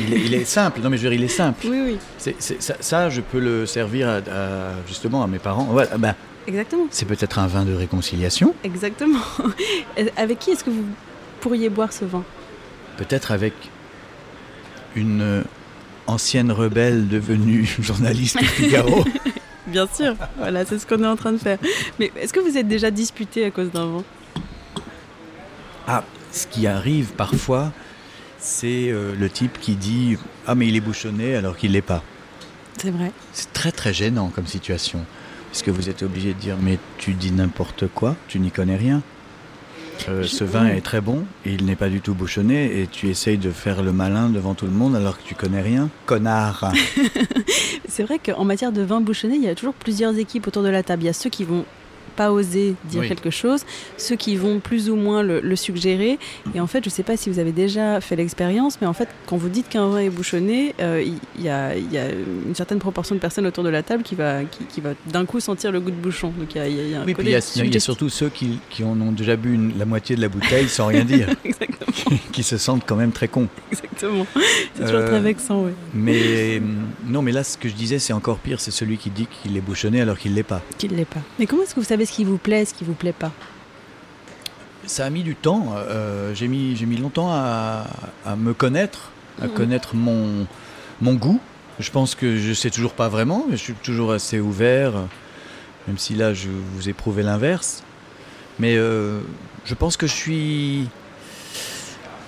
il, 0.00 0.12
est, 0.12 0.20
il 0.20 0.34
est 0.34 0.44
simple, 0.58 0.80
non 0.82 0.90
mais 0.90 0.98
je 0.98 1.04
veux 1.04 1.08
dire, 1.08 1.18
il 1.18 1.24
est 1.24 1.28
simple. 1.28 1.66
Oui, 1.70 1.80
oui, 1.82 1.98
ça, 2.18 2.74
ça, 2.80 3.08
je 3.08 3.22
peux 3.22 3.38
le 3.40 3.64
servir 3.64 4.06
à, 4.08 4.16
à- 4.16 4.72
justement 4.86 5.22
à 5.22 5.26
mes 5.26 5.38
parents. 5.38 5.64
Voilà, 5.70 5.96
ben, 5.96 6.14
exactement. 6.46 6.84
c'est 6.90 7.06
peut-être 7.06 7.38
un 7.38 7.46
vin 7.46 7.64
de 7.64 7.72
réconciliation, 7.72 8.54
Exactement. 8.64 9.20
Avec 10.18 10.38
qui 10.40 10.50
est-ce 10.50 10.62
que 10.62 10.68
vous 10.70 10.84
pourriez 11.40 11.68
boire 11.68 11.92
ce 11.92 12.04
vin 12.04 12.24
peut-être 12.98 13.30
avec 13.30 13.54
une 14.96 15.44
ancienne 16.06 16.52
rebelle 16.52 17.08
devenue 17.08 17.64
journaliste 17.80 18.36
au 18.36 18.44
Figaro. 18.44 19.04
Bien 19.66 19.86
sûr, 19.86 20.16
voilà, 20.38 20.64
c'est 20.64 20.78
ce 20.78 20.86
qu'on 20.86 21.02
est 21.02 21.06
en 21.06 21.16
train 21.16 21.32
de 21.32 21.38
faire. 21.38 21.58
Mais 21.98 22.10
est-ce 22.16 22.32
que 22.32 22.40
vous 22.40 22.56
êtes 22.56 22.68
déjà 22.68 22.90
disputé 22.90 23.44
à 23.44 23.50
cause 23.50 23.70
d'un 23.70 23.86
vin? 23.86 24.04
Ah, 25.86 26.04
ce 26.32 26.46
qui 26.46 26.66
arrive 26.66 27.12
parfois, 27.12 27.72
c'est 28.38 28.90
euh, 28.90 29.14
le 29.14 29.28
type 29.28 29.60
qui 29.60 29.76
dit 29.76 30.16
Ah, 30.46 30.54
mais 30.54 30.66
il 30.68 30.76
est 30.76 30.80
bouchonné 30.80 31.36
alors 31.36 31.56
qu'il 31.56 31.72
l'est 31.72 31.82
pas. 31.82 32.02
C'est 32.78 32.90
vrai. 32.90 33.12
C'est 33.32 33.52
très 33.52 33.72
très 33.72 33.92
gênant 33.92 34.28
comme 34.28 34.46
situation. 34.46 35.04
Parce 35.50 35.62
que 35.62 35.70
vous 35.70 35.90
êtes 35.90 36.02
obligé 36.02 36.32
de 36.32 36.38
dire 36.38 36.56
Mais 36.60 36.78
tu 36.96 37.12
dis 37.12 37.30
n'importe 37.30 37.88
quoi, 37.88 38.16
tu 38.26 38.40
n'y 38.40 38.50
connais 38.50 38.76
rien. 38.76 39.02
Euh, 40.08 40.22
ce 40.24 40.44
vin 40.44 40.66
est 40.66 40.80
très 40.80 41.00
bon, 41.00 41.24
il 41.44 41.64
n'est 41.64 41.76
pas 41.76 41.88
du 41.88 42.00
tout 42.00 42.14
bouchonné, 42.14 42.80
et 42.80 42.86
tu 42.86 43.08
essayes 43.08 43.38
de 43.38 43.50
faire 43.50 43.82
le 43.82 43.92
malin 43.92 44.28
devant 44.28 44.54
tout 44.54 44.66
le 44.66 44.72
monde 44.72 44.96
alors 44.96 45.18
que 45.18 45.22
tu 45.22 45.34
connais 45.34 45.60
rien. 45.60 45.90
Connard 46.06 46.72
C'est 47.88 48.04
vrai 48.04 48.18
qu'en 48.18 48.44
matière 48.44 48.72
de 48.72 48.82
vin 48.82 49.00
bouchonné, 49.00 49.36
il 49.36 49.42
y 49.42 49.48
a 49.48 49.54
toujours 49.54 49.74
plusieurs 49.74 50.16
équipes 50.16 50.46
autour 50.46 50.62
de 50.62 50.68
la 50.68 50.82
table. 50.82 51.02
Il 51.02 51.06
y 51.06 51.10
a 51.10 51.14
ceux 51.14 51.30
qui 51.30 51.44
vont 51.44 51.64
pas 52.18 52.32
oser 52.32 52.74
dire 52.90 53.00
Oui. 53.02 53.08
quelque 53.08 53.30
chose, 53.30 53.60
ceux 53.96 54.16
qui 54.16 54.36
vont 54.36 54.58
plus 54.58 54.90
ou 54.90 54.96
moins 54.96 55.22
le, 55.22 55.40
le 55.40 55.56
suggérer. 55.56 56.18
Et 56.54 56.60
en 56.60 56.66
fait, 56.66 56.84
je 56.84 56.90
sais 56.90 57.04
pas 57.04 57.16
si 57.16 57.30
vous 57.30 57.38
avez 57.38 57.52
déjà 57.52 58.00
fait 58.00 58.16
l'expérience, 58.16 58.78
mais 58.80 58.86
en 58.86 58.92
fait, 58.92 59.08
quand 59.26 59.36
vous 59.36 59.48
dites 59.48 59.68
qu'un 59.68 59.86
vin 59.88 59.98
est 60.00 60.10
bouchonné, 60.10 60.74
euh, 60.80 61.02
il 61.36 61.42
y, 61.44 61.48
a, 61.48 61.76
il 61.76 61.90
y 61.92 61.98
a 61.98 62.06
une 62.10 62.54
certaine 62.54 62.80
proportion 62.80 63.14
de 63.14 63.20
personnes 63.20 63.46
autour 63.46 63.62
de 63.64 63.68
la 63.70 63.82
table 63.82 64.02
qui 64.02 64.14
va, 64.16 64.42
qui, 64.44 64.64
qui 64.64 64.80
va 64.80 64.90
d'un 65.12 65.24
coup 65.24 65.40
sentir 65.40 65.70
le 65.72 65.80
goût 65.80 65.90
de 65.92 65.96
bouchon. 65.96 66.32
Donc 66.38 66.54
il 66.54 66.58
y 66.58 66.60
a, 66.60 66.68
y 66.68 66.94
a- 66.94 67.00
un 67.00 67.04
Oui, 67.06 67.14
puis 67.14 67.24
il 67.26 67.30
y, 67.30 67.76
a- 67.76 67.80
surtout 67.80 68.08
ceux 68.08 68.28
qui, 68.28 68.58
qui 68.70 68.82
en 68.84 69.00
ont 69.00 69.12
déjà 69.12 69.36
bu 69.36 69.54
une- 69.54 69.78
la 69.78 69.84
moitié 69.84 70.16
de 70.16 70.20
la 70.20 70.28
bouteille 70.28 70.68
sans 70.68 70.86
rien 70.86 71.04
dire, 71.04 71.28
qui 72.32 72.42
se 72.42 72.56
sentent 72.58 72.82
quand 72.86 72.96
même 72.96 73.12
très 73.12 73.28
cons. 73.28 73.48
exactement. 73.70 74.26
C'est 74.74 74.82
toujours 74.82 75.00
Euh, 75.00 75.06
très 75.08 75.20
vexant, 75.20 75.62
oui. 75.64 75.70
Mais 75.94 76.58
hum, 76.58 76.86
non, 77.06 77.22
mais 77.22 77.32
là, 77.32 77.42
ce 77.44 77.56
que 77.56 77.68
je 77.68 77.74
disais, 77.74 77.98
c'est 77.98 78.12
encore 78.12 78.38
pire. 78.38 78.60
C'est 78.60 78.70
celui 78.70 78.96
qui 78.96 79.10
dit 79.10 79.26
qu'il 79.26 79.56
est 79.56 79.60
bouchonné 79.60 80.00
alors 80.00 80.18
qu'il 80.18 80.34
l'est 80.34 80.42
pas. 80.42 80.62
Qu'il 80.78 80.94
l'est 80.96 81.04
pas. 81.04 81.20
Mais 81.38 81.46
comment 81.46 81.62
est-ce 81.62 81.74
que 81.74 81.80
vous 81.80 81.86
savez 81.86 82.06
ce 82.08 82.12
qui 82.12 82.24
vous 82.24 82.38
plaît, 82.38 82.64
ce 82.64 82.74
qui 82.74 82.84
vous 82.84 82.94
plaît 82.94 83.12
pas 83.12 83.32
Ça 84.86 85.04
a 85.04 85.10
mis 85.10 85.22
du 85.22 85.34
temps. 85.34 85.74
euh, 85.76 86.34
j'ai 86.34 86.48
mis, 86.48 86.74
j'ai 86.76 86.86
mis 86.86 86.96
longtemps 86.96 87.28
à, 87.30 87.84
à 88.24 88.36
me 88.36 88.54
connaître, 88.54 89.10
à 89.42 89.46
Mhm. 89.46 89.52
connaître 89.54 89.94
mon, 89.94 90.46
mon 91.00 91.14
goût. 91.14 91.40
Je 91.78 91.90
pense 91.90 92.14
que 92.14 92.36
je 92.38 92.52
sais 92.54 92.70
toujours 92.70 92.94
pas 92.94 93.08
vraiment, 93.08 93.44
mais 93.48 93.56
je 93.56 93.62
suis 93.62 93.74
toujours 93.74 94.12
assez 94.12 94.40
ouvert, 94.40 94.92
même 95.86 95.98
si 95.98 96.14
là 96.14 96.34
je 96.34 96.48
vous 96.48 96.88
ai 96.88 96.92
prouvé 96.92 97.22
l'inverse. 97.22 97.82
Mais 98.58 98.74
euh, 98.76 99.20
je 99.64 99.74
pense 99.74 99.96
que 99.96 100.06
je 100.08 100.14
suis. 100.14 100.88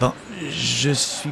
Ben, 0.01 0.13
je 0.51 0.91
suis. 0.91 1.31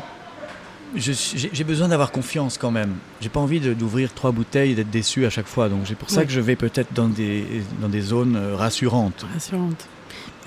J'ai 0.97 1.65
besoin 1.65 1.89
d'avoir 1.89 2.11
confiance 2.11 2.57
quand 2.59 2.71
même. 2.71 2.93
J'ai 3.21 3.29
pas 3.29 3.41
envie 3.41 3.61
d'ouvrir 3.61 4.13
trois 4.15 4.33
bouteilles 4.33 4.73
et 4.73 4.75
d'être 4.75 4.91
déçu 4.91 5.27
à 5.27 5.31
chaque 5.31 5.47
fois. 5.47 5.69
Donc 5.69 5.81
c'est 5.87 5.95
pour 5.97 6.11
ça 6.11 6.21
Oui. 6.21 6.27
que 6.27 6.33
je 6.33 6.41
vais 6.41 6.57
peut-être 6.57 6.93
dans 6.95 7.09
des, 7.09 7.45
dans 7.81 7.89
des 7.89 8.01
zones 8.01 8.37
euh, 8.37 8.57
rassurantes, 8.57 9.27
Rassurante. 9.35 9.87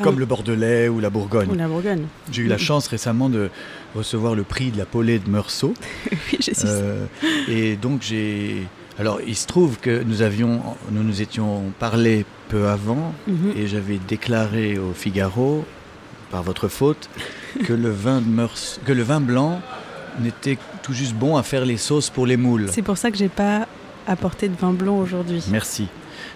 comme 0.01 0.15
Ah, 0.17 0.19
le 0.19 0.25
Bordelais 0.25 0.89
ou 0.89 0.99
la 0.99 1.09
Bourgogne. 1.09 1.49
Ou 1.51 1.55
la 1.55 1.67
Bourgogne. 1.67 2.05
J'ai 2.31 2.41
eu 2.43 2.47
la 2.47 2.57
chance 2.57 2.87
récemment 2.87 3.29
de 3.29 3.49
recevoir 3.95 4.33
le 4.35 4.43
prix 4.43 4.71
de 4.71 4.77
la 4.77 4.85
Paulée 4.85 5.19
de 5.19 5.29
Meursault. 5.29 5.73
oui, 6.11 6.37
j'ai. 6.39 6.53
Euh, 6.65 7.05
et 7.47 7.75
donc 7.75 8.01
j'ai. 8.01 8.63
Alors 8.99 9.19
il 9.25 9.35
se 9.35 9.47
trouve 9.47 9.77
que 9.79 10.03
nous 10.03 10.21
avions, 10.21 10.61
nous 10.91 11.03
nous 11.03 11.21
étions 11.21 11.71
parlé 11.79 12.25
peu 12.49 12.67
avant 12.67 13.13
Mhm. 13.27 13.53
et 13.55 13.67
j'avais 13.67 13.99
déclaré 14.07 14.77
au 14.77 14.93
Figaro, 14.93 15.63
par 16.31 16.43
votre 16.43 16.67
faute, 16.67 17.09
que 17.65 17.73
le 17.73 17.89
vin 17.89 18.21
de 18.21 18.27
Meurs, 18.27 18.53
que 18.85 18.91
le 18.91 19.03
vin 19.03 19.21
blanc 19.21 19.61
n'était 20.19 20.57
tout 20.83 20.93
juste 20.93 21.13
bon 21.13 21.37
à 21.37 21.43
faire 21.43 21.65
les 21.65 21.77
sauces 21.77 22.09
pour 22.09 22.25
les 22.25 22.37
moules. 22.37 22.69
C'est 22.71 22.81
pour 22.81 22.97
ça 22.97 23.11
que 23.11 23.17
j'ai 23.17 23.29
pas 23.29 23.67
apporté 24.07 24.49
de 24.49 24.55
vin 24.59 24.73
blanc 24.73 24.97
aujourd'hui. 24.97 25.43
Merci. 25.49 25.87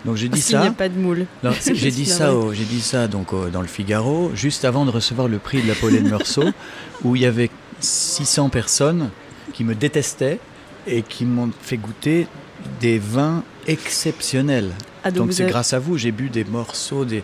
Donc 0.06 0.16
j'ai 0.16 0.26
dit 0.28 0.32
Parce 0.32 0.46
qu'il 0.46 0.58
n'y 0.60 0.64
a 0.66 0.68
ça. 0.68 0.74
pas 0.74 0.90
de 0.90 0.98
moule. 1.00 1.26
J'ai 1.74 1.92
dit 1.92 2.06
ça, 2.06 2.32
vrai. 2.32 2.36
au- 2.48 2.54
j'ai 2.54 2.64
dit 2.64 2.82
ça 2.82 3.08
donc 3.08 3.34
au- 3.34 3.50
dans 3.50 3.62
le 3.62 3.68
Figaro 3.68 4.32
juste 4.36 4.64
avant 4.66 4.86
de 4.86 4.92
recevoir 4.92 5.28
le 5.28 5.38
prix 5.40 5.62
de 5.62 5.68
la 5.68 5.74
Paulée 5.76 6.00
de 6.00 6.08
Meursault, 6.10 6.52
où 7.04 7.16
il 7.16 7.24
y 7.24 7.26
avait 7.26 7.50
600 7.80 8.50
personnes 8.50 9.10
qui 9.54 9.64
me 9.64 9.74
détestaient 9.76 10.40
et 10.88 11.02
qui 11.02 11.26
m'ont 11.26 11.50
fait 11.62 11.78
goûter 11.78 12.28
des 12.80 13.00
vins 13.00 13.44
exceptionnels. 13.68 14.72
Ah, 15.04 15.12
donc 15.12 15.34
c'est 15.34 15.44
avez- 15.44 15.52
grâce 15.52 15.74
à 15.74 15.80
vous, 15.80 15.98
j'ai 15.98 16.12
bu 16.12 16.30
des 16.30 16.44
morceaux, 16.44 17.06
des, 17.06 17.24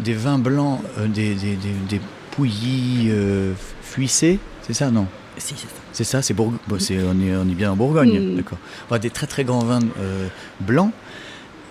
des 0.00 0.14
vins 0.14 0.38
blancs, 0.38 0.80
euh, 0.98 1.06
des, 1.06 1.34
des, 1.34 1.56
des, 1.56 1.72
des 1.88 2.00
pouillis 2.32 3.08
euh, 3.10 3.52
fuissés, 3.82 4.38
c'est 4.66 4.74
ça 4.74 4.90
non? 4.90 5.06
Si, 5.38 5.54
c'est 5.92 6.04
ça. 6.04 6.22
C'est 6.22 6.34
Bourg- 6.34 6.52
bon, 6.66 6.76
on, 6.76 7.20
est, 7.20 7.36
on 7.36 7.48
est 7.48 7.54
bien 7.54 7.72
en 7.72 7.76
Bourgogne, 7.76 8.18
Mm. 8.20 8.36
d'accord. 8.36 8.58
Enfin, 8.86 8.98
des 8.98 9.10
très 9.10 9.26
très 9.26 9.44
grands 9.44 9.64
vins 9.64 9.80
euh, 10.00 10.28
blancs. 10.60 10.92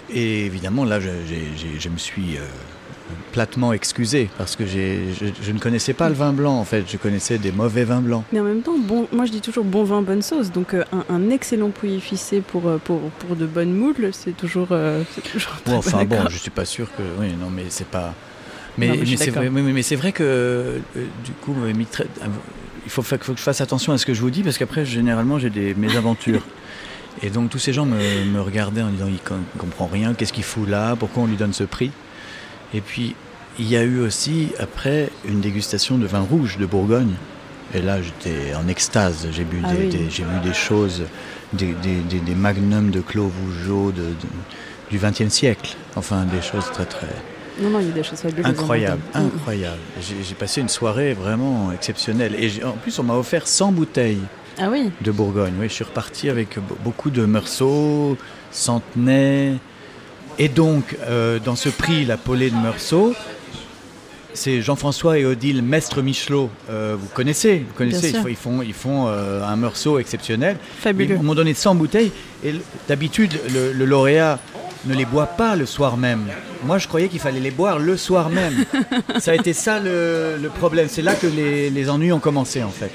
Et 0.09 0.45
évidemment, 0.45 0.85
là, 0.85 0.99
je, 0.99 1.09
me 1.89 1.97
suis 1.97 2.37
euh, 2.37 2.41
platement 3.33 3.73
excusé 3.73 4.29
parce 4.37 4.55
que 4.55 4.65
je, 4.65 5.51
ne 5.51 5.59
connaissais 5.59 5.93
pas 5.93 6.07
le 6.07 6.15
vin 6.15 6.31
blanc 6.31 6.53
en 6.57 6.63
fait, 6.63 6.85
je 6.89 6.95
connaissais 6.97 7.37
des 7.37 7.51
mauvais 7.51 7.83
vins 7.83 7.99
blancs. 7.99 8.23
Mais 8.31 8.39
en 8.39 8.43
même 8.45 8.61
temps, 8.61 8.77
bon, 8.77 9.07
moi 9.11 9.25
je 9.25 9.31
dis 9.31 9.41
toujours 9.41 9.65
bon 9.65 9.83
vin, 9.83 10.01
bonne 10.01 10.21
sauce. 10.21 10.51
Donc 10.51 10.73
euh, 10.73 10.83
un, 10.93 11.03
un 11.13 11.29
excellent 11.29 11.71
pouilly 11.71 11.99
ficé 11.99 12.39
pour, 12.39 12.63
pour, 12.85 12.99
pour 13.01 13.35
de 13.35 13.45
bonnes 13.45 13.73
moules, 13.73 14.09
c'est 14.13 14.35
toujours, 14.35 14.69
euh, 14.71 15.03
très 15.23 15.39
Bon, 15.65 15.77
enfin 15.77 16.05
bon 16.05 16.29
je 16.29 16.37
suis 16.37 16.51
pas 16.51 16.65
sûr 16.65 16.87
que. 16.95 17.03
Oui, 17.19 17.33
non, 17.39 17.49
mais 17.49 17.65
c'est 17.69 17.87
pas. 17.87 18.13
Mais, 18.77 19.05
c'est 19.17 19.31
vrai, 19.31 19.49
mais, 19.49 19.81
vrai 19.95 20.11
que 20.11 20.79
du 21.25 21.31
coup, 21.41 21.55
il 22.87 22.89
faut, 22.89 23.01
fa- 23.03 23.17
faut 23.19 23.33
que 23.33 23.37
je 23.39 23.43
fasse 23.43 23.59
attention 23.59 23.91
à 23.91 23.97
ce 23.97 24.05
que 24.05 24.13
je 24.13 24.21
vous 24.21 24.29
dis 24.31 24.43
parce 24.43 24.57
qu'après, 24.57 24.85
généralement, 24.85 25.37
j'ai 25.39 25.49
des 25.49 25.73
mésaventures. 25.75 26.41
Et 27.21 27.29
donc, 27.29 27.49
tous 27.49 27.59
ces 27.59 27.73
gens 27.73 27.85
me, 27.85 28.23
me 28.25 28.39
regardaient 28.41 28.81
en 28.81 28.89
disant 28.89 29.07
il 29.09 29.19
com- 29.19 29.43
comprend 29.57 29.87
rien, 29.87 30.13
qu'est-ce 30.13 30.31
qu'il 30.31 30.43
fout 30.45 30.69
là, 30.69 30.95
pourquoi 30.95 31.23
on 31.23 31.25
lui 31.27 31.35
donne 31.35 31.51
ce 31.53 31.65
prix? 31.65 31.91
Et 32.73 32.79
puis, 32.81 33.13
il 33.59 33.67
y 33.67 33.75
a 33.75 33.83
eu 33.83 33.99
aussi, 33.99 34.49
après, 34.59 35.09
une 35.27 35.41
dégustation 35.41 35.97
de 35.97 36.05
vin 36.07 36.21
rouge 36.21 36.57
de 36.57 36.65
Bourgogne. 36.65 37.15
Et 37.73 37.81
là, 37.81 38.01
j'étais 38.01 38.53
en 38.55 38.67
extase. 38.69 39.27
J'ai 39.31 39.43
bu, 39.43 39.57
Ah 39.65 39.73
des, 39.73 39.77
oui. 39.79 39.89
des- 39.89 40.09
j'ai 40.09 40.23
vu 40.23 40.39
des 40.43 40.53
choses, 40.53 41.03
des, 41.51 41.73
des, 41.83 41.95
des- 42.09 42.19
des 42.19 42.35
magnums 42.35 42.91
de 42.91 43.01
Clos 43.01 43.27
Vougeot 43.27 43.91
de, 43.91 44.03
de- 44.03 44.13
du 44.91 44.97
XXe 44.99 45.27
siècle. 45.33 45.75
Enfin, 45.97 46.23
des 46.25 46.41
choses 46.41 46.65
très, 46.71 46.85
très 46.85 47.07
Non, 47.61 47.69
non, 47.69 47.79
il 47.79 47.87
y 47.87 47.89
a 47.89 47.93
des 47.93 48.03
choses 48.03 48.19
fabuleuses. 48.19 48.45
Mm. 48.45 48.49
Incroyables. 49.15 49.77
J'ai 49.99 50.35
passé 50.35 50.61
une 50.61 50.69
soirée 50.69 51.13
vraiment 51.13 51.71
exceptionnelle. 51.71 52.35
Et 52.35 52.63
en 52.63 52.73
plus, 52.73 52.97
on 52.99 53.03
m'a 53.03 53.15
offert 53.15 53.47
100 53.47 53.71
bouteilles 53.71 54.21
Ah 54.59 54.69
oui, 54.71 54.91
de 55.01 55.11
Bourgogne. 55.11 55.53
Oui, 55.59 55.67
je 55.69 55.73
suis 55.73 55.83
reparti 55.83 56.29
avec 56.29 56.57
be- 56.57 56.61
beaucoup 56.83 57.09
de 57.09 57.25
Meursault, 57.25 58.17
Centenay. 58.51 59.53
Et 60.39 60.49
donc, 60.49 60.95
euh, 61.07 61.39
dans 61.43 61.55
ce 61.55 61.69
prix, 61.69 62.05
la 62.05 62.17
Paulée 62.17 62.51
de 62.51 62.55
Meursault, 62.55 63.13
c'est 64.33 64.61
Jean-François 64.61 65.17
et 65.17 65.25
Odile 65.25 65.63
Mestre 65.63 66.03
Michelot. 66.03 66.51
Euh, 66.69 66.95
vous 66.99 67.07
connaissez, 67.07 67.65
vous 67.67 67.73
connaissez. 67.73 68.13
Ils 68.29 68.35
font, 68.35 68.61
ils 68.61 68.73
font 68.73 69.07
euh, 69.07 69.41
un 69.43 69.55
Meursault 69.55 69.97
exceptionnel. 69.97 70.57
fabuleux. 70.79 71.15
Ils 71.15 71.23
m'ont 71.23 71.33
donné 71.33 71.55
100 71.55 71.73
bouteilles. 71.73 72.11
Et 72.43 72.53
d'habitude, 72.87 73.39
le, 73.51 73.73
le 73.73 73.85
lauréat 73.85 74.37
ne 74.85 74.93
les 74.95 75.05
boit 75.05 75.25
pas 75.27 75.55
le 75.55 75.65
soir 75.65 75.97
même. 75.97 76.25
Moi, 76.63 76.77
je 76.77 76.87
croyais 76.87 77.07
qu'il 77.07 77.19
fallait 77.19 77.39
les 77.39 77.51
boire 77.51 77.79
le 77.79 77.97
soir 77.97 78.29
même. 78.29 78.65
ça 79.19 79.31
a 79.31 79.35
été 79.35 79.53
ça 79.53 79.79
le, 79.79 80.37
le 80.41 80.49
problème. 80.49 80.87
C'est 80.89 81.01
là 81.01 81.15
que 81.15 81.27
les, 81.27 81.69
les 81.69 81.89
ennuis 81.89 82.11
ont 82.11 82.19
commencé, 82.19 82.63
en 82.63 82.69
fait. 82.69 82.91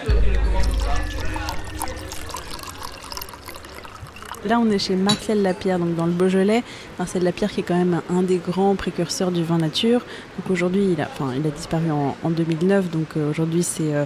Là, 4.44 4.58
on 4.58 4.68
est 4.70 4.78
chez 4.78 4.96
Marcel 4.96 5.40
Lapierre, 5.40 5.78
donc 5.78 5.94
dans 5.94 6.06
le 6.06 6.10
Beaujolais. 6.10 6.64
Marcel 6.98 7.22
Lapierre 7.22 7.52
qui 7.52 7.60
est 7.60 7.62
quand 7.62 7.76
même 7.76 8.02
un 8.10 8.22
des 8.22 8.38
grands 8.38 8.74
précurseurs 8.74 9.30
du 9.30 9.44
vin 9.44 9.58
nature. 9.58 10.00
Donc 10.36 10.50
aujourd'hui, 10.50 10.88
il 10.92 11.00
a, 11.00 11.08
enfin, 11.12 11.32
il 11.36 11.46
a 11.46 11.50
disparu 11.50 11.92
en, 11.92 12.16
en 12.24 12.30
2009. 12.30 12.90
Donc 12.90 13.06
euh, 13.16 13.30
aujourd'hui, 13.30 13.62
c'est 13.62 13.94
euh, 13.94 14.04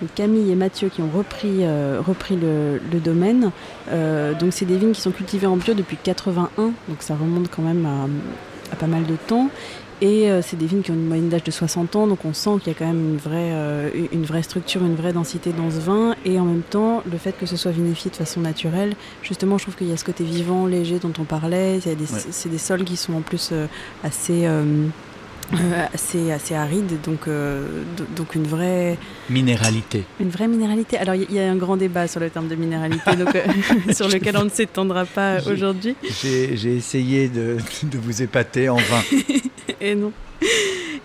donc 0.00 0.14
Camille 0.14 0.50
et 0.50 0.54
Mathieu 0.54 0.88
qui 0.88 1.02
ont 1.02 1.10
repris, 1.14 1.58
euh, 1.60 2.00
repris 2.04 2.36
le, 2.36 2.80
le 2.92 2.98
domaine. 2.98 3.50
Euh, 3.90 4.34
donc 4.34 4.52
c'est 4.52 4.64
des 4.64 4.76
vignes 4.76 4.92
qui 4.92 5.00
sont 5.00 5.10
cultivées 5.10 5.46
en 5.46 5.56
bio 5.56 5.74
depuis 5.74 5.96
81. 6.02 6.48
Donc 6.56 6.74
ça 7.00 7.14
remonte 7.14 7.48
quand 7.50 7.62
même 7.62 7.86
à, 7.86 8.72
à 8.72 8.76
pas 8.76 8.86
mal 8.86 9.04
de 9.06 9.16
temps. 9.16 9.50
Et 10.00 10.30
euh, 10.30 10.42
c'est 10.42 10.56
des 10.56 10.66
vignes 10.66 10.82
qui 10.82 10.90
ont 10.90 10.94
une 10.94 11.06
moyenne 11.06 11.28
d'âge 11.28 11.44
de 11.44 11.50
60 11.50 11.96
ans, 11.96 12.06
donc 12.06 12.24
on 12.24 12.32
sent 12.32 12.50
qu'il 12.58 12.72
y 12.72 12.76
a 12.76 12.78
quand 12.78 12.86
même 12.86 13.12
une 13.12 13.16
vraie, 13.16 13.52
euh, 13.52 13.90
une 14.12 14.24
vraie 14.24 14.42
structure, 14.42 14.82
une 14.82 14.96
vraie 14.96 15.12
densité 15.12 15.52
dans 15.52 15.70
ce 15.70 15.78
vin. 15.78 16.14
Et 16.24 16.38
en 16.40 16.44
même 16.44 16.62
temps, 16.62 17.02
le 17.10 17.16
fait 17.16 17.32
que 17.32 17.46
ce 17.46 17.56
soit 17.56 17.70
vinifié 17.70 18.10
de 18.10 18.16
façon 18.16 18.40
naturelle, 18.40 18.94
justement, 19.22 19.56
je 19.56 19.64
trouve 19.64 19.76
qu'il 19.76 19.88
y 19.88 19.92
a 19.92 19.96
ce 19.96 20.04
côté 20.04 20.24
vivant, 20.24 20.66
léger 20.66 20.98
dont 20.98 21.12
on 21.18 21.24
parlait. 21.24 21.78
Ouais. 21.86 21.96
C'est 22.30 22.48
des 22.48 22.58
sols 22.58 22.84
qui 22.84 22.96
sont 22.96 23.14
en 23.14 23.20
plus 23.20 23.50
euh, 23.52 23.66
assez, 24.02 24.46
euh, 25.52 25.86
assez, 25.92 26.32
assez 26.32 26.54
arides, 26.54 27.00
donc, 27.04 27.28
euh, 27.28 27.82
do- 27.96 28.06
donc 28.16 28.34
une 28.34 28.44
vraie, 28.46 28.96
Minéralité. 29.30 30.04
une 30.20 30.30
vraie 30.30 30.48
minéralité. 30.48 30.96
Alors, 30.96 31.14
il 31.14 31.30
y, 31.32 31.38
a 31.38 31.50
un 31.50 31.56
grand 31.56 31.76
débat 31.76 32.08
sur 32.08 32.20
le 32.20 32.30
terme 32.30 32.48
de 32.48 32.54
minéralité, 32.54 33.14
donc, 33.16 33.34
euh, 33.34 33.42
sur 33.92 34.08
lequel 34.08 34.36
on 34.36 34.44
ne 34.44 34.50
s'étendra 34.50 35.04
pas 35.04 35.38
aujourd'hui. 35.46 35.96
J'ai 36.22 36.56
j'ai 36.56 36.76
essayé 36.76 37.28
de, 37.28 37.56
de 37.84 37.98
vous 37.98 38.22
épater 38.22 38.68
en 38.68 38.76
vain. 38.76 39.02
Et 39.80 39.94
non. 39.94 40.12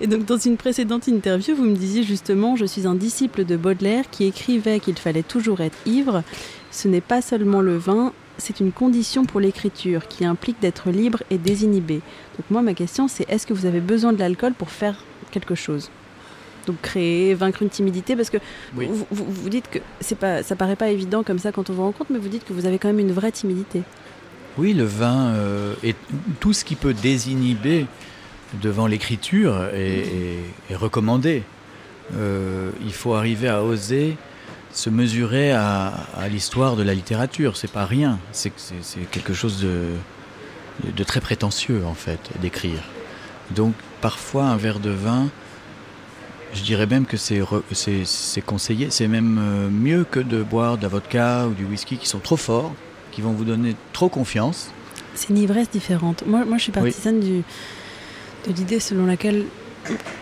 Et 0.01 0.07
donc 0.07 0.25
dans 0.25 0.37
une 0.37 0.55
précédente 0.57 1.07
interview, 1.07 1.55
vous 1.55 1.65
me 1.65 1.75
disiez 1.75 2.03
justement, 2.03 2.55
je 2.55 2.65
suis 2.65 2.87
un 2.87 2.95
disciple 2.95 3.43
de 3.45 3.57
Baudelaire 3.57 4.05
qui 4.09 4.25
écrivait 4.25 4.79
qu'il 4.79 4.97
fallait 4.97 5.23
toujours 5.23 5.59
être 5.61 5.77
ivre. 5.85 6.23
Ce 6.71 6.87
n'est 6.87 7.01
pas 7.01 7.21
seulement 7.21 7.61
le 7.61 7.77
vin, 7.77 8.13
c'est 8.39 8.59
une 8.59 8.71
condition 8.71 9.25
pour 9.25 9.39
l'écriture 9.39 10.07
qui 10.07 10.25
implique 10.25 10.59
d'être 10.59 10.89
libre 10.89 11.21
et 11.29 11.37
désinhibé. 11.37 11.95
Donc 12.37 12.45
moi, 12.49 12.61
ma 12.61 12.73
question, 12.73 13.07
c'est 13.07 13.29
est-ce 13.29 13.45
que 13.45 13.53
vous 13.53 13.65
avez 13.65 13.79
besoin 13.81 14.13
de 14.13 14.19
l'alcool 14.19 14.53
pour 14.53 14.69
faire 14.71 15.03
quelque 15.31 15.55
chose? 15.55 15.89
Donc 16.67 16.81
créer, 16.81 17.33
vaincre 17.35 17.61
une 17.63 17.69
timidité, 17.69 18.15
parce 18.15 18.29
que 18.29 18.37
Oui. 18.75 18.87
vous, 18.91 19.05
vous, 19.11 19.25
vous 19.27 19.49
dites 19.49 19.69
que 19.69 19.79
c'est 20.01 20.17
pas, 20.17 20.43
ça 20.43 20.55
paraît 20.55 20.75
pas 20.75 20.89
évident 20.89 21.23
comme 21.23 21.39
ça 21.39 21.51
quand 21.51 21.69
on 21.69 21.73
vous 21.73 21.83
rencontre, 21.83 22.11
mais 22.11 22.19
vous 22.19 22.27
dites 22.29 22.45
que 22.45 22.53
vous 22.53 22.65
avez 22.65 22.77
quand 22.79 22.89
même 22.89 22.99
une 22.99 23.11
vraie 23.11 23.31
timidité. 23.31 23.81
Oui, 24.57 24.73
le 24.73 24.83
vin 24.83 25.33
euh, 25.35 25.73
et 25.83 25.95
tout 26.39 26.53
ce 26.53 26.65
qui 26.65 26.75
peut 26.75 26.93
désinhiber 26.93 27.85
devant 28.61 28.87
l'écriture 28.87 29.63
est, 29.73 29.99
est- 29.99 30.71
est 30.71 30.75
recommandé. 30.75 31.43
Euh, 32.15 32.71
il 32.83 32.91
faut 32.93 33.13
arriver 33.13 33.47
à 33.47 33.63
oser 33.63 34.17
se 34.71 34.89
mesurer 34.89 35.51
à, 35.51 35.93
à 36.17 36.27
l'histoire 36.27 36.75
de 36.75 36.83
la 36.83 36.93
littérature. 36.93 37.57
C'est 37.57 37.71
pas 37.71 37.85
rien. 37.85 38.19
C'est 38.31 38.51
quelque 39.11 39.33
chose 39.33 39.61
de, 39.61 39.87
de 40.95 41.03
très 41.03 41.21
prétentieux 41.21 41.83
en 41.85 41.93
fait 41.93 42.19
d'écrire. 42.41 42.83
Donc 43.51 43.73
parfois 44.01 44.45
un 44.45 44.57
verre 44.57 44.79
de 44.79 44.91
vin, 44.91 45.29
je 46.53 46.61
dirais 46.61 46.87
même 46.87 47.05
que 47.05 47.17
c'est 47.17 48.41
conseillé. 48.45 48.89
C'est 48.89 49.07
même 49.07 49.39
euh, 49.39 49.69
mieux 49.69 50.03
que 50.03 50.19
de 50.19 50.43
boire 50.43 50.77
de 50.77 50.83
la 50.83 50.87
vodka 50.87 51.47
ou 51.47 51.53
du 51.53 51.65
whisky 51.65 51.97
qui 51.97 52.07
sont 52.07 52.19
trop 52.19 52.37
forts, 52.37 52.73
qui 53.11 53.21
vont 53.21 53.31
vous 53.31 53.45
donner 53.45 53.75
trop 53.93 54.09
confiance. 54.09 54.71
C'est 55.15 55.29
une 55.29 55.37
ivresse 55.37 55.69
différente. 55.69 56.23
Moi, 56.25 56.45
moi 56.45 56.57
je 56.57 56.63
suis 56.63 56.71
partisane 56.71 57.19
du, 57.19 57.43
de 58.47 58.53
l'idée 58.53 58.79
selon 58.79 59.05
laquelle 59.05 59.45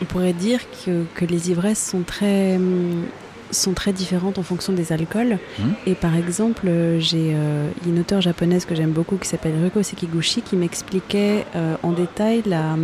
on 0.01 0.05
pourrait 0.05 0.33
dire 0.33 0.61
que, 0.85 1.03
que 1.15 1.25
les 1.25 1.51
ivresses 1.51 1.89
sont 1.91 2.01
très, 2.01 2.55
hum, 2.55 3.03
sont 3.51 3.73
très 3.73 3.93
différentes 3.93 4.37
en 4.37 4.43
fonction 4.43 4.73
des 4.73 4.91
alcools. 4.91 5.37
Mhm. 5.59 5.73
Et 5.85 5.95
par 5.95 6.15
exemple, 6.15 6.67
euh, 6.67 6.99
j'ai 6.99 7.33
euh, 7.35 7.69
une 7.85 7.99
auteure 7.99 8.21
japonaise 8.21 8.65
que 8.65 8.75
j'aime 8.75 8.91
beaucoup 8.91 9.17
qui 9.17 9.27
s'appelle 9.27 9.53
Ruko 9.63 9.83
Sekiguchi 9.83 10.41
qui 10.41 10.55
m'expliquait 10.55 11.45
euh, 11.55 11.75
en 11.83 11.91
détail 11.91 12.43
la, 12.45 12.75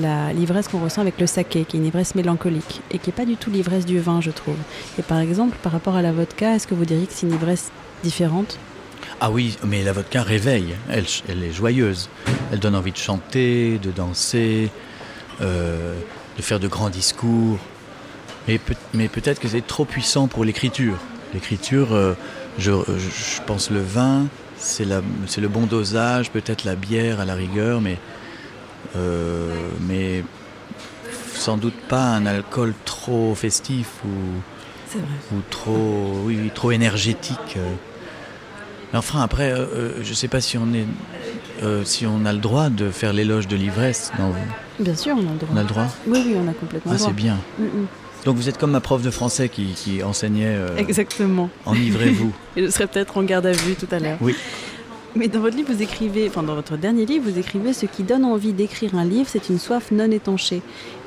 la- 0.00 0.32
l'ivresse 0.32 0.68
qu'on 0.68 0.80
ressent 0.82 1.00
avec 1.02 1.20
le 1.20 1.26
saké, 1.26 1.64
qui 1.64 1.76
est 1.76 1.80
une 1.80 1.86
ivresse 1.86 2.14
mélancolique 2.14 2.80
et 2.90 2.98
qui 2.98 3.08
n'est 3.10 3.14
pas 3.16 3.24
du 3.24 3.36
tout 3.36 3.50
l'ivresse 3.50 3.86
du 3.86 3.98
vin, 4.00 4.20
je 4.20 4.30
trouve. 4.30 4.56
Et 4.98 5.02
par 5.02 5.18
exemple, 5.18 5.56
par 5.62 5.72
rapport 5.72 5.94
à 5.96 6.02
la 6.02 6.12
vodka, 6.12 6.54
est-ce 6.54 6.66
que 6.66 6.74
vous 6.74 6.84
diriez 6.84 7.06
que 7.06 7.12
c'est 7.12 7.26
une 7.26 7.34
ivresse 7.34 7.70
différente? 8.02 8.58
Ah 9.20 9.30
oui, 9.30 9.56
mais 9.64 9.82
la 9.84 9.92
vodka 9.92 10.22
réveille, 10.22 10.74
elle, 10.90 11.04
elle 11.28 11.42
est 11.44 11.52
joyeuse. 11.52 12.08
Elle 12.52 12.58
donne 12.58 12.74
envie 12.74 12.92
de 12.92 12.96
chanter, 12.98 13.78
de 13.78 13.90
danser, 13.90 14.70
euh, 15.40 15.94
de 16.36 16.42
faire 16.42 16.58
de 16.60 16.68
grands 16.68 16.90
discours. 16.90 17.58
Mais, 18.48 18.58
peut, 18.58 18.74
mais 18.94 19.08
peut-être 19.08 19.40
que 19.40 19.48
c'est 19.48 19.66
trop 19.66 19.84
puissant 19.84 20.28
pour 20.28 20.44
l'écriture. 20.44 20.98
L'écriture, 21.34 21.92
euh, 21.92 22.14
je, 22.58 22.72
je, 22.72 23.42
pense 23.42 23.70
le 23.70 23.80
vin, 23.80 24.26
c'est 24.56 24.84
le 24.84 25.48
bon 25.48 25.66
dosage, 25.66 26.30
peut-être 26.30 26.64
la 26.64 26.76
bière 26.76 27.20
à 27.20 27.24
la 27.24 27.34
rigueur, 27.34 27.80
mais, 27.80 27.98
euh, 28.96 29.52
mais 29.88 30.22
sans 31.34 31.56
doute 31.56 31.74
pas 31.88 32.04
un 32.04 32.26
alcool 32.26 32.74
trop 32.84 33.34
festif 33.34 33.88
ou, 34.04 34.98
ou 35.34 35.40
trop, 35.50 36.22
oui, 36.24 36.50
trop 36.54 36.70
énergétique. 36.70 37.58
Enfin, 38.94 39.20
après, 39.22 39.52
euh, 39.52 39.66
euh, 39.74 39.92
je 40.02 40.10
ne 40.10 40.14
sais 40.14 40.28
pas 40.28 40.40
si 40.40 40.56
on, 40.56 40.72
est, 40.72 40.86
euh, 41.62 41.84
si 41.84 42.06
on 42.06 42.24
a 42.24 42.32
le 42.32 42.38
droit 42.38 42.70
de 42.70 42.90
faire 42.90 43.12
l'éloge 43.12 43.48
de 43.48 43.56
l'ivresse. 43.56 44.12
Bien 44.78 44.94
sûr, 44.94 45.16
on 45.16 45.28
a 45.28 45.32
le 45.32 45.38
droit. 45.38 45.48
On 45.52 45.56
a 45.56 45.62
le 45.62 45.68
droit 45.68 45.86
Oui, 46.06 46.22
oui, 46.26 46.36
on 46.36 46.48
a 46.48 46.52
complètement 46.52 46.92
ah, 46.92 46.94
le 46.94 46.98
droit. 46.98 47.08
c'est 47.08 47.16
bien. 47.16 47.38
Mm, 47.58 47.64
mm. 47.64 47.86
Donc 48.26 48.36
vous 48.36 48.50
êtes 48.50 48.58
comme 48.58 48.72
ma 48.72 48.80
prof 48.80 49.00
de 49.00 49.10
français 49.10 49.48
qui, 49.48 49.66
qui 49.68 50.02
enseignait 50.02 50.58
Exactement. 50.76 51.48
Enivrez-vous. 51.64 52.32
Et 52.56 52.62
je 52.66 52.70
serai 52.70 52.86
peut-être 52.86 53.16
en 53.16 53.22
garde 53.22 53.46
à 53.46 53.52
vue 53.52 53.76
tout 53.76 53.88
à 53.90 53.98
l'heure. 53.98 54.18
Oui. 54.20 54.34
Mais 55.16 55.28
dans 55.28 55.40
votre 55.40 55.56
livre, 55.56 55.72
vous 55.72 55.80
écrivez, 55.80 56.28
enfin 56.28 56.42
dans 56.42 56.54
votre 56.54 56.76
dernier 56.76 57.06
livre, 57.06 57.30
vous 57.30 57.38
écrivez 57.38 57.72
ce 57.72 57.86
qui 57.86 58.02
donne 58.02 58.24
envie 58.24 58.52
d'écrire 58.52 58.94
un 58.94 59.04
livre, 59.04 59.28
c'est 59.30 59.48
une 59.48 59.58
soif 59.58 59.90
non 59.90 60.10
étanchée. 60.10 60.60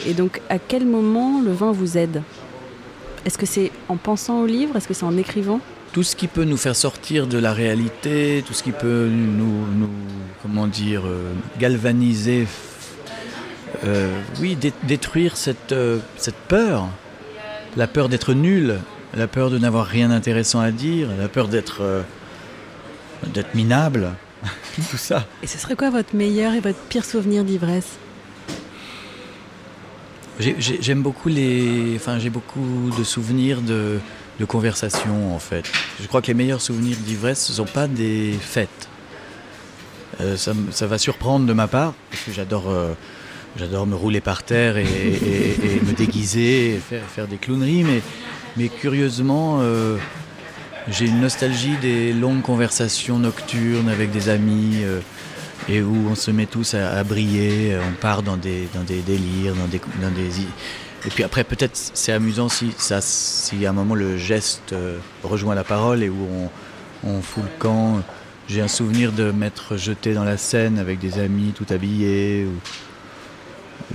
Et 0.07 0.13
donc, 0.13 0.41
à 0.49 0.57
quel 0.57 0.85
moment 0.85 1.41
le 1.41 1.51
vin 1.51 1.71
vous 1.71 1.95
aide? 1.95 2.23
Est-ce 3.25 3.37
que 3.37 3.45
c'est 3.45 3.71
en 3.87 3.97
pensant 3.97 4.41
au 4.41 4.47
livre? 4.47 4.75
Est-ce 4.75 4.87
que 4.87 4.95
c'est 4.95 5.05
en 5.05 5.15
écrivant? 5.15 5.59
Tout 5.93 6.01
ce 6.01 6.15
qui 6.15 6.27
peut 6.27 6.43
nous 6.43 6.57
faire 6.57 6.75
sortir 6.75 7.27
de 7.27 7.37
la 7.37 7.53
réalité, 7.53 8.43
tout 8.47 8.53
ce 8.53 8.63
qui 8.63 8.71
peut 8.71 9.07
nous, 9.11 9.67
nous 9.75 9.89
comment 10.41 10.65
dire, 10.65 11.03
euh, 11.05 11.31
galvaniser, 11.59 12.47
euh, 13.85 14.11
oui, 14.39 14.55
dé 14.55 14.73
détruire 14.83 15.37
cette, 15.37 15.71
euh, 15.71 15.99
cette 16.17 16.35
peur, 16.47 16.87
la 17.77 17.87
peur 17.87 18.09
d'être 18.09 18.33
nul, 18.33 18.79
la 19.15 19.27
peur 19.27 19.49
de 19.49 19.57
n'avoir 19.57 19.85
rien 19.85 20.09
d'intéressant 20.09 20.59
à 20.59 20.71
dire, 20.71 21.09
la 21.17 21.27
peur 21.27 21.47
d'être 21.47 21.81
euh, 21.81 22.01
d'être 23.33 23.55
minable, 23.55 24.11
tout 24.91 24.97
ça. 24.97 25.25
Et 25.43 25.47
ce 25.47 25.57
serait 25.57 25.75
quoi 25.75 25.89
votre 25.89 26.15
meilleur 26.15 26.53
et 26.53 26.59
votre 26.59 26.79
pire 26.89 27.05
souvenir 27.05 27.43
d'ivresse? 27.43 27.97
J'aime 30.39 31.01
beaucoup 31.01 31.27
les, 31.27 31.97
enfin 31.97 32.17
j'ai 32.17 32.29
beaucoup 32.29 32.91
de 32.97 33.03
souvenirs 33.03 33.61
de 33.61 33.99
de 34.39 34.45
conversation 34.45 35.35
en 35.35 35.39
fait. 35.39 35.69
Je 36.01 36.07
crois 36.07 36.21
que 36.21 36.27
les 36.27 36.33
meilleurs 36.33 36.61
souvenirs 36.61 36.97
d'ivresse, 36.97 37.45
ce 37.45 37.51
ne 37.51 37.57
sont 37.57 37.65
pas 37.65 37.87
des 37.87 38.33
fêtes. 38.39 38.87
Euh, 40.21 40.37
ça, 40.37 40.53
ça, 40.71 40.87
va 40.87 40.97
surprendre 40.97 41.45
de 41.45 41.53
ma 41.53 41.67
part, 41.67 41.93
parce 42.09 42.23
que 42.23 42.31
j'adore 42.31 42.69
euh, 42.69 42.93
j'adore 43.57 43.87
me 43.87 43.95
rouler 43.95 44.21
par 44.21 44.43
terre 44.43 44.77
et, 44.77 44.85
me 44.85 45.93
déguiser, 45.93 46.75
et 46.75 46.79
faire, 46.79 47.27
des 47.27 47.37
clowneries, 47.37 47.83
mais, 47.83 48.01
mais 48.57 48.69
curieusement, 48.69 49.59
euh, 49.61 49.97
j'ai 50.89 51.05
une 51.05 51.21
nostalgie 51.21 51.77
des 51.81 52.13
longues 52.13 52.41
conversations 52.41 53.19
nocturnes 53.19 53.89
avec 53.89 54.11
des 54.11 54.29
amis 54.29 54.81
euh, 54.83 54.99
et 55.67 55.81
où 55.81 56.07
on 56.09 56.15
se 56.15 56.31
met 56.31 56.45
tous 56.45 56.73
à, 56.73 57.03
briller, 57.03 57.77
on 57.77 57.93
part 57.99 58.23
dans 58.23 58.37
des, 58.37 58.67
dans 58.73 58.83
des 58.83 59.01
délires, 59.01 59.55
dans 59.55 59.67
des, 59.67 59.81
dans 60.01 60.11
des 60.11 60.45
et 61.05 61.09
puis 61.09 61.23
après, 61.23 61.43
peut-être 61.43 61.91
c'est 61.93 62.11
amusant 62.11 62.49
si, 62.49 62.73
ça, 62.77 62.99
si 63.01 63.65
à 63.65 63.69
un 63.69 63.73
moment 63.73 63.95
le 63.95 64.17
geste 64.17 64.73
euh, 64.73 64.97
rejoint 65.23 65.55
la 65.55 65.63
parole 65.63 66.03
et 66.03 66.09
où 66.09 66.27
on, 67.03 67.09
on 67.09 67.21
fout 67.21 67.43
le 67.43 67.49
camp. 67.57 68.01
J'ai 68.49 68.61
un 68.61 68.67
souvenir 68.67 69.11
de 69.11 69.31
m'être 69.31 69.77
jeté 69.77 70.13
dans 70.13 70.23
la 70.23 70.37
Seine 70.37 70.77
avec 70.77 70.99
des 70.99 71.19
amis 71.19 71.53
tout 71.55 71.65
habillés. 71.69 72.47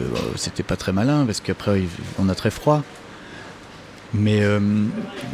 Euh, 0.00 0.02
C'était 0.36 0.62
pas 0.62 0.76
très 0.76 0.92
malin 0.92 1.24
parce 1.26 1.40
qu'après 1.40 1.82
on 2.18 2.28
a 2.28 2.34
très 2.34 2.50
froid. 2.50 2.82
Mais 4.14 4.42
euh, 4.42 4.60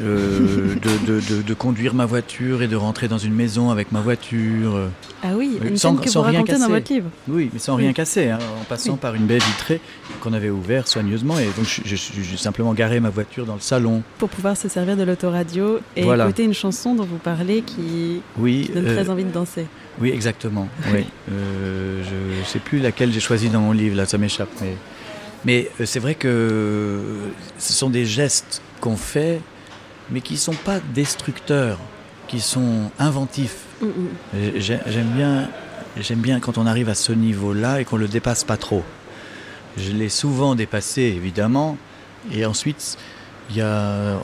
euh, 0.03 0.75
de, 0.75 1.07
de, 1.07 1.21
de, 1.21 1.43
de, 1.43 1.55
conduire 1.55 1.95
ma 1.95 2.07
voiture 2.07 2.63
et 2.63 2.69
de 2.69 2.77
rentrer 2.77 3.09
dans 3.09 3.19
une 3.19 3.35
maison 3.35 3.71
avec 3.71 3.93
ma 3.93 4.01
voiture. 4.01 4.89
Ah 5.23 5.33
oui, 5.37 5.59
une 5.63 5.77
sans, 5.77 5.97
que 5.97 6.09
sans 6.09 6.23
vous 6.23 6.31
rien 6.31 6.43
casser. 6.45 6.61
dans 6.61 6.69
votre 6.69 6.91
livre. 6.91 7.11
Oui, 7.29 7.51
mais 7.53 7.59
sans 7.59 7.77
oui. 7.77 7.85
rien 7.85 7.93
casser, 7.93 8.31
hein, 8.31 8.39
en 8.61 8.65
passant 8.65 8.93
oui. 8.93 8.99
par 8.99 9.15
une 9.15 9.27
baie 9.27 9.39
vitrée 9.39 9.81
qu'on 10.21 10.33
avait 10.33 10.51
ouverte 10.51 10.89
soigneusement. 10.89 11.39
Et 11.39 11.47
donc 11.57 11.67
j'ai 11.85 12.37
simplement 12.37 12.73
garé 12.73 13.01
ma 13.01 13.11
voiture 13.11 13.45
dans 13.45 13.55
le 13.55 13.61
salon. 13.61 14.03
Pour 14.19 14.29
pouvoir 14.29 14.57
se 14.57 14.69
servir 14.69 14.97
de 14.97 15.03
l'autoradio 15.03 15.81
et 15.97 16.03
voilà. 16.03 16.25
écouter 16.25 16.45
une 16.45 16.55
chanson 16.55 16.95
dont 16.95 17.05
vous 17.05 17.19
parlez 17.19 17.63
qui, 17.63 18.23
oui, 18.39 18.65
qui 18.67 18.73
donne 18.73 18.87
euh, 18.87 18.95
très 18.95 19.11
envie 19.11 19.25
de 19.25 19.33
danser. 19.33 19.67
Oui, 20.01 20.11
exactement. 20.11 20.69
oui. 20.93 21.05
Euh, 21.31 22.03
je 22.03 22.41
ne 22.41 22.45
sais 22.45 22.59
plus 22.59 22.81
laquelle 22.81 23.13
j'ai 23.13 23.21
choisi 23.21 23.51
dans 23.51 23.61
mon 23.61 23.71
livre, 23.71 23.97
là, 23.97 24.05
ça 24.05 24.19
m'échappe. 24.19 24.49
Mais, 24.61 24.75
mais 25.45 25.71
euh, 25.81 25.87
c'est 25.87 26.01
vrai 26.01 26.17
que 26.17 27.01
ce 27.59 27.73
sont 27.73 27.89
des 27.89 28.05
gestes 28.05 28.63
qu'on 28.81 28.97
fait, 28.97 29.41
mais 30.11 30.21
qui 30.21 30.35
ne 30.35 30.39
sont 30.39 30.55
pas 30.55 30.81
destructeurs, 30.95 31.79
qui 32.29 32.41
sont 32.41 32.91
inventifs. 32.99 33.59
Mm 33.81 33.87
-hmm. 33.87 34.61
J'aime 34.87 35.11
bien, 35.17 35.49
j'aime 35.97 36.21
bien 36.21 36.41
quand 36.41 36.59
on 36.59 36.67
arrive 36.67 36.89
à 36.89 36.95
ce 36.95 37.13
niveau-là 37.13 37.81
et 37.81 37.85
qu'on 37.85 37.97
ne 37.97 38.03
le 38.03 38.09
dépasse 38.09 38.45
pas 38.45 38.57
trop. 38.57 38.83
Je 39.77 39.93
l'ai 39.93 40.09
souvent 40.09 40.55
dépassé, 40.55 41.03
évidemment, 41.03 41.77
et 42.33 42.45
ensuite, 42.45 42.99
il 43.51 43.57
y 43.57 43.63
a 43.63 44.19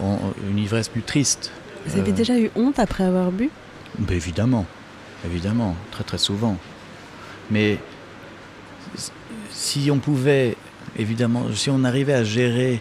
une 0.51 0.59
ivresse 0.59 0.89
plus 0.89 1.03
triste. 1.03 1.53
Vous 1.87 1.99
avez 1.99 2.11
euh... 2.11 2.15
déjà 2.15 2.39
eu 2.39 2.51
honte 2.57 2.79
après 2.79 3.05
avoir 3.05 3.31
bu? 3.31 3.51
Ben 3.99 4.15
Évidemment, 4.15 4.67
évidemment, 5.25 5.75
très 5.91 6.05
très 6.05 6.19
souvent. 6.19 6.57
Mais 7.51 7.79
si 9.51 9.91
on 9.91 9.99
pouvait, 9.99 10.57
évidemment, 10.99 11.45
si 11.55 11.71
on 11.71 11.85
arrivait 11.85 12.15
à 12.15 12.25
gérer 12.25 12.81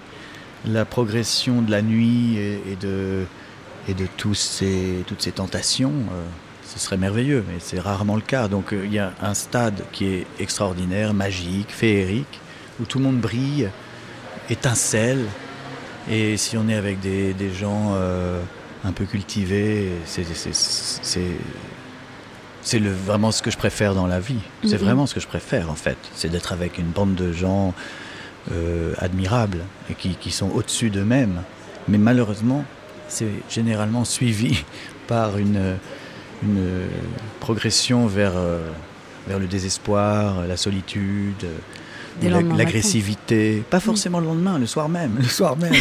la 0.68 0.86
progression 0.86 1.62
de 1.62 1.72
la 1.72 1.82
nuit 1.82 2.38
et, 2.38 2.62
et 2.72 2.76
de, 2.76 3.26
et 3.88 3.94
de 3.94 4.08
tous 4.18 4.34
ces, 4.36 5.04
toutes 5.08 5.22
ces 5.22 5.32
tentations, 5.32 5.94
euh, 6.12 6.24
ce 6.64 6.80
serait 6.80 6.98
merveilleux, 6.98 7.44
mais 7.48 7.56
c'est 7.60 7.80
rarement 7.80 8.16
le 8.16 8.22
cas. 8.22 8.48
Donc 8.48 8.68
il 8.72 8.78
euh, 8.78 8.88
y 8.88 9.00
a 9.00 9.14
un 9.22 9.34
stade 9.34 9.84
qui 9.92 10.06
est 10.06 10.28
extraordinaire, 10.40 11.14
magique, 11.14 11.72
féerique, 11.72 12.40
où 12.80 12.86
tout 12.86 12.98
le 12.98 13.06
monde 13.06 13.20
brille, 13.20 13.70
étincelle, 14.50 15.26
et 16.10 16.38
si 16.38 16.58
on 16.58 16.68
est 16.70 16.76
avec 16.76 17.00
des, 17.00 17.34
des 17.34 17.52
gens 17.52 17.94
euh, 17.94 18.40
un 18.84 18.92
peu 18.92 19.06
cultivés, 19.06 19.92
c'est 20.06 20.24
vraiment 23.06 23.32
ce 23.32 23.42
que 23.42 23.50
je 23.50 23.58
préfère 23.58 23.96
dans 23.96 24.08
la 24.08 24.20
vie. 24.20 24.36
C'est 24.64 24.68
mm 24.68 24.74
-hmm. 24.74 24.78
vraiment 24.86 25.08
ce 25.08 25.14
que 25.16 25.20
je 25.20 25.28
préfère 25.28 25.70
en 25.72 25.76
fait, 25.76 25.98
c'est 26.16 26.30
d'être 26.30 26.52
avec 26.54 26.78
une 26.78 26.92
bande 26.92 27.16
de 27.16 27.32
gens 27.34 27.74
euh, 28.52 28.94
admirables 29.00 29.64
et 29.90 29.94
qui, 29.96 30.16
qui 30.16 30.32
sont 30.32 30.50
au-dessus 30.52 30.90
d'eux-mêmes. 30.90 31.42
Mais 31.88 31.98
malheureusement, 31.98 32.64
c'est 33.08 33.32
généralement 33.50 34.06
suivi 34.06 34.64
par 35.08 35.38
une, 35.38 35.78
une 36.44 36.88
progression 37.40 38.08
vers, 38.08 38.34
euh, 38.36 38.70
vers 39.28 39.40
le 39.40 39.48
désespoir, 39.48 40.48
la 40.48 40.58
solitude, 40.58 41.46
l'agressivité. 42.22 43.64
Pas 43.70 43.80
forcément 43.80 44.20
le 44.20 44.28
lendemain, 44.28 44.60
le 44.60 44.68
soir 44.68 44.90
même. 44.90 45.16
Le 45.20 45.28
soir 45.28 45.58
même. 45.58 45.74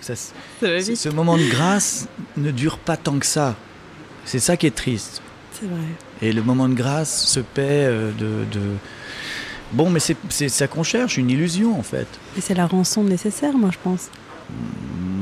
ça, 0.00 0.14
ça 0.16 0.32
ce 0.60 1.08
moment 1.08 1.36
de 1.36 1.48
grâce 1.48 2.08
ne 2.36 2.50
dure 2.50 2.78
pas 2.78 2.96
tant 2.96 3.18
que 3.18 3.26
ça. 3.26 3.54
C'est 4.24 4.38
ça 4.38 4.56
qui 4.56 4.66
est 4.66 4.74
triste. 4.74 5.22
C'est 5.52 5.66
vrai. 5.66 5.80
Et 6.22 6.32
le 6.32 6.42
moment 6.42 6.68
de 6.68 6.74
grâce 6.74 7.26
se 7.26 7.40
paie 7.40 7.86
euh, 7.86 8.10
de, 8.12 8.44
de 8.50 8.60
Bon, 9.72 9.88
mais 9.88 10.00
c'est 10.00 10.48
ça 10.48 10.66
qu'on 10.66 10.82
cherche, 10.82 11.16
une 11.16 11.30
illusion 11.30 11.78
en 11.78 11.82
fait. 11.82 12.08
Et 12.36 12.40
c'est 12.40 12.54
la 12.54 12.66
rançon 12.66 13.04
nécessaire, 13.04 13.56
moi 13.56 13.70
je 13.72 13.78
pense. 13.82 14.10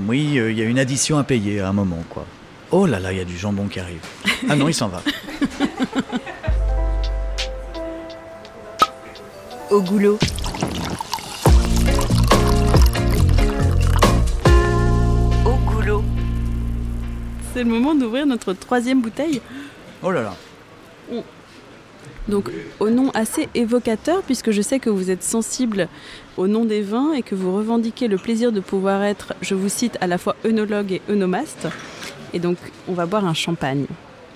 Oui, 0.07 0.31
il 0.33 0.39
euh, 0.39 0.53
y 0.53 0.63
a 0.63 0.65
une 0.65 0.79
addition 0.79 1.19
à 1.19 1.25
payer 1.25 1.61
à 1.61 1.69
un 1.69 1.75
moment, 1.75 2.03
quoi. 2.09 2.25
Oh 2.71 2.87
là 2.87 2.99
là, 2.99 3.13
il 3.13 3.19
y 3.19 3.21
a 3.21 3.25
du 3.25 3.37
jambon 3.37 3.67
qui 3.67 3.79
arrive. 3.79 4.01
Ah 4.49 4.57
non, 4.57 4.69
il 4.69 4.75
s'en 4.75 4.89
va. 4.89 5.03
Au 9.71 9.83
goulot. 9.83 10.19
Au 15.45 15.57
goulot. 15.71 16.03
C'est 17.53 17.65
le 17.65 17.69
moment 17.69 17.95
d'ouvrir 17.95 18.25
notre 18.27 18.55
troisième 18.55 19.03
bouteille. 19.03 19.43
Oh 20.03 20.11
là 20.11 20.23
là. 20.23 20.35
On... 21.13 21.23
Donc 22.29 22.51
au 22.79 22.91
nom 22.91 23.11
assez 23.15 23.49
évocateur, 23.55 24.23
puisque 24.23 24.51
je 24.51 24.63
sais 24.63 24.79
que 24.79 24.91
vous 24.91 25.11
êtes 25.11 25.23
sensible 25.23 25.89
au 26.37 26.47
nom 26.47 26.65
des 26.65 26.83
vins 26.83 27.13
et 27.13 27.23
que 27.23 27.35
vous 27.35 27.57
revendiquez 27.57 28.09
le 28.09 28.19
plaisir 28.19 28.53
de 28.53 28.61
pouvoir 28.61 29.03
être, 29.03 29.35
je 29.41 29.55
vous 29.55 29.69
cite, 29.69 29.97
à 30.01 30.07
la 30.07 30.19
fois 30.19 30.37
œnologue 30.45 30.93
et 30.93 31.03
œnomaste. 31.09 31.69
Et 32.35 32.39
donc 32.39 32.59
on 32.87 32.93
va 32.93 33.07
boire 33.07 33.25
un 33.25 33.35
champagne 33.35 33.87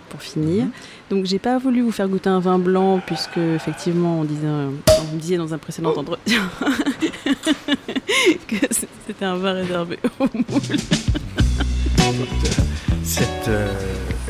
pour 0.09 0.23
finir. 0.23 0.65
Mmh. 0.65 0.71
Donc 1.11 1.27
j'ai 1.27 1.39
pas 1.39 1.59
voulu 1.59 1.83
vous 1.83 1.93
faire 1.93 2.09
goûter 2.09 2.31
un 2.31 2.41
vin 2.41 2.59
blanc, 2.59 3.01
puisque 3.07 3.37
effectivement 3.37 4.21
on 4.21 4.25
disait, 4.25 4.47
on 4.47 5.15
me 5.15 5.19
disait 5.21 5.37
dans 5.37 5.53
un 5.53 5.59
précédent 5.59 5.95
entretien 5.95 6.49
que 8.49 8.57
c'était 8.71 9.25
un 9.25 9.37
vin 9.37 9.53
réservé 9.53 9.99
aux 10.19 10.29
moules. 10.35 10.79
Cette, 13.05 13.49
euh, 13.49 13.69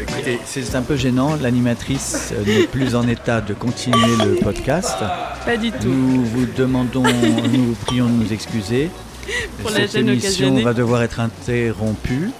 Écoutez, 0.02 0.40
c'est 0.44 0.74
un 0.74 0.82
peu 0.82 0.96
gênant. 0.96 1.36
L'animatrice 1.36 2.32
euh, 2.32 2.44
n'est 2.44 2.66
plus 2.66 2.96
en 2.96 3.06
état 3.06 3.40
de 3.40 3.54
continuer 3.54 4.16
le 4.18 4.34
podcast. 4.34 4.96
Pas 5.44 5.56
du 5.56 5.70
tout. 5.70 5.86
Nous 5.88 6.24
vous 6.24 6.46
demandons, 6.56 7.04
nous 7.04 7.66
vous 7.66 7.74
prions 7.86 8.06
de 8.06 8.12
nous 8.12 8.32
excuser. 8.32 8.90
Pour 9.62 9.70
la 9.70 9.86
Cette 9.86 9.94
émission 9.94 10.60
va 10.60 10.74
devoir 10.74 11.04
être 11.04 11.20
interrompue. 11.20 12.30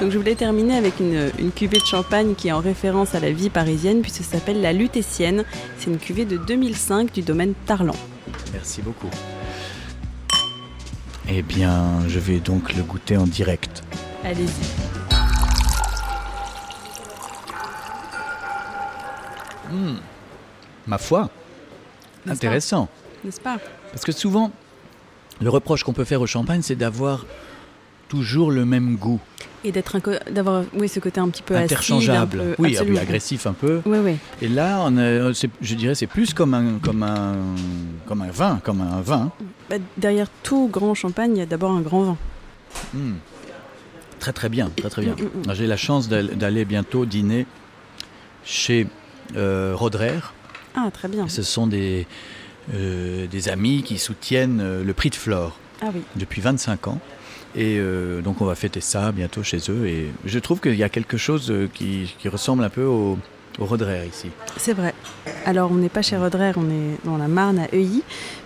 Donc 0.00 0.10
je 0.10 0.18
voulais 0.18 0.34
terminer 0.34 0.76
avec 0.76 1.00
une, 1.00 1.30
une 1.38 1.50
cuvée 1.50 1.78
de 1.78 1.86
champagne 1.86 2.34
qui 2.34 2.48
est 2.48 2.52
en 2.52 2.60
référence 2.60 3.14
à 3.14 3.20
la 3.20 3.32
vie 3.32 3.48
parisienne 3.48 4.02
puisque 4.02 4.22
ça 4.22 4.32
s'appelle 4.32 4.60
la 4.60 4.74
Lutétienne. 4.74 5.44
C'est 5.78 5.90
une 5.90 5.98
cuvée 5.98 6.26
de 6.26 6.36
2005 6.36 7.10
du 7.10 7.22
domaine 7.22 7.54
Tarlan. 7.64 7.96
Merci 8.52 8.82
beaucoup. 8.82 9.10
Eh 11.30 11.40
bien, 11.40 12.06
je 12.06 12.18
vais 12.18 12.38
donc 12.38 12.74
le 12.74 12.82
goûter 12.82 13.16
en 13.16 13.26
direct. 13.26 13.82
Allez-y. 14.24 15.07
Ma 20.86 20.98
foi, 20.98 21.28
N'est-ce 22.26 22.36
intéressant. 22.36 22.88
N'est-ce 23.24 23.40
pas 23.40 23.58
Parce 23.92 24.04
que 24.04 24.12
souvent, 24.12 24.50
le 25.40 25.50
reproche 25.50 25.82
qu'on 25.84 25.92
peut 25.92 26.04
faire 26.04 26.20
au 26.20 26.26
champagne, 26.26 26.62
c'est 26.62 26.76
d'avoir 26.76 27.26
toujours 28.08 28.50
le 28.50 28.64
même 28.64 28.96
goût, 28.96 29.20
Et 29.64 29.70
d'être 29.72 29.98
d'avoir 30.30 30.62
oui, 30.72 30.88
ce 30.88 30.98
côté 30.98 31.20
un 31.20 31.28
petit 31.28 31.42
peu 31.42 31.54
acide, 31.54 31.64
interchangeable. 31.72 32.40
un 32.40 32.44
peu- 32.44 32.54
oui, 32.62 32.70
absolument. 32.76 33.00
agressif 33.00 33.46
un 33.46 33.52
peu. 33.52 33.82
Oui, 33.84 33.98
oui. 34.02 34.16
Et 34.40 34.48
là, 34.48 34.78
on 34.86 34.96
est- 34.96 35.34
c'est- 35.34 35.50
je 35.60 35.74
dirais, 35.74 35.94
c'est 35.94 36.06
plus 36.06 36.32
comme 36.32 36.54
un, 36.54 36.78
comme 36.78 37.02
un, 37.02 37.34
comme 38.06 38.22
un 38.22 38.30
vin, 38.30 38.60
comme 38.64 38.80
un 38.80 39.02
vin. 39.02 39.30
Bah, 39.68 39.76
derrière 39.98 40.28
tout 40.42 40.68
grand 40.72 40.94
champagne, 40.94 41.32
il 41.36 41.40
y 41.40 41.42
a 41.42 41.46
d'abord 41.46 41.72
un 41.72 41.82
grand 41.82 42.02
vin. 42.02 42.16
Hmm. 42.94 43.14
Très 44.20 44.32
très 44.32 44.48
bien, 44.48 44.70
très 44.74 44.88
très 44.88 45.02
bien. 45.02 45.14
Mm, 45.14 45.22
mm, 45.46 45.50
mm. 45.50 45.54
J'ai 45.54 45.66
la 45.66 45.76
chance 45.76 46.08
d'al- 46.08 46.36
d'aller 46.36 46.64
bientôt 46.64 47.04
dîner 47.04 47.46
chez 48.44 48.86
euh, 49.36 49.72
Roderer. 49.74 50.18
Ah, 50.74 50.90
très 50.92 51.08
bien. 51.08 51.28
Ce 51.28 51.42
sont 51.42 51.66
des, 51.66 52.06
euh, 52.74 53.26
des 53.26 53.48
amis 53.48 53.82
qui 53.82 53.98
soutiennent 53.98 54.60
euh, 54.60 54.84
le 54.84 54.92
prix 54.94 55.10
de 55.10 55.14
Flore 55.16 55.58
Ah 55.82 55.86
oui. 55.94 56.02
depuis 56.16 56.40
25 56.40 56.88
ans. 56.88 57.00
Et 57.56 57.78
euh, 57.78 58.20
donc 58.20 58.40
on 58.40 58.44
va 58.44 58.54
fêter 58.54 58.80
ça 58.80 59.10
bientôt 59.12 59.42
chez 59.42 59.58
eux. 59.70 59.86
Et 59.86 60.08
je 60.24 60.38
trouve 60.38 60.60
qu'il 60.60 60.74
y 60.76 60.82
a 60.84 60.88
quelque 60.88 61.16
chose 61.16 61.52
qui, 61.74 62.14
qui 62.18 62.28
ressemble 62.28 62.62
un 62.62 62.68
peu 62.68 62.84
au, 62.84 63.18
au 63.58 63.64
Roderer 63.64 64.06
ici. 64.06 64.28
C'est 64.58 64.74
vrai. 64.74 64.94
Alors, 65.46 65.72
on 65.72 65.76
n'est 65.76 65.88
pas 65.88 66.02
chez 66.02 66.16
Roderer, 66.16 66.52
on 66.56 66.68
est 66.70 66.98
dans 67.04 67.16
la 67.16 67.26
Marne, 67.26 67.58
à 67.58 67.66
Euilly. 67.74 68.02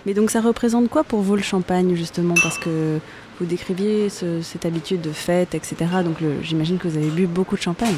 Mais 0.06 0.14
donc, 0.14 0.30
ça 0.30 0.40
représente 0.40 0.88
quoi 0.88 1.02
pour 1.04 1.20
vous 1.20 1.34
le 1.36 1.42
champagne, 1.42 1.94
justement? 1.96 2.34
Parce 2.42 2.58
que 2.58 2.98
vous 3.40 3.44
décriviez 3.46 4.08
ce- 4.08 4.40
cette 4.40 4.64
habitude 4.64 5.00
de 5.02 5.10
fête, 5.12 5.54
etc. 5.56 5.76
Donc, 6.04 6.16
j'imagine 6.42 6.78
que 6.78 6.86
vous 6.88 6.96
avez 6.96 7.10
bu 7.10 7.26
beaucoup 7.26 7.56
de 7.56 7.60
champagne. 7.62 7.96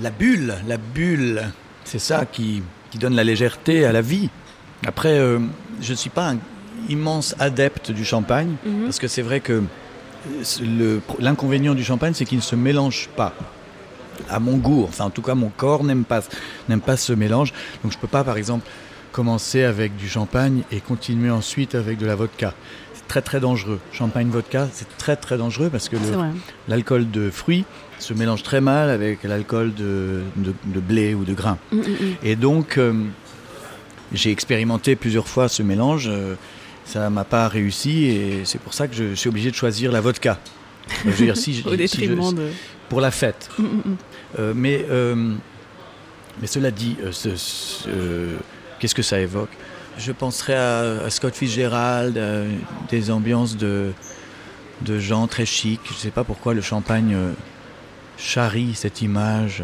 La 0.00 0.10
bulle, 0.10 0.54
la 0.68 0.76
bulle, 0.76 1.42
c'est 1.84 1.98
ça 1.98 2.24
qui, 2.26 2.62
qui 2.90 2.98
donne 2.98 3.14
la 3.14 3.24
légèreté 3.24 3.84
à 3.84 3.92
la 3.92 4.00
vie. 4.02 4.28
Après, 4.86 5.18
euh, 5.18 5.38
je 5.80 5.92
ne 5.92 5.96
suis 5.96 6.10
pas 6.10 6.30
un 6.30 6.38
immense 6.88 7.34
adepte 7.38 7.90
du 7.92 8.04
champagne, 8.04 8.54
Mhm. 8.64 8.84
parce 8.84 8.98
que 8.98 9.08
c'est 9.08 9.22
vrai 9.22 9.40
que 9.40 9.62
le- 10.60 11.00
l'inconvénient 11.18 11.74
du 11.74 11.84
champagne, 11.84 12.14
c'est 12.14 12.24
qu'il 12.24 12.38
ne 12.38 12.42
se 12.42 12.56
mélange 12.56 13.08
pas. 13.16 13.34
À 14.28 14.38
mon 14.38 14.56
goût, 14.56 14.84
enfin 14.88 15.06
en 15.06 15.10
tout 15.10 15.22
cas 15.22 15.34
mon 15.34 15.48
corps 15.48 15.84
n'aime 15.84 16.04
pas, 16.04 16.20
n'aime 16.68 16.80
pas 16.80 16.96
ce 16.96 17.12
mélange. 17.12 17.52
Donc 17.82 17.92
je 17.92 17.96
ne 17.96 18.00
peux 18.00 18.08
pas 18.08 18.22
par 18.24 18.36
exemple 18.36 18.66
commencer 19.10 19.62
avec 19.64 19.96
du 19.96 20.08
champagne 20.08 20.62
et 20.70 20.80
continuer 20.80 21.30
ensuite 21.30 21.74
avec 21.74 21.98
de 21.98 22.06
la 22.06 22.14
vodka. 22.14 22.54
Très 23.12 23.20
très 23.20 23.40
dangereux. 23.40 23.78
Champagne 23.92 24.30
vodka, 24.30 24.68
c'est 24.72 24.88
très 24.96 25.16
très 25.16 25.36
dangereux 25.36 25.68
parce 25.70 25.90
que 25.90 25.96
l'alcool 26.66 27.10
de 27.10 27.28
fruits 27.28 27.66
se 27.98 28.14
mélange 28.14 28.42
très 28.42 28.62
mal 28.62 28.88
avec 28.88 29.22
l'alcool 29.24 29.74
de, 29.74 30.22
de- 30.36 30.54
de 30.64 30.80
blé 30.80 31.12
ou 31.12 31.24
de 31.24 31.34
grain. 31.34 31.58
Mm, 31.72 31.76
mm, 31.76 31.80
mm. 31.82 32.14
Et 32.22 32.36
donc, 32.36 32.78
euh, 32.78 32.94
j'ai 34.14 34.30
expérimenté 34.30 34.96
plusieurs 34.96 35.28
fois 35.28 35.50
ce 35.50 35.62
mélange. 35.62 36.06
euh, 36.08 36.36
ça 36.86 37.10
m'a 37.10 37.24
pas 37.24 37.48
réussi 37.48 38.06
et 38.06 38.40
c'est 38.46 38.58
pour 38.58 38.72
ça 38.72 38.88
que 38.88 38.94
je 38.96 39.14
suis 39.14 39.28
obligé 39.28 39.50
de 39.50 39.56
choisir 39.56 39.92
la 39.92 40.00
vodka. 40.00 40.38
Je 41.04 41.10
veux 41.10 41.26
dire, 41.26 41.36
si 41.36 41.62
Au 41.66 41.76
si 41.86 42.06
je- 42.06 42.14
de. 42.34 42.48
pour 42.88 43.02
la 43.02 43.10
fête. 43.10 43.50
Euh, 44.38 44.54
mais, 44.56 44.86
euh, 44.90 45.34
mais 46.40 46.46
cela 46.46 46.70
dit, 46.70 46.96
ce- 47.10 47.36
ce- 47.36 47.88
qu'est-ce 48.80 48.94
que 48.94 49.02
ça 49.02 49.20
évoque? 49.20 49.50
Je 49.98 50.12
penserais 50.12 50.56
à, 50.56 51.04
à 51.04 51.10
Scott 51.10 51.34
Fitzgerald, 51.34 52.18
à 52.18 52.44
des 52.90 53.10
ambiances 53.10 53.56
de, 53.56 53.92
de 54.82 54.98
gens 54.98 55.26
très 55.26 55.46
chics. 55.46 55.80
Je 55.84 55.92
ne 55.92 55.98
sais 55.98 56.10
pas 56.10 56.24
pourquoi 56.24 56.54
le 56.54 56.60
champagne 56.60 57.14
euh, 57.14 57.32
charrie 58.16 58.74
cette 58.74 59.02
image 59.02 59.62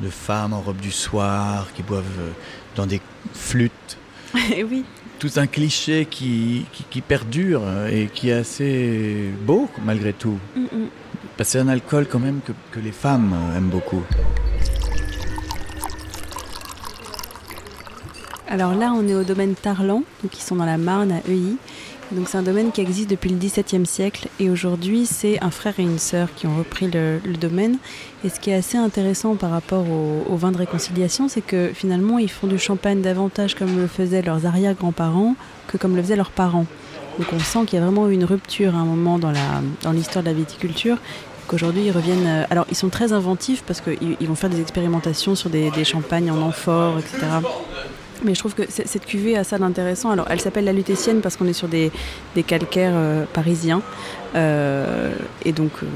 de 0.00 0.08
femmes 0.08 0.52
en 0.52 0.60
robe 0.60 0.78
du 0.78 0.90
soir 0.90 1.68
qui 1.74 1.82
boivent 1.82 2.04
euh, 2.20 2.30
dans 2.76 2.86
des 2.86 3.00
flûtes. 3.32 3.98
Eh 4.56 4.64
oui. 4.64 4.84
Tout 5.20 5.30
un 5.36 5.46
cliché 5.46 6.06
qui, 6.10 6.66
qui, 6.72 6.84
qui 6.90 7.00
perdure 7.00 7.62
euh, 7.64 7.88
et 7.88 8.08
qui 8.12 8.30
est 8.30 8.32
assez 8.32 9.30
beau 9.42 9.70
malgré 9.84 10.12
tout. 10.12 10.38
Mm, 10.56 10.60
mm. 10.60 10.88
Parce 11.36 11.48
que 11.48 11.52
c'est 11.52 11.58
un 11.60 11.68
alcool 11.68 12.06
quand 12.10 12.18
même 12.18 12.40
que, 12.44 12.52
que 12.72 12.80
les 12.80 12.92
femmes 12.92 13.34
aiment 13.56 13.70
beaucoup. 13.70 14.02
Alors 18.48 18.74
là, 18.74 18.92
on 18.94 19.08
est 19.08 19.14
au 19.14 19.22
domaine 19.22 19.54
Tarlan, 19.54 20.02
donc 20.22 20.36
ils 20.36 20.42
sont 20.42 20.56
dans 20.56 20.66
la 20.66 20.76
Marne 20.76 21.12
à 21.12 21.20
Euilly. 21.28 21.56
Donc 22.12 22.28
c'est 22.28 22.36
un 22.36 22.42
domaine 22.42 22.70
qui 22.70 22.82
existe 22.82 23.08
depuis 23.08 23.30
le 23.30 23.36
XVIIe 23.36 23.86
siècle 23.86 24.28
et 24.38 24.50
aujourd'hui 24.50 25.06
c'est 25.06 25.42
un 25.42 25.50
frère 25.50 25.72
et 25.78 25.82
une 25.82 25.98
sœur 25.98 26.28
qui 26.36 26.46
ont 26.46 26.56
repris 26.56 26.88
le, 26.88 27.18
domaine. 27.40 27.78
Et 28.24 28.28
ce 28.28 28.38
qui 28.38 28.50
est 28.50 28.54
assez 28.54 28.76
intéressant 28.76 29.36
par 29.36 29.50
rapport 29.50 29.86
au, 29.88 30.36
vin 30.36 30.52
de 30.52 30.58
réconciliation, 30.58 31.28
c'est 31.28 31.40
que 31.40 31.70
finalement 31.74 32.18
ils 32.18 32.30
font 32.30 32.46
du 32.46 32.58
champagne 32.58 33.00
davantage 33.00 33.54
comme 33.54 33.76
le 33.76 33.86
faisaient 33.86 34.20
leurs 34.20 34.44
arrière-grands-parents 34.44 35.34
que 35.66 35.78
comme 35.78 35.96
le 35.96 36.02
faisaient 36.02 36.16
leurs 36.16 36.30
parents. 36.30 36.66
Donc 37.18 37.28
on 37.32 37.38
sent 37.38 37.60
qu'il 37.66 37.78
y 37.78 37.82
a 37.82 37.84
vraiment 37.84 38.08
eu 38.08 38.12
une 38.12 38.24
rupture 38.24 38.74
à 38.74 38.78
un 38.78 38.84
moment 38.84 39.18
dans 39.18 39.92
l'histoire 39.92 40.22
de 40.22 40.28
la 40.28 40.34
viticulture. 40.34 40.98
Qu'aujourd'hui 41.48 41.86
ils 41.86 41.90
reviennent. 41.90 42.26
euh, 42.26 42.44
alors 42.50 42.66
ils 42.70 42.76
sont 42.76 42.90
très 42.90 43.12
inventifs 43.12 43.62
parce 43.66 43.80
qu'ils 43.80 44.16
ils 44.20 44.28
vont 44.28 44.34
faire 44.34 44.50
des 44.50 44.60
expérimentations 44.60 45.34
sur 45.34 45.50
des 45.50 45.84
champagnes 45.84 46.30
en 46.30 46.40
amphore, 46.40 46.98
etc. 46.98 47.26
Mais 48.22 48.34
je 48.34 48.38
trouve 48.38 48.54
que 48.54 48.62
cette 48.68 49.06
cuvée 49.06 49.36
a 49.36 49.44
ça 49.44 49.58
d'intéressant. 49.58 50.10
Alors, 50.10 50.26
elle 50.30 50.40
s'appelle 50.40 50.64
la 50.64 50.72
lutétienne 50.72 51.20
parce 51.20 51.36
qu'on 51.36 51.46
est 51.46 51.52
sur 51.52 51.68
des, 51.68 51.90
des 52.34 52.42
calcaires 52.42 52.92
euh, 52.94 53.24
parisiens. 53.32 53.82
Euh, 54.34 55.12
et 55.44 55.52
donc, 55.52 55.72
euh, 55.82 55.86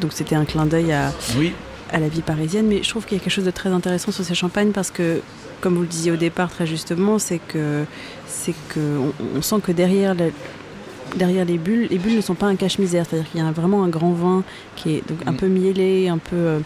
donc 0.00 0.12
c'était 0.12 0.34
un 0.36 0.44
clin 0.44 0.66
d'œil 0.66 0.92
à, 0.92 1.12
Oui, 1.38 1.52
à 1.92 1.98
la 1.98 2.08
vie 2.08 2.22
parisienne. 2.22 2.66
Mais 2.66 2.82
je 2.82 2.88
trouve 2.88 3.04
qu'il 3.04 3.18
y 3.18 3.20
a 3.20 3.24
quelque 3.24 3.32
chose 3.32 3.44
de 3.44 3.50
très 3.50 3.70
intéressant 3.70 4.12
sur 4.12 4.24
ces 4.24 4.34
champagnes 4.34 4.70
parce 4.72 4.90
que, 4.90 5.20
comme 5.60 5.74
vous 5.74 5.82
le 5.82 5.86
disiez 5.86 6.12
au 6.12 6.16
départ 6.16 6.50
très 6.50 6.66
justement, 6.66 7.18
c'est 7.18 7.40
que, 7.46 7.84
c'est 8.26 8.54
que 8.68 8.80
on, 8.98 9.12
on 9.38 9.42
sent 9.42 9.56
que 9.62 9.72
derrière, 9.72 10.14
derrière 11.16 11.44
les 11.44 11.58
bulles, 11.58 11.88
les 11.90 11.98
bulles 11.98 12.16
ne 12.16 12.20
sont 12.20 12.34
pas 12.34 12.46
un 12.46 12.56
cache-misère. 12.56 13.04
C'est-à-dire 13.08 13.30
qu'il 13.30 13.40
y 13.40 13.44
a 13.44 13.50
vraiment 13.50 13.84
un 13.84 13.88
grand 13.88 14.12
vin 14.12 14.44
qui 14.76 14.94
est 14.96 15.08
donc 15.08 15.18
un 15.26 15.32
Mm. 15.32 15.36
peu 15.36 15.46
mielé, 15.46 16.08
un 16.08 16.18
peu. 16.18 16.60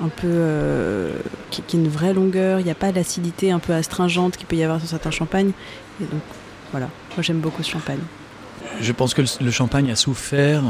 Un 0.00 0.08
peu 0.08 0.28
euh, 0.28 1.12
qui, 1.50 1.62
qui 1.62 1.76
a 1.76 1.80
une 1.80 1.88
vraie 1.88 2.14
longueur, 2.14 2.60
il 2.60 2.64
n'y 2.64 2.70
a 2.70 2.76
pas 2.76 2.92
l'acidité 2.92 3.50
un 3.50 3.58
peu 3.58 3.72
astringente 3.72 4.36
qu'il 4.36 4.46
peut 4.46 4.56
y 4.56 4.64
avoir 4.64 4.80
sur 4.80 4.88
certains 4.88 5.10
champagnes. 5.10 5.52
Et 6.00 6.04
donc 6.04 6.20
voilà, 6.70 6.88
moi 7.16 7.22
j'aime 7.22 7.40
beaucoup 7.40 7.62
ce 7.62 7.70
champagne. 7.70 8.00
je 8.80 8.92
pense 8.92 9.14
que 9.14 9.22
le, 9.40 9.50
champagne 9.50 9.90
a 9.90 9.96
souffert 9.96 10.62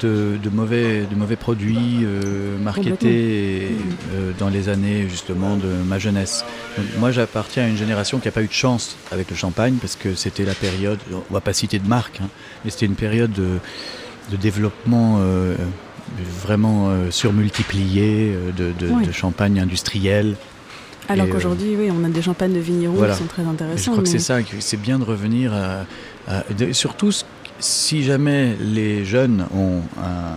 de, 0.00 0.38
de 0.42 0.50
mauvais, 0.50 1.02
de 1.02 1.14
mauvais 1.14 1.36
produits 1.36 2.00
euh, 2.02 2.58
marketés 2.58 3.72
euh, 4.14 4.32
dans 4.38 4.48
les 4.48 4.68
années 4.68 5.08
justement 5.08 5.56
de 5.56 5.68
ma 5.86 5.98
jeunesse. 5.98 6.44
Donc, 6.76 6.86
moi 6.98 7.10
j'appartiens 7.10 7.64
à 7.64 7.68
une 7.68 7.76
génération 7.76 8.18
qui 8.18 8.28
n'a 8.28 8.32
pas 8.32 8.42
eu 8.42 8.48
de 8.48 8.52
chance 8.52 8.96
avec 9.10 9.30
le 9.30 9.36
champagne 9.36 9.74
parce 9.80 9.96
que 9.96 10.14
c'était 10.14 10.44
la 10.44 10.54
période, 10.54 10.98
on 11.12 11.34
va 11.34 11.40
pas 11.40 11.52
citer 11.52 11.78
de 11.78 11.88
marque, 11.88 12.20
hein, 12.20 12.28
mais 12.64 12.70
c'était 12.70 12.86
une 12.86 12.96
période 12.96 13.32
de, 13.32 13.58
de 14.30 14.36
développement 14.36 15.18
euh, 15.20 15.56
vraiment 16.42 16.88
euh, 16.90 17.10
surmultiplié 17.10 18.32
euh, 18.34 18.50
de, 18.52 18.72
de- 18.78 18.92
Oui. 18.92 19.06
de 19.06 19.12
champagne 19.12 19.60
industriel. 19.60 20.36
Alors 21.08 21.26
euh, 21.26 21.30
qu'aujourd'hui, 21.30 21.76
oui, 21.78 21.90
on 21.92 22.04
a 22.04 22.08
des 22.08 22.22
champagnes 22.22 22.54
de 22.54 22.60
vignerons 22.60 22.94
voilà. 22.94 23.12
qui 23.14 23.20
sont 23.20 23.26
très 23.28 23.42
intéressants. 23.44 23.76
je 23.84 23.90
crois 23.90 24.02
que 24.02 24.08
c'est 24.08 24.18
ça, 24.18 24.38
c'est 24.60 24.80
bien 24.80 24.98
de 24.98 25.04
revenir 25.04 25.52
à, 25.52 25.84
à- 26.28 26.44
de- 26.52 26.72
surtout 26.72 27.10
si 27.58 28.02
jamais 28.02 28.56
les 28.60 29.04
jeunes 29.04 29.46
ont 29.54 29.80
un- 30.02 30.36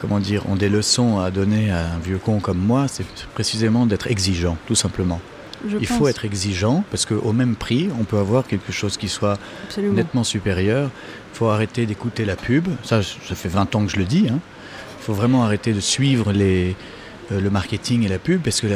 comment 0.00 0.18
dire, 0.18 0.48
ont 0.48 0.56
des 0.56 0.68
leçons 0.68 1.20
à 1.20 1.30
donner 1.30 1.70
à 1.70 1.92
un 1.94 1.98
vieux 1.98 2.18
con 2.18 2.40
comme 2.40 2.58
moi, 2.58 2.86
c'est 2.88 3.06
précisément 3.34 3.86
d'être 3.86 4.08
exigeant, 4.10 4.56
tout 4.66 4.74
simplement. 4.74 5.20
je 5.68 5.76
Il 5.80 5.86
pense, 5.86 5.98
faut 5.98 6.08
être 6.08 6.24
exigeant 6.24 6.84
parce 6.90 7.04
qu'au 7.06 7.32
même 7.32 7.54
prix, 7.54 7.88
on 8.00 8.04
peut 8.04 8.18
avoir 8.18 8.46
quelque 8.46 8.72
chose 8.72 8.96
qui 8.96 9.08
soit 9.08 9.38
absolument. 9.64 9.94
nettement 9.94 10.24
supérieur. 10.24 10.90
Il 11.32 11.36
faut 11.38 11.48
arrêter 11.48 11.86
d'écouter 11.86 12.24
la 12.24 12.34
pub. 12.36 12.66
Ça, 12.82 13.00
ça 13.02 13.34
fait 13.36 13.48
20 13.48 13.74
ans 13.76 13.84
que 13.86 13.92
je 13.92 13.96
le 13.98 14.04
dis. 14.04 14.26
hein. 14.28 14.40
Il 15.02 15.04
faut 15.06 15.14
vraiment 15.14 15.42
arrêter 15.42 15.72
de 15.72 15.80
suivre 15.80 16.32
les, 16.32 16.76
euh, 17.32 17.40
le 17.40 17.50
marketing 17.50 18.04
et 18.04 18.08
la 18.08 18.20
pub 18.20 18.40
parce 18.40 18.60
que 18.60 18.68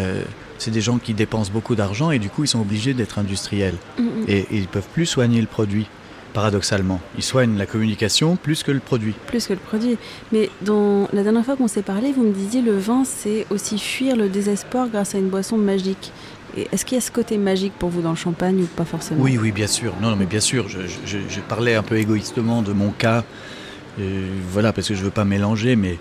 c'est 0.58 0.72
des 0.72 0.80
gens 0.80 0.98
qui 0.98 1.14
dépensent 1.14 1.52
beaucoup 1.52 1.76
d'argent 1.76 2.10
et 2.10 2.18
du 2.18 2.28
coup, 2.30 2.42
ils 2.42 2.48
sont 2.48 2.60
obligés 2.60 2.94
d'être 2.94 3.20
industriels 3.20 3.76
Mm, 3.98 4.02
mm. 4.02 4.24
et, 4.26 4.38
et 4.38 4.56
ils 4.56 4.66
peuvent 4.68 4.88
plus 4.92 5.06
soigner 5.06 5.40
le 5.40 5.46
produit 5.46 5.86
paradoxalement. 6.34 7.00
Il 7.16 7.22
soigne 7.22 7.56
la 7.56 7.64
communication 7.64 8.36
plus 8.36 8.62
que 8.62 8.72
le 8.72 8.80
produit. 8.80 9.14
Plus 9.28 9.46
que 9.46 9.54
le 9.54 9.58
produit. 9.58 9.96
Mais 10.32 10.50
dans 10.62 11.08
la 11.14 11.22
dernière 11.22 11.44
fois 11.44 11.56
qu'on 11.56 11.68
s'est 11.68 11.80
parlé, 11.80 12.12
vous 12.12 12.24
me 12.24 12.32
disiez 12.32 12.60
le 12.60 12.76
vin, 12.76 13.04
c'est 13.04 13.46
aussi 13.50 13.78
fuir 13.78 14.16
le 14.16 14.28
désespoir 14.28 14.88
grâce 14.88 15.14
à 15.14 15.18
une 15.18 15.28
boisson 15.30 15.56
magique. 15.56 16.12
Est-ce 16.72 16.84
qu'il 16.84 16.96
y 16.96 16.98
a 16.98 17.00
ce 17.00 17.10
côté 17.10 17.38
magique 17.38 17.72
pour 17.78 17.88
vous 17.88 18.02
dans 18.02 18.10
le 18.10 18.16
champagne 18.16 18.60
ou 18.62 18.66
pas 18.66 18.84
forcément? 18.84 19.22
Oui, 19.22 19.38
oui, 19.40 19.52
bien 19.52 19.66
sûr. 19.66 19.94
Non, 20.02 20.10
non 20.10 20.16
mais 20.16 20.26
bien 20.26 20.40
sûr. 20.40 20.68
Je, 20.68 20.80
je, 21.06 21.40
parlais 21.40 21.74
un 21.74 21.82
peu 21.82 21.96
égoïstement 21.96 22.62
de 22.62 22.72
mon 22.72 22.90
cas. 22.90 23.24
voilà, 24.52 24.72
parce 24.72 24.88
que 24.88 24.94
je 24.94 25.02
veux 25.04 25.10
pas 25.10 25.24
mélanger, 25.24 25.74
mais 25.76 25.98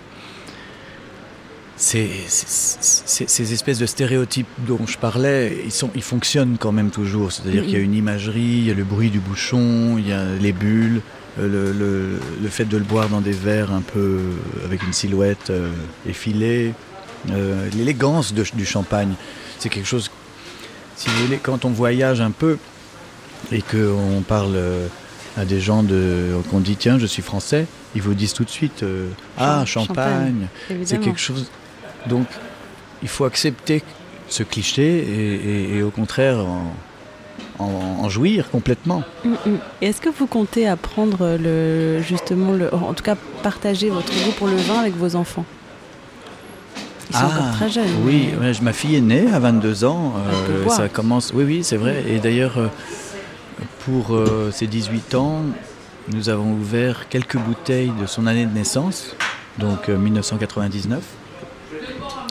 ces, 1.76 2.10
ces, 2.28 3.52
espèces 3.52 3.78
de 3.78 3.86
stéréotypes 3.86 4.48
dont 4.66 4.86
je 4.86 4.96
parlais, 4.96 5.58
ils, 5.64 5.72
sont, 5.72 5.90
ils 5.94 6.02
fonctionnent 6.02 6.56
quand 6.58 6.72
même 6.72 6.90
toujours. 6.90 7.32
C'est-à-dire 7.32 7.64
qu'il 7.64 7.72
y 7.72 7.76
a 7.76 7.80
une 7.80 7.94
imagerie, 7.94 8.40
il 8.40 8.66
y 8.66 8.70
a 8.70 8.74
le 8.74 8.84
bruit 8.84 9.10
du 9.10 9.20
bouchon, 9.20 9.96
il 9.98 10.08
y 10.08 10.12
a 10.12 10.24
les 10.40 10.52
bulles, 10.52 11.02
euh, 11.38 11.72
le, 11.72 12.18
le, 12.42 12.48
fait 12.48 12.64
de 12.64 12.78
le 12.78 12.84
boire 12.84 13.10
dans 13.10 13.20
des 13.20 13.32
verres 13.32 13.72
un 13.72 13.82
peu 13.82 14.20
avec 14.64 14.82
une 14.82 14.94
silhouette 14.94 15.50
euh, 15.50 15.70
effilée, 16.08 16.72
euh, 17.30 17.68
l'élégance 17.74 18.32
du 18.32 18.64
champagne. 18.64 19.12
C'est 19.58 19.68
quelque 19.68 19.88
chose, 19.88 20.10
si 20.96 21.10
vous 21.10 21.26
voulez, 21.26 21.38
quand 21.42 21.66
on 21.66 21.70
voyage 21.70 22.22
un 22.22 22.30
peu 22.30 22.56
et 23.52 23.60
qu'on 23.60 24.22
parle 24.26 24.58
à 25.36 25.44
des 25.44 25.60
gens 25.60 25.82
de, 25.82 26.36
qu'on 26.50 26.60
dit 26.60 26.76
tiens, 26.76 26.98
je 26.98 27.04
suis 27.04 27.22
français, 27.22 27.66
ils 27.94 28.00
vous 28.00 28.14
disent 28.14 28.32
tout 28.32 28.44
de 28.44 28.50
suite 28.50 28.82
ah 29.36 29.62
champagne, 29.66 30.48
c'est 30.84 30.98
quelque 31.00 31.20
chose 31.20 31.50
donc 32.08 32.26
il 33.02 33.08
faut 33.08 33.24
accepter 33.24 33.82
ce 34.28 34.42
cliché 34.42 35.76
et, 35.76 35.82
au 35.82 35.90
contraire 35.90 36.38
en, 37.58 38.08
jouir 38.08 38.50
complètement. 38.50 39.02
Mm, 39.24 39.30
mm. 39.30 39.58
Est-ce 39.82 40.00
que 40.00 40.08
vous 40.08 40.26
comptez 40.26 40.68
apprendre 40.68 41.36
le, 41.40 42.00
justement, 42.02 42.52
le, 42.52 42.72
en 42.72 42.94
tout 42.94 43.02
cas 43.02 43.16
partager 43.42 43.90
votre 43.90 44.12
goût 44.12 44.32
pour 44.38 44.46
le 44.46 44.56
vin 44.56 44.78
avec 44.78 44.94
vos 44.94 45.16
enfants? 45.16 45.44
Ils 47.10 47.16
sont 47.16 47.24
encore 47.24 47.46
ah, 47.50 47.52
très 47.56 47.70
jeunes. 47.70 47.88
Oui, 48.04 48.30
ma 48.62 48.72
fille 48.72 48.96
est 48.96 49.00
née 49.00 49.30
à 49.32 49.38
22 49.38 49.84
ans. 49.84 50.14
Euh, 50.28 50.68
ça 50.68 50.88
commence. 50.88 51.32
Oui, 51.34 51.44
oui, 51.44 51.64
c'est 51.64 51.76
vrai. 51.76 52.04
Et 52.08 52.18
d'ailleurs, 52.18 52.58
euh, 52.58 52.68
pour 53.84 54.14
euh, 54.14 54.50
ses 54.52 54.66
18 54.66 55.14
ans, 55.14 55.42
nous 56.12 56.28
avons 56.28 56.52
ouvert 56.52 57.08
quelques 57.08 57.38
bouteilles 57.38 57.92
de 58.00 58.06
son 58.06 58.26
année 58.26 58.46
de 58.46 58.52
naissance, 58.52 59.14
donc 59.58 59.88
1999. 59.88 61.02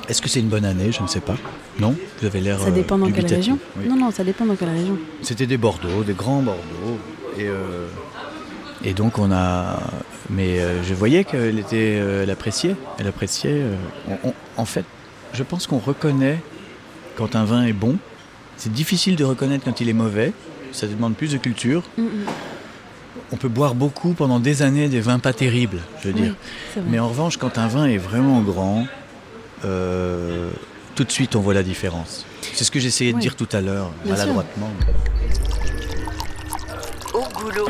Est-ce 0.07 0.21
que 0.21 0.29
c'est 0.29 0.39
une 0.39 0.49
bonne 0.49 0.65
année 0.65 0.91
Je 0.91 1.01
ne 1.01 1.07
sais 1.07 1.19
pas. 1.19 1.35
Non 1.79 1.95
Vous 2.19 2.27
avez 2.27 2.41
l'air. 2.41 2.59
Ça 2.59 2.71
dépend 2.71 2.97
dans 2.97 3.11
quelle 3.11 3.25
région 3.25 3.57
Non, 3.87 3.95
non, 3.95 4.11
ça 4.11 4.23
dépend 4.23 4.45
dans 4.45 4.55
quelle 4.55 4.69
région. 4.69 4.97
C'était 5.21 5.47
des 5.47 5.57
Bordeaux, 5.57 6.03
des 6.03 6.13
grands 6.13 6.41
Bordeaux. 6.41 6.99
Et, 7.37 7.47
euh, 7.47 7.87
et 8.83 8.93
donc 8.93 9.17
on 9.17 9.31
a. 9.31 9.79
Mais 10.29 10.59
euh, 10.59 10.83
je 10.83 10.93
voyais 10.93 11.23
qu'elle 11.23 11.59
était. 11.59 11.97
Euh, 11.99 12.23
elle 12.23 12.29
appréciait. 12.29 12.75
Elle 12.99 13.07
appréciait. 13.07 13.61
en 14.57 14.65
fait, 14.65 14.85
je 15.33 15.43
pense 15.43 15.67
qu'on 15.67 15.79
reconnaît 15.79 16.39
quand 17.15 17.35
un 17.35 17.45
vin 17.45 17.65
est 17.65 17.73
bon. 17.73 17.97
C'est 18.57 18.71
difficile 18.71 19.15
de 19.15 19.23
reconnaître 19.23 19.65
quand 19.65 19.81
il 19.81 19.89
est 19.89 19.93
mauvais. 19.93 20.33
Ça 20.71 20.87
demande 20.87 21.15
plus 21.15 21.31
de 21.31 21.37
culture. 21.37 21.83
Mm, 21.97 22.03
mm. 22.03 22.07
On 23.31 23.37
peut 23.37 23.49
boire 23.49 23.75
beaucoup 23.75 24.13
pendant 24.13 24.39
des 24.39 24.61
années 24.61 24.87
des 24.87 24.99
vins 24.99 25.19
pas 25.19 25.33
terribles, 25.33 25.79
je 26.01 26.09
veux 26.09 26.13
dire. 26.13 26.35
Mais 26.89 26.99
en 26.99 27.09
revanche, 27.09 27.37
quand 27.37 27.57
un 27.57 27.67
vin 27.67 27.85
est 27.85 27.97
vraiment 27.97 28.41
grand, 28.41 28.85
euh, 29.63 30.49
tout 30.95 31.03
de 31.03 31.11
suite 31.11 31.35
on 31.35 31.41
voit 31.41 31.53
la 31.53 31.63
différence. 31.63 32.25
C'est 32.53 32.63
ce 32.63 32.71
que 32.71 32.79
j'essayais 32.79 33.13
de 33.13 33.19
dire 33.19 33.35
tout 33.35 33.49
à 33.51 33.61
l'heure, 33.61 33.91
maladroitement. 34.05 34.71
Au 37.13 37.23
goulot. 37.33 37.69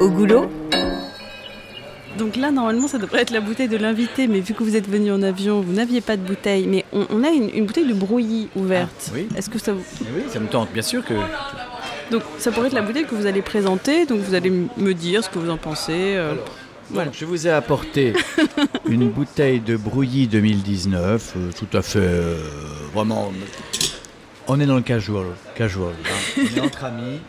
Au 0.00 0.08
goulot 0.08 0.50
donc 2.18 2.36
là, 2.36 2.50
normalement, 2.50 2.88
ça 2.88 2.98
devrait 2.98 3.22
être 3.22 3.30
la 3.30 3.40
bouteille 3.40 3.68
de 3.68 3.76
l'invité, 3.76 4.28
mais 4.28 4.40
vu 4.40 4.54
que 4.54 4.62
vous 4.62 4.76
êtes 4.76 4.88
venu 4.88 5.10
en 5.10 5.22
avion, 5.22 5.60
vous 5.60 5.72
n'aviez 5.72 6.00
pas 6.00 6.16
de 6.16 6.22
bouteille. 6.22 6.66
Mais 6.66 6.84
on, 6.92 7.24
a 7.24 7.30
une, 7.30 7.66
bouteille 7.66 7.86
de 7.88 7.94
brouillis 7.94 8.48
ouverte. 8.54 9.08
Ah, 9.08 9.12
oui. 9.14 9.28
Est-ce 9.36 9.48
que 9.50 9.58
ça 9.58 9.72
vous... 9.72 9.82
Eh 10.02 10.04
oui, 10.14 10.22
ça 10.28 10.38
me 10.38 10.46
tente, 10.46 10.70
bien 10.72 10.82
sûr 10.82 11.04
que... 11.04 11.14
Donc 12.10 12.22
ça 12.38 12.52
pourrait 12.52 12.66
être 12.66 12.74
la 12.74 12.82
bouteille 12.82 13.06
que 13.06 13.14
vous 13.14 13.26
allez 13.26 13.40
présenter, 13.40 14.04
donc 14.04 14.20
vous 14.20 14.34
allez 14.34 14.50
me 14.50 14.92
dire 14.92 15.24
ce 15.24 15.30
que 15.30 15.38
vous 15.38 15.50
en 15.50 15.56
pensez. 15.56 16.14
Euh, 16.14 16.34
je 17.12 17.24
vous 17.24 17.46
ai 17.46 17.50
apporté 17.50 18.12
une 18.86 19.08
bouteille 19.08 19.60
de 19.60 19.76
Brouilly 19.76 20.26
2019, 20.26 21.34
euh, 21.36 21.50
tout 21.58 21.76
à 21.76 21.82
fait 21.82 21.98
euh, 22.00 22.36
vraiment. 22.94 23.32
On 24.48 24.60
est 24.60 24.66
dans 24.66 24.76
le 24.76 24.82
casual, 24.82 25.26
casual. 25.54 25.94
Hein. 26.04 26.42
On 26.54 26.56
est 26.56 26.60
entre 26.60 26.84
amis, 26.84 27.20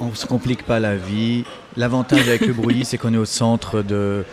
on 0.00 0.14
se 0.14 0.26
complique 0.26 0.64
pas 0.64 0.80
la 0.80 0.96
vie. 0.96 1.44
L'avantage 1.76 2.28
avec 2.28 2.42
le 2.42 2.52
Brouilly, 2.52 2.84
c'est 2.84 2.98
qu'on 2.98 3.14
est 3.14 3.18
au 3.18 3.24
centre 3.24 3.82
de, 3.82 4.24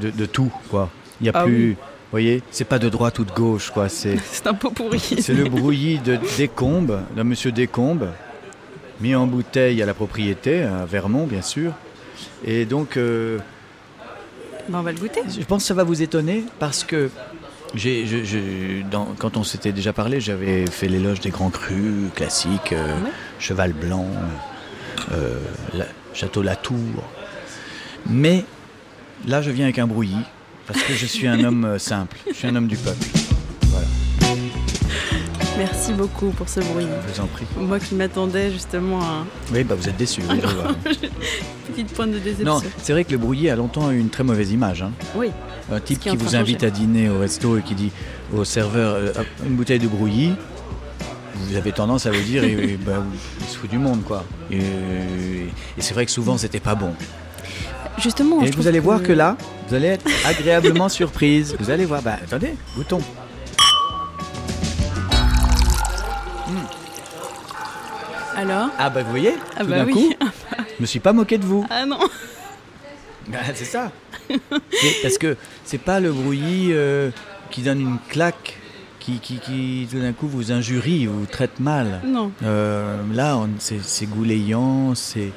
de, 0.00 0.26
tout, 0.26 0.52
quoi. 0.70 0.90
Il 1.20 1.24
n'y 1.24 1.28
a 1.28 1.32
ah 1.34 1.44
plus. 1.44 1.70
Vous 1.70 2.10
voyez, 2.20 2.42
c'est 2.50 2.64
pas 2.64 2.78
de 2.78 2.88
droite 2.88 3.18
ou 3.18 3.24
de 3.24 3.32
gauche, 3.32 3.70
quoi. 3.70 3.88
C'est 3.88 4.46
un 4.46 4.54
peu 4.54 4.70
pourri. 4.70 5.00
C'est 5.00 5.34
le 5.34 5.48
Brouilly 5.48 5.98
de 5.98 6.16
Descombes, 6.36 7.00
de 7.16 7.22
Monsieur 7.24 7.50
Descombes, 7.50 8.08
mis 9.00 9.16
en 9.16 9.26
bouteille 9.26 9.82
à 9.82 9.86
la 9.86 9.94
propriété, 9.94 10.62
à 10.62 10.84
Vermont, 10.84 11.26
bien 11.26 11.42
sûr. 11.42 11.72
Et 12.44 12.66
donc, 12.66 12.96
euh, 12.96 13.38
ben, 14.68 14.78
on 14.78 14.82
va 14.82 14.92
le 14.92 14.98
goûter. 14.98 15.20
Je 15.28 15.44
pense 15.44 15.62
que 15.62 15.68
ça 15.68 15.74
va 15.74 15.84
vous 15.84 16.02
étonner 16.02 16.44
parce 16.58 16.84
que 16.84 17.10
quand 19.18 19.36
on 19.36 19.44
s'était 19.44 19.72
déjà 19.72 19.92
parlé, 19.92 20.20
j'avais 20.20 20.66
fait 20.66 20.88
l'éloge 20.88 21.20
des 21.20 21.30
grands 21.30 21.50
crus 21.50 22.10
classiques, 22.14 22.72
euh, 22.72 22.96
Cheval 23.38 23.72
Blanc, 23.72 24.06
euh, 25.12 25.38
Château 26.12 26.42
Latour. 26.42 27.02
Mais 28.06 28.44
là, 29.26 29.42
je 29.42 29.50
viens 29.50 29.64
avec 29.64 29.78
un 29.78 29.86
brouillis 29.86 30.24
parce 30.66 30.82
que 30.82 30.94
je 30.94 31.06
suis 31.06 31.26
un 31.26 31.42
homme 31.44 31.64
euh, 31.64 31.78
simple, 31.78 32.16
je 32.28 32.34
suis 32.34 32.46
un 32.46 32.54
homme 32.54 32.68
du 32.68 32.76
peuple. 32.76 33.23
Merci 35.58 35.92
beaucoup 35.92 36.30
pour 36.30 36.48
ce 36.48 36.60
bruit. 36.60 36.86
Je 37.06 37.12
vous 37.12 37.20
en 37.20 37.26
prie. 37.26 37.46
Moi 37.56 37.78
qui 37.78 37.94
m'attendais 37.94 38.50
justement 38.50 39.00
à. 39.00 39.24
Oui, 39.52 39.62
bah 39.62 39.76
vous 39.76 39.88
êtes 39.88 39.96
déçu. 39.96 40.20
Petite 41.68 41.92
pointe 41.92 42.10
de 42.10 42.18
déception. 42.18 42.54
Non, 42.54 42.60
c'est 42.82 42.92
vrai 42.92 43.04
que 43.04 43.12
le 43.12 43.18
brouillé 43.18 43.50
a 43.50 43.56
longtemps 43.56 43.90
eu 43.90 43.98
une 43.98 44.10
très 44.10 44.24
mauvaise 44.24 44.50
image. 44.50 44.82
Hein. 44.82 44.90
Oui. 45.14 45.30
Un 45.72 45.80
type 45.80 46.00
qui, 46.00 46.16
vous 46.16 46.36
invite 46.36 46.64
à 46.64 46.70
dîner 46.70 47.08
au 47.08 47.18
resto 47.20 47.56
et 47.56 47.62
qui 47.62 47.74
dit 47.74 47.90
au 48.34 48.44
serveur 48.44 48.94
euh, 48.94 49.12
une 49.46 49.54
bouteille 49.54 49.78
de 49.78 49.88
brouillis, 49.88 50.34
vous 51.36 51.56
avez 51.56 51.72
tendance 51.72 52.06
à 52.06 52.10
vous 52.10 52.22
dire 52.22 52.42
bah, 52.84 53.02
il 53.40 53.46
se 53.46 53.56
fout 53.56 53.70
du 53.70 53.78
monde 53.78 54.02
quoi. 54.04 54.24
Et, 54.50 54.60
c'est 55.78 55.94
vrai 55.94 56.04
que 56.04 56.12
souvent 56.12 56.36
c'était 56.36 56.60
pas 56.60 56.74
bon. 56.74 56.92
Justement. 57.98 58.42
Et 58.42 58.50
vous 58.50 58.66
allez 58.66 58.80
voir 58.80 59.02
que 59.02 59.12
là, 59.12 59.36
vous 59.68 59.74
allez 59.74 59.86
être 59.86 60.06
agréablement 60.24 60.88
surprise. 60.88 61.54
Vous 61.60 61.70
allez 61.70 61.84
voir. 61.84 62.02
Bah 62.02 62.16
attendez, 62.22 62.54
goûtons. 62.76 63.00
Alors 68.36 68.68
Ah 68.78 68.90
bah 68.90 69.02
vous 69.02 69.10
voyez, 69.10 69.34
ah 69.56 69.60
tout 69.60 69.70
bah 69.70 69.84
d'un 69.84 69.92
coup, 69.92 70.12
je 70.76 70.82
me 70.82 70.86
suis 70.86 71.00
pas 71.00 71.12
moqué 71.12 71.38
de 71.38 71.44
vous. 71.44 71.64
Ah 71.70 71.86
non 71.86 71.98
bah, 73.28 73.38
C'est 73.54 73.64
ça. 73.64 73.92
parce 75.02 75.18
que 75.18 75.36
c'est 75.64 75.78
pas 75.78 76.00
le 76.00 76.12
brouillis 76.12 76.72
euh, 76.72 77.10
qui 77.50 77.62
donne 77.62 77.80
une 77.80 77.98
claque, 78.08 78.58
qui, 78.98 79.18
qui, 79.20 79.38
qui 79.38 79.88
tout 79.90 80.00
d'un 80.00 80.12
coup 80.12 80.26
vous 80.26 80.52
injurie, 80.52 81.06
vous 81.06 81.26
traite 81.26 81.60
mal. 81.60 82.00
Non. 82.04 82.32
Euh, 82.42 82.96
là, 83.12 83.38
c'est 83.58 84.06
goulayant, 84.06 84.94
c'est 84.94 85.30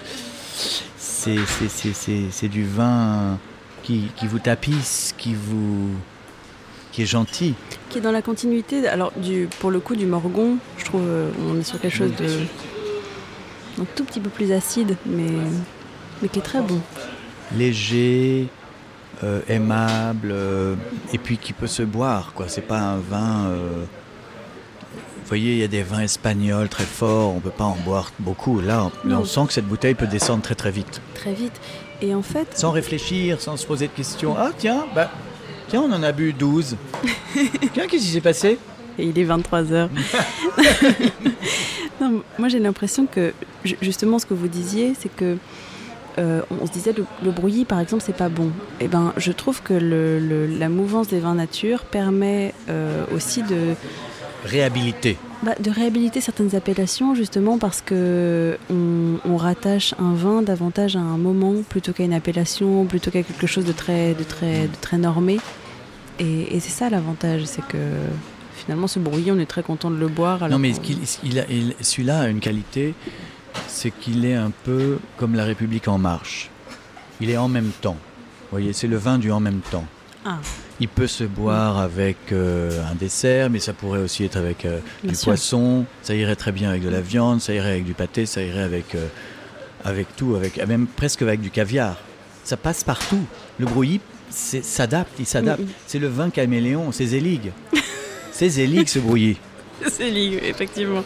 c'est 1.18 2.48
du 2.48 2.66
vin 2.66 3.38
qui, 3.84 4.10
qui, 4.16 4.28
vous 4.28 4.40
tapisse, 4.40 5.14
qui 5.18 5.34
vous 5.36 5.92
qui 6.98 7.04
est 7.04 7.06
gentil. 7.06 7.54
Qui 7.92 8.00
est 8.00 8.02
dans 8.02 8.12
la 8.12 8.24
continuité, 8.24 8.88
alors 8.88 9.12
du, 9.18 9.48
pour 9.60 9.70
le 9.70 9.80
coup 9.80 9.96
du 9.96 10.08
Morgon, 10.08 10.58
je 10.80 10.86
trouve 10.86 11.04
euh, 11.06 11.30
on 11.48 11.60
est 11.60 11.64
sur 11.64 11.80
quelque 11.80 11.96
chose 11.96 12.16
de 12.16 12.26
un 13.80 13.86
tout 13.96 14.04
petit 14.04 14.20
peu 14.20 14.32
plus 14.32 14.52
acide, 14.52 14.98
mais, 15.06 15.30
mais 16.24 16.28
qui 16.28 16.40
est 16.40 16.42
très 16.42 16.60
bon. 16.60 16.82
Léger, 17.56 18.48
euh, 19.24 19.42
aimable, 19.48 20.30
euh, 20.32 20.74
et 21.14 21.20
puis 21.20 21.38
qui 21.38 21.54
peut 21.54 21.68
se 21.68 21.84
boire. 21.84 22.34
quoi. 22.34 22.48
C'est 22.48 22.62
pas 22.62 22.80
un 22.80 22.98
vin. 22.98 23.46
Euh, 23.46 23.84
vous 24.96 25.28
voyez, 25.28 25.52
il 25.52 25.60
y 25.60 25.64
a 25.64 25.68
des 25.68 25.84
vins 25.84 26.02
espagnols 26.02 26.70
très 26.70 26.84
forts, 26.84 27.36
on 27.36 27.40
peut 27.40 27.52
pas 27.52 27.66
en 27.66 27.78
boire 27.86 28.12
beaucoup. 28.18 28.60
Là, 28.60 28.90
on, 29.06 29.24
sent 29.24 29.42
que 29.46 29.54
cette 29.54 29.68
bouteille 29.68 29.94
peut 29.94 30.08
descendre 30.08 30.42
très 30.42 30.56
très 30.56 30.72
vite. 30.72 31.00
Très 31.14 31.36
vite. 31.36 31.62
Et 32.02 32.16
en 32.16 32.24
fait. 32.24 32.58
Sans 32.58 32.72
réfléchir, 32.72 33.40
sans 33.40 33.56
se 33.56 33.68
poser 33.68 33.86
de 33.86 33.94
questions. 33.94 34.36
Ah, 34.36 34.50
tiens, 34.58 34.88
bah, 34.96 35.12
tiens, 35.68 35.82
on 35.82 35.92
en 35.92 36.04
a 36.04 36.12
bu 36.12 36.34
12. 36.34 36.76
tiens, 37.74 37.88
qu'est-ce 37.88 38.04
qui 38.04 38.12
s'est 38.12 38.22
passé? 38.22 38.58
Et 39.00 39.06
il 39.06 39.20
est 39.20 39.26
23h. 39.26 39.90
moi 42.40 42.48
j'ai 42.48 42.60
l'impression 42.60 43.06
que 43.06 43.34
justement 43.82 44.20
ce 44.20 44.26
que 44.26 44.34
vous 44.34 44.48
disiez, 44.48 44.94
c'est 45.00 45.14
que 45.14 45.38
euh, 46.20 46.42
on 46.50 46.66
se 46.66 46.72
disait 46.72 46.94
le, 46.94 47.06
le 47.24 47.32
brouillis 47.32 47.66
par 47.66 47.80
exemple 47.80 48.04
c'est 48.06 48.16
pas 48.16 48.30
bon. 48.30 48.48
Et 48.80 48.86
eh 48.86 48.88
ben 48.88 49.14
je 49.18 49.32
trouve 49.32 49.62
que 49.62 49.74
le, 49.74 50.48
la 50.48 50.70
mouvance 50.70 51.08
des 51.08 51.20
vins 51.20 51.36
nature 51.36 51.86
permet 51.86 52.54
euh, 52.70 53.06
aussi 53.14 53.44
de 53.44 53.76
réhabiliter 54.46 55.18
bah, 55.44 55.56
De 55.60 55.70
réhabiliter 55.70 56.22
certaines 56.22 56.56
appellations, 56.56 57.16
justement, 57.16 57.58
parce 57.58 57.82
que 57.82 58.58
on, 58.70 59.38
rattache 59.38 59.94
un 60.00 60.14
vin 60.14 60.42
davantage 60.42 60.96
à 60.96 61.00
un 61.00 61.18
moment 61.18 61.54
plutôt 61.70 61.94
qu'à 61.94 62.04
une 62.04 62.14
appellation, 62.14 62.86
plutôt 62.86 63.12
qu'à 63.12 63.22
quelque 63.22 63.46
chose 63.46 63.66
de 63.66 63.72
très, 63.72 64.16
de 64.16 64.24
très, 64.24 64.64
de 64.64 64.76
très 64.82 64.98
normé. 64.98 65.40
Et, 66.20 66.60
c'est 66.60 66.72
ça 66.72 66.90
l'avantage, 66.90 67.46
c'est 67.46 67.66
que 67.68 67.78
finalement, 68.56 68.88
ce 68.88 69.00
brouillon, 69.00 69.36
on 69.36 69.40
est 69.40 69.46
très 69.46 69.64
content 69.64 69.92
de 69.92 69.98
le 69.98 70.08
boire. 70.08 70.50
Non, 70.50 70.58
mais 70.58 70.72
il, 71.24 71.76
celui-là 71.80 72.22
a 72.22 72.28
une 72.28 72.40
qualité, 72.40 72.96
c'est 73.68 73.92
qu'il 73.92 74.26
est 74.26 74.34
un 74.34 74.52
peu 74.64 74.98
comme 75.18 75.36
la 75.36 75.46
République 75.46 75.88
en 75.88 76.00
marche. 76.00 76.50
Il 77.22 77.30
est 77.30 77.38
en 77.38 77.48
même 77.48 77.72
temps. 77.82 77.98
Vous 78.50 78.58
voyez, 78.58 78.74
c'est 78.74 78.88
le 78.88 78.98
vin 78.98 79.20
du 79.20 79.32
en 79.32 79.40
même 79.40 79.62
temps. 79.72 79.86
Ah. 80.26 80.40
Il 80.80 80.88
peut 80.88 81.08
se 81.08 81.24
boire 81.24 81.80
avec 81.80 82.18
euh, 82.32 82.84
un 82.90 82.94
dessert, 82.94 83.50
mais 83.50 83.60
ça 83.60 83.74
pourrait 83.74 84.00
aussi 84.00 84.24
être 84.24 84.38
avec 84.38 84.64
euh, 84.66 84.80
du 85.04 85.16
poisson. 85.16 85.86
Ça 86.04 86.14
irait 86.14 86.36
très 86.36 86.52
bien 86.52 86.70
avec 86.70 86.84
de 86.84 86.90
la 86.90 87.02
viande, 87.02 87.42
ça 87.42 87.54
irait 87.54 87.72
avec 87.72 87.86
du 87.86 87.94
pâté, 87.94 88.28
ça 88.28 88.44
irait 88.44 88.62
avec, 88.62 88.94
euh, 88.94 89.08
avec 89.84 90.16
tout, 90.16 90.36
avec, 90.36 90.64
même 90.68 90.86
presque 90.86 91.24
avec 91.24 91.42
du 91.42 91.50
caviar. 91.50 91.98
Ça 92.44 92.58
passe 92.58 92.84
partout. 92.84 93.26
Le 93.58 93.66
brouillis 93.66 94.02
s'adapte, 94.30 95.14
il 95.20 95.26
s'adapte. 95.26 95.64
C'est 95.88 96.00
le 96.00 96.08
vin 96.08 96.30
caméléon, 96.30 96.92
c'est 96.92 97.08
Zélig. 97.08 97.52
c'est 98.32 98.50
Zélig 98.50 98.88
ce 98.88 99.00
brouillis. 99.00 99.38
C'est 99.84 100.06
Zélig, 100.06 100.40
effectivement. 100.44 101.04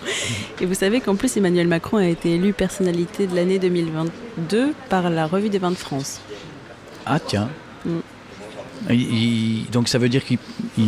Et 0.61 0.65
vous 0.65 0.75
savez 0.75 1.01
qu'en 1.01 1.17
plus, 1.17 1.35
Emmanuel 1.35 1.67
Macron 1.67 1.97
a 1.97 2.05
été 2.05 2.35
élu 2.35 2.53
personnalité 2.53 3.27
de 3.27 3.35
l'année 3.35 3.59
2022 3.59 4.73
par 4.89 5.09
la 5.09 5.27
Revue 5.27 5.49
des 5.49 5.57
vins 5.57 5.71
de 5.71 5.75
France. 5.75 6.21
Ah 7.05 7.19
tiens. 7.19 7.49
Mm 7.83 7.99
donc 9.71 9.87
ça 9.87 9.97
veut 9.97 10.09
dire 10.09 10.23
qu'il 10.25 10.37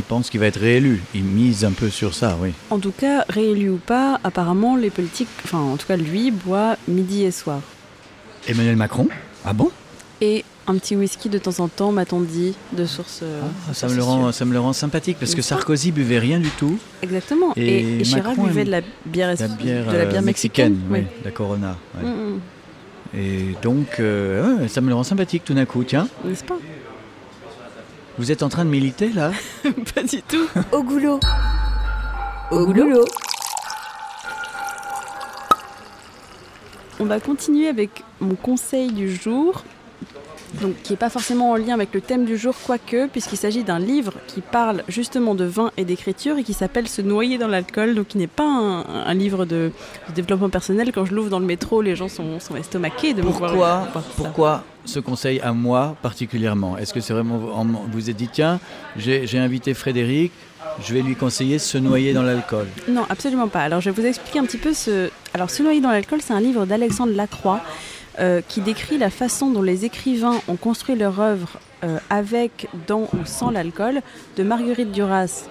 pense 0.07 0.29
qu'il 0.29 0.39
va 0.39 0.47
être 0.47 0.59
réélu. 0.59 1.01
Il 1.13 1.23
mise 1.23 1.65
un 1.65 1.71
peu 1.71 1.89
sur 1.89 2.13
ça, 2.13 2.37
oui. 2.41 2.53
En 2.69 2.79
tout 2.79 2.91
cas, 2.91 3.25
réélu 3.29 3.69
ou 3.69 3.77
pas, 3.77 4.19
apparemment 4.23 4.75
les 4.75 4.89
politiques, 4.89 5.29
enfin 5.43 5.59
en 5.59 5.77
tout 5.77 5.87
cas 5.87 5.97
lui, 5.97 6.31
boit 6.31 6.77
midi 6.87 7.23
et 7.23 7.31
soir. 7.31 7.61
Emmanuel 8.47 8.75
Macron 8.75 9.07
Ah 9.45 9.53
bon? 9.53 9.69
Et 10.21 10.43
un 10.67 10.77
petit 10.77 10.95
whisky 10.95 11.29
de 11.29 11.37
temps 11.37 11.59
en 11.59 11.67
temps, 11.67 11.91
m'a-t-on 11.91 12.21
dit, 12.21 12.55
de 12.71 12.85
source. 12.85 13.19
Euh, 13.23 13.41
ah, 13.69 13.73
ça, 13.73 13.87
me 13.87 13.95
le 13.95 14.03
rend, 14.03 14.31
ça 14.31 14.45
me 14.45 14.53
le 14.53 14.59
rend 14.59 14.73
sympathique 14.73 15.17
parce 15.19 15.35
que 15.35 15.41
Sarkozy 15.41 15.91
buvait 15.91 16.19
rien 16.19 16.39
du 16.39 16.49
tout. 16.49 16.77
Exactement. 17.01 17.53
Et, 17.55 18.01
Chirac 18.03 18.37
buvait 18.39 18.65
de 18.65 18.71
la 18.71 18.81
bière, 19.05 19.35
de 19.35 19.97
la 19.97 20.05
bière 20.05 20.21
mexicaine, 20.21 20.79
oui. 20.89 21.03
la 21.23 21.31
Corona. 21.31 21.77
Mm, 22.01 22.07
mm. 22.07 22.39
Et 23.15 23.55
donc, 23.61 23.99
euh, 23.99 24.67
ça 24.67 24.81
me 24.81 24.89
le 24.89 24.95
rend 24.95 25.03
sympathique 25.03 25.43
tout 25.45 25.53
d'un 25.53 25.65
coup, 25.65 25.83
tiens. 25.83 26.07
N'est-ce 26.25 26.43
pas? 26.43 26.57
Vous 28.17 28.31
êtes 28.31 28.43
en 28.43 28.49
train 28.49 28.65
de 28.65 28.69
militer 28.69 29.09
là 29.09 29.31
Pas 29.95 30.03
du 30.03 30.21
tout. 30.21 30.47
Au 30.71 30.83
goulot. 30.83 31.19
Au 32.51 32.65
goulot. 32.65 33.05
On 36.99 37.05
va 37.05 37.19
continuer 37.19 37.67
avec 37.67 38.03
mon 38.19 38.35
conseil 38.35 38.91
du 38.91 39.13
jour 39.13 39.63
donc 40.61 40.75
qui 40.83 40.93
n'est 40.93 40.97
pas 40.97 41.09
forcément 41.09 41.51
en 41.51 41.55
lien 41.55 41.73
avec 41.73 41.93
le 41.93 42.01
thème 42.01 42.25
du 42.25 42.37
jour, 42.37 42.53
quoique, 42.65 43.07
puisqu'il 43.07 43.37
s'agit 43.37 43.63
d'un 43.63 43.79
livre 43.79 44.13
qui 44.27 44.41
parle 44.41 44.83
justement 44.87 45.35
de 45.35 45.45
vin 45.45 45.71
et 45.77 45.85
d'écriture 45.85 46.37
et 46.37 46.43
qui 46.43 46.53
s'appelle 46.53 46.87
Se 46.87 47.01
noyer 47.01 47.37
dans 47.37 47.47
l'alcool, 47.47 47.95
donc 47.95 48.07
qui 48.09 48.17
n'est 48.17 48.27
pas 48.27 48.43
un, 48.43 49.13
livre 49.13 49.45
de, 49.45 49.71
développement 50.15 50.49
personnel. 50.49 50.91
Quand 50.91 51.05
je 51.05 51.13
l'ouvre 51.13 51.29
dans 51.29 51.39
le 51.39 51.45
métro, 51.45 51.81
les 51.81 51.95
gens 51.95 52.07
sont, 52.07 52.39
sont 52.39 52.55
estomaqués 52.55 53.13
de 53.13 53.21
pourquoi, 53.21 53.49
me 53.49 53.55
voir. 53.55 53.87
Pourquoi 54.15 54.63
ce 54.85 54.99
conseil 54.99 55.39
à 55.41 55.53
moi 55.53 55.95
particulièrement? 56.01 56.77
Est-ce 56.77 56.93
que 56.93 56.99
c'est 56.99 57.13
vraiment. 57.13 57.37
Vous 57.37 57.79
vous 57.91 58.09
êtes 58.09 58.17
dit, 58.17 58.29
tiens, 58.31 58.59
j'ai 58.95 59.39
invité 59.39 59.73
Frédéric, 59.73 60.31
je 60.81 60.93
vais 60.93 61.01
lui 61.01 61.15
conseiller 61.15 61.59
Se 61.59 61.77
noyer 61.77 62.13
dans 62.13 62.23
l'alcool? 62.23 62.67
Non, 62.87 63.05
absolument 63.09 63.47
pas. 63.47 63.61
Alors 63.61 63.81
je 63.81 63.89
vais 63.89 64.01
vous 64.01 64.07
expliquer 64.07 64.39
un 64.39 64.45
petit 64.45 64.57
peu 64.57 64.73
ce. 64.73 65.09
Alors 65.33 65.49
Se 65.49 65.63
noyer 65.63 65.81
dans 65.81 65.91
l'alcool, 65.91 66.19
c'est 66.21 66.33
un 66.33 66.41
livre 66.41 66.65
d'Alexandre 66.65 67.13
Lacroix 67.13 67.61
euh, 68.19 68.41
qui 68.47 68.61
décrit 68.61 68.97
la 68.97 69.09
façon 69.09 69.49
dont 69.49 69.61
les 69.61 69.85
écrivains 69.85 70.39
ont 70.47 70.55
construit 70.55 70.95
leur 70.95 71.19
œuvre 71.19 71.59
euh, 71.83 71.97
avec, 72.09 72.67
dans 72.87 73.09
ou 73.13 73.25
sans 73.25 73.49
l'alcool, 73.49 74.01
de 74.37 74.43
Marguerite 74.43 74.91
Duras 74.91 75.47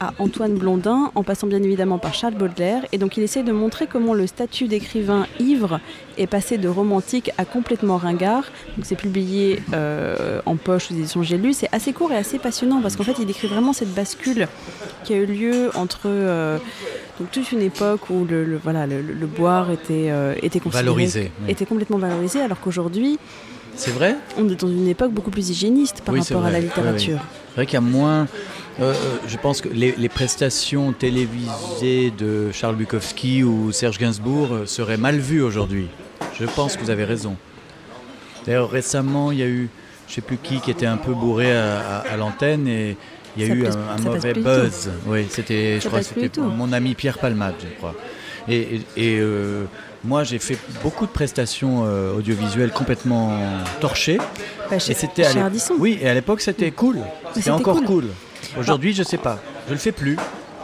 à 0.00 0.12
Antoine 0.18 0.54
Blondin, 0.54 1.10
en 1.14 1.22
passant 1.22 1.46
bien 1.46 1.62
évidemment 1.62 1.98
par 1.98 2.14
Charles 2.14 2.34
Baudelaire. 2.34 2.84
Et 2.92 2.98
donc 2.98 3.16
il 3.16 3.22
essaie 3.22 3.42
de 3.42 3.52
montrer 3.52 3.86
comment 3.86 4.14
le 4.14 4.26
statut 4.26 4.68
d'écrivain 4.68 5.26
ivre 5.38 5.80
est 6.18 6.26
passé 6.26 6.58
de 6.58 6.68
romantique 6.68 7.30
à 7.38 7.44
complètement 7.44 7.96
ringard. 7.96 8.44
Donc 8.76 8.84
c'est 8.84 8.96
publié 8.96 9.62
euh, 9.72 10.40
en 10.46 10.56
poche 10.56 10.90
aux 10.90 10.94
éditions 10.94 11.22
J'ai 11.22 11.38
lu. 11.38 11.52
C'est 11.52 11.68
assez 11.72 11.92
court 11.92 12.12
et 12.12 12.16
assez 12.16 12.38
passionnant 12.38 12.80
parce 12.80 12.96
qu'en 12.96 13.04
fait 13.04 13.16
il 13.18 13.26
décrit 13.26 13.48
vraiment 13.48 13.72
cette 13.72 13.94
bascule 13.94 14.48
qui 15.04 15.14
a 15.14 15.16
eu 15.16 15.26
lieu 15.26 15.70
entre 15.74 16.08
donc 17.20 17.30
toute 17.30 17.52
une 17.52 17.62
époque 17.62 18.10
où 18.10 18.24
le, 18.24 18.58
voilà, 18.62 18.86
le, 18.86 19.26
boire 19.26 19.70
était, 19.70 20.10
euh, 20.10 20.34
était 20.42 20.60
valorisé, 20.64 21.30
était 21.48 21.64
complètement 21.66 21.98
valorisé, 21.98 22.40
alors 22.40 22.60
qu'aujourd'hui, 22.60 23.18
c'est 23.76 23.92
vrai? 23.92 24.16
On 24.36 24.48
est 24.48 24.60
dans 24.60 24.68
une 24.68 24.88
époque 24.88 25.12
beaucoup 25.12 25.30
plus 25.30 25.50
hygiéniste 25.50 26.02
par 26.04 26.14
rapport 26.14 26.44
à 26.44 26.50
la 26.50 26.60
littérature. 26.60 27.20
c'est 27.48 27.54
vrai 27.54 27.66
qu'il 27.66 27.74
y 27.74 27.76
a 27.76 27.80
moins. 27.80 28.26
Euh, 28.80 28.92
euh, 28.92 28.94
je 29.26 29.36
pense 29.36 29.60
que 29.60 29.68
les, 29.68 30.08
prestations 30.08 30.92
télévisées 30.92 32.10
de 32.10 32.50
Charles 32.52 32.76
Bukowski 32.76 33.44
ou 33.44 33.72
Serge 33.72 33.98
Gainsbourg 33.98 34.66
seraient 34.66 34.96
mal 34.96 35.18
vues 35.18 35.42
aujourd'hui. 35.42 35.88
Je 36.38 36.44
pense 36.44 36.76
que 36.76 36.82
vous 36.82 36.90
avez 36.90 37.04
raison. 37.04 37.36
D'ailleurs, 38.46 38.70
récemment, 38.70 39.30
il 39.30 39.38
y 39.38 39.42
a 39.42 39.46
eu, 39.46 39.68
je 40.06 40.12
ne 40.12 40.14
sais 40.16 40.20
plus 40.20 40.38
qui, 40.38 40.60
qui 40.60 40.70
était 40.70 40.86
un 40.86 40.96
peu 40.96 41.12
bourré 41.12 41.56
à 41.56 42.16
l'antenne 42.18 42.66
et 42.66 42.96
il 43.36 43.46
y 43.46 43.50
a 43.50 43.54
eu 43.54 43.66
un, 43.66 44.00
mauvais 44.02 44.32
buzz. 44.32 44.90
Oui, 45.06 45.26
c'était, 45.30 45.80
je 45.80 45.88
crois, 45.88 46.02
c'était 46.02 46.30
mon 46.40 46.72
ami 46.72 46.94
Pierre 46.94 47.18
Palmade, 47.18 47.54
je 47.60 47.76
crois. 47.76 47.94
Et, 48.48 48.80
euh, 48.98 49.64
moi, 50.04 50.22
j'ai 50.22 50.38
fait 50.38 50.58
beaucoup 50.82 51.06
de 51.06 51.10
prestations 51.10 51.84
euh, 51.86 52.14
audiovisuelles 52.14 52.72
complètement 52.72 53.38
torchées. 53.80 54.18
Bah, 54.70 54.78
chez, 54.78 54.92
et 54.92 54.94
c'était 54.94 55.24
Oui, 55.78 55.98
et 56.00 56.08
à 56.08 56.14
l'époque, 56.14 56.40
c'était 56.40 56.70
cool. 56.70 56.98
C'était 57.34 57.50
encore 57.50 57.82
cool. 57.84 58.04
Aujourd'hui, 58.58 58.92
je 58.92 59.02
sais 59.02 59.18
pas. 59.18 59.38
Je 59.68 59.72
le 59.72 59.78
fais 59.78 59.92
plus. 59.92 60.16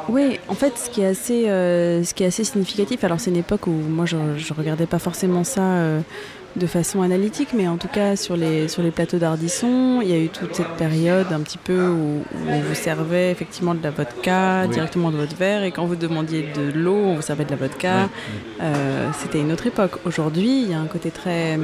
Oui, 0.09 0.39
en 0.49 0.55
fait, 0.55 0.77
ce 0.77 0.91
qui 0.91 1.03
est 1.03 1.07
assez, 1.07 1.49
euh, 1.49 2.03
ce 2.05 2.15
qui 2.15 2.25
est 2.25 2.27
assez 2.27 2.45
significatif. 2.45 3.05
Alors, 3.05 3.21
c'est 3.21 3.31
une 3.31 3.37
époque 3.37 3.67
où 3.67 3.71
moi, 3.71 4.07
je, 4.07 4.17
je 4.37 4.53
regardais 4.55 4.87
pas 4.87 4.99
forcément 4.99 5.45
ça 5.45 5.63
de 6.57 6.67
façon 6.67 7.03
analytique, 7.03 7.51
mais 7.55 7.69
en 7.69 7.77
tout 7.77 7.89
cas 7.89 8.17
sur 8.17 8.37
les, 8.37 8.69
sur 8.69 8.83
les 8.83 8.91
plateaux 8.91 9.19
d'Ardisson, 9.19 10.01
il 10.03 10.11
y 10.11 10.13
a 10.13 10.19
eu 10.19 10.29
toute 10.29 10.55
cette 10.55 10.77
période 10.77 11.27
un 11.33 11.41
petit 11.41 11.59
peu 11.59 11.89
où, 11.89 12.25
on 12.49 12.61
vous 12.61 12.75
servait 12.75 13.31
effectivement 13.31 13.75
de 13.75 13.83
la 13.83 13.91
vodka 13.91 14.67
directement 14.67 15.11
de 15.11 15.17
votre 15.17 15.37
verre, 15.37 15.63
et 15.63 15.71
quand 15.71 15.87
vous 15.87 15.97
demandiez 15.97 16.49
de 16.55 16.73
l'eau, 16.73 16.97
on 16.97 17.15
vous 17.17 17.23
servait 17.23 17.45
de 17.45 17.51
la 17.51 17.57
vodka. 17.57 18.09
Euh, 18.61 19.09
c'était 19.19 19.41
une 19.41 19.53
autre 19.53 19.67
époque. 19.67 19.93
Aujourd'hui, 20.05 20.63
il 20.63 20.71
y 20.71 20.75
a 20.75 20.81
un 20.81 20.87
côté 20.87 21.11
très... 21.11 21.57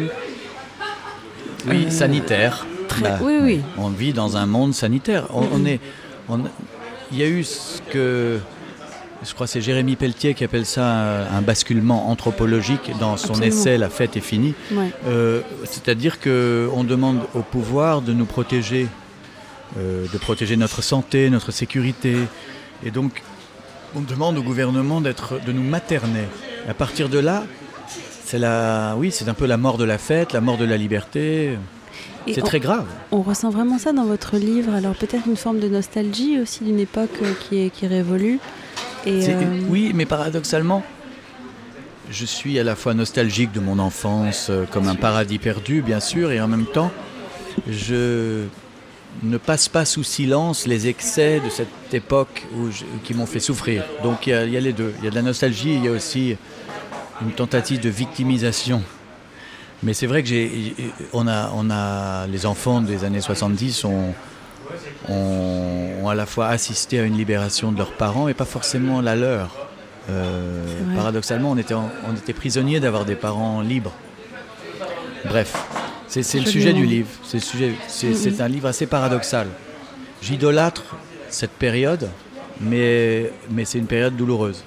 Oui, 1.68 1.86
euh, 1.86 1.90
sanitaire. 1.90 2.64
Très, 2.86 3.18
oui, 3.20 3.38
oui. 3.42 3.60
On 3.76 3.88
vit 3.88 4.12
dans 4.12 4.36
un 4.36 4.46
monde 4.46 4.72
sanitaire. 4.72 5.26
On, 5.34 5.66
est, 5.66 5.80
on, 5.82 6.05
il 7.12 7.18
y 7.18 7.22
a 7.22 7.28
eu 7.28 7.44
ce 7.44 7.80
que 7.82 8.38
je 9.24 9.34
crois 9.34 9.46
c'est 9.46 9.60
Jérémy 9.60 9.96
Pelletier 9.96 10.34
qui 10.34 10.44
appelle 10.44 10.66
ça 10.66 11.26
un 11.28 11.42
basculement 11.42 12.10
anthropologique 12.10 12.92
dans 13.00 13.16
son 13.16 13.40
essai 13.42 13.78
La 13.78 13.88
fête 13.88 14.16
est 14.16 14.20
finie. 14.20 14.54
Euh, 15.06 15.40
c'est-à-dire 15.64 16.20
qu'on 16.20 16.84
demande 16.84 17.20
au 17.34 17.40
pouvoir 17.40 18.02
de 18.02 18.12
nous 18.12 18.26
protéger, 18.26 18.88
euh, 19.78 20.06
de 20.12 20.18
protéger 20.18 20.56
notre 20.56 20.82
santé, 20.82 21.30
notre 21.30 21.50
sécurité. 21.50 22.16
Et 22.84 22.90
donc, 22.90 23.22
on 23.94 24.00
demande 24.00 24.36
au 24.36 24.42
gouvernement 24.42 25.00
de 25.00 25.52
nous 25.52 25.62
materner. 25.62 26.28
à 26.68 26.74
partir 26.74 27.08
de 27.08 27.18
là, 27.18 27.44
c'est 28.24 28.38
la, 28.38 28.94
oui, 28.98 29.10
c'est 29.12 29.28
un 29.28 29.34
peu 29.34 29.46
la 29.46 29.56
mort 29.56 29.78
de 29.78 29.84
la 29.84 29.98
fête, 29.98 30.32
la 30.32 30.40
mort 30.40 30.58
de 30.58 30.64
la 30.64 30.76
liberté. 30.76 31.56
C'est 32.34 32.42
très 32.42 32.60
grave. 32.60 32.86
On 33.12 33.22
ressent 33.22 33.50
vraiment 33.50 33.78
ça 33.78 33.92
dans 33.92 34.04
votre 34.04 34.36
livre. 34.36 34.74
Alors 34.74 34.94
peut-être 34.94 35.26
une 35.26 35.36
forme 35.36 35.60
de 35.60 35.68
nostalgie 35.68 36.38
aussi 36.40 36.64
d'une 36.64 36.80
époque 36.80 37.10
euh, 37.22 37.32
qui 37.40 37.58
est, 37.58 37.70
qui 37.70 37.86
révolue. 37.86 38.38
Euh, 39.06 39.60
oui, 39.68 39.92
mais 39.94 40.04
paradoxalement, 40.04 40.82
je 42.10 42.24
suis 42.24 42.58
à 42.58 42.64
la 42.64 42.74
fois 42.74 42.94
nostalgique 42.94 43.52
de 43.52 43.60
mon 43.60 43.78
enfance 43.78 44.48
euh, 44.50 44.64
comme 44.70 44.88
un 44.88 44.96
paradis 44.96 45.38
perdu, 45.38 45.80
bien 45.82 46.00
sûr, 46.00 46.32
et 46.32 46.40
en 46.40 46.48
même 46.48 46.66
temps, 46.66 46.90
je 47.68 48.44
ne 49.22 49.38
passe 49.38 49.68
pas 49.68 49.84
sous 49.84 50.02
silence 50.02 50.66
les 50.66 50.88
excès 50.88 51.40
de 51.40 51.48
cette 51.48 51.94
époque 51.94 52.44
qui 53.04 53.14
m'ont 53.14 53.26
fait 53.26 53.40
souffrir. 53.40 53.84
Donc 54.02 54.26
il 54.26 54.30
y, 54.30 54.56
a 54.56 54.60
les 54.60 54.72
deux. 54.72 54.92
Il 54.98 55.04
y 55.04 55.08
a 55.08 55.10
de 55.10 55.14
la 55.14 55.22
nostalgie, 55.22 55.74
il 55.74 55.84
y 55.84 55.88
a 55.88 55.92
aussi 55.92 56.36
une 57.22 57.32
tentative 57.32 57.80
de 57.80 57.88
victimisation. 57.88 58.82
Mais 59.82 59.94
c'est 59.94 60.06
vrai 60.06 60.22
que 60.22 60.28
j'ai, 60.28 60.74
on 61.12 61.26
a, 61.28 61.50
on 61.54 61.70
a, 61.70 62.26
les 62.26 62.46
enfants 62.46 62.80
des 62.80 63.04
années 63.04 63.20
70 63.20 63.84
ont, 63.84 64.14
ont, 65.08 66.08
à 66.08 66.14
la 66.14 66.26
fois 66.26 66.48
assisté 66.48 66.98
à 66.98 67.04
une 67.04 67.16
libération 67.16 67.72
de 67.72 67.78
leurs 67.78 67.92
parents 67.92 68.28
et 68.28 68.34
pas 68.34 68.44
forcément 68.44 69.00
la 69.00 69.16
leur. 69.16 69.68
Euh, 70.08 70.64
paradoxalement, 70.94 71.50
on 71.50 71.56
était, 71.58 71.74
on 71.74 72.14
était 72.16 72.32
prisonnier 72.32 72.80
d'avoir 72.80 73.04
des 73.04 73.16
parents 73.16 73.60
libres. 73.60 73.92
Bref, 75.26 75.54
c'est 76.08 76.20
le 76.40 76.46
sujet 76.46 76.72
du 76.72 76.86
livre. 76.86 77.08
C'est 77.88 78.40
un 78.40 78.48
livre 78.48 78.68
assez 78.68 78.86
paradoxal. 78.86 79.48
J'idolâtre 80.22 80.96
cette 81.28 81.50
période 81.50 82.08
mais, 82.60 83.30
mais 83.50 83.64
c'est 83.64 83.78
une 83.78 83.86
période 83.86 84.16
douloureuse. 84.16 84.64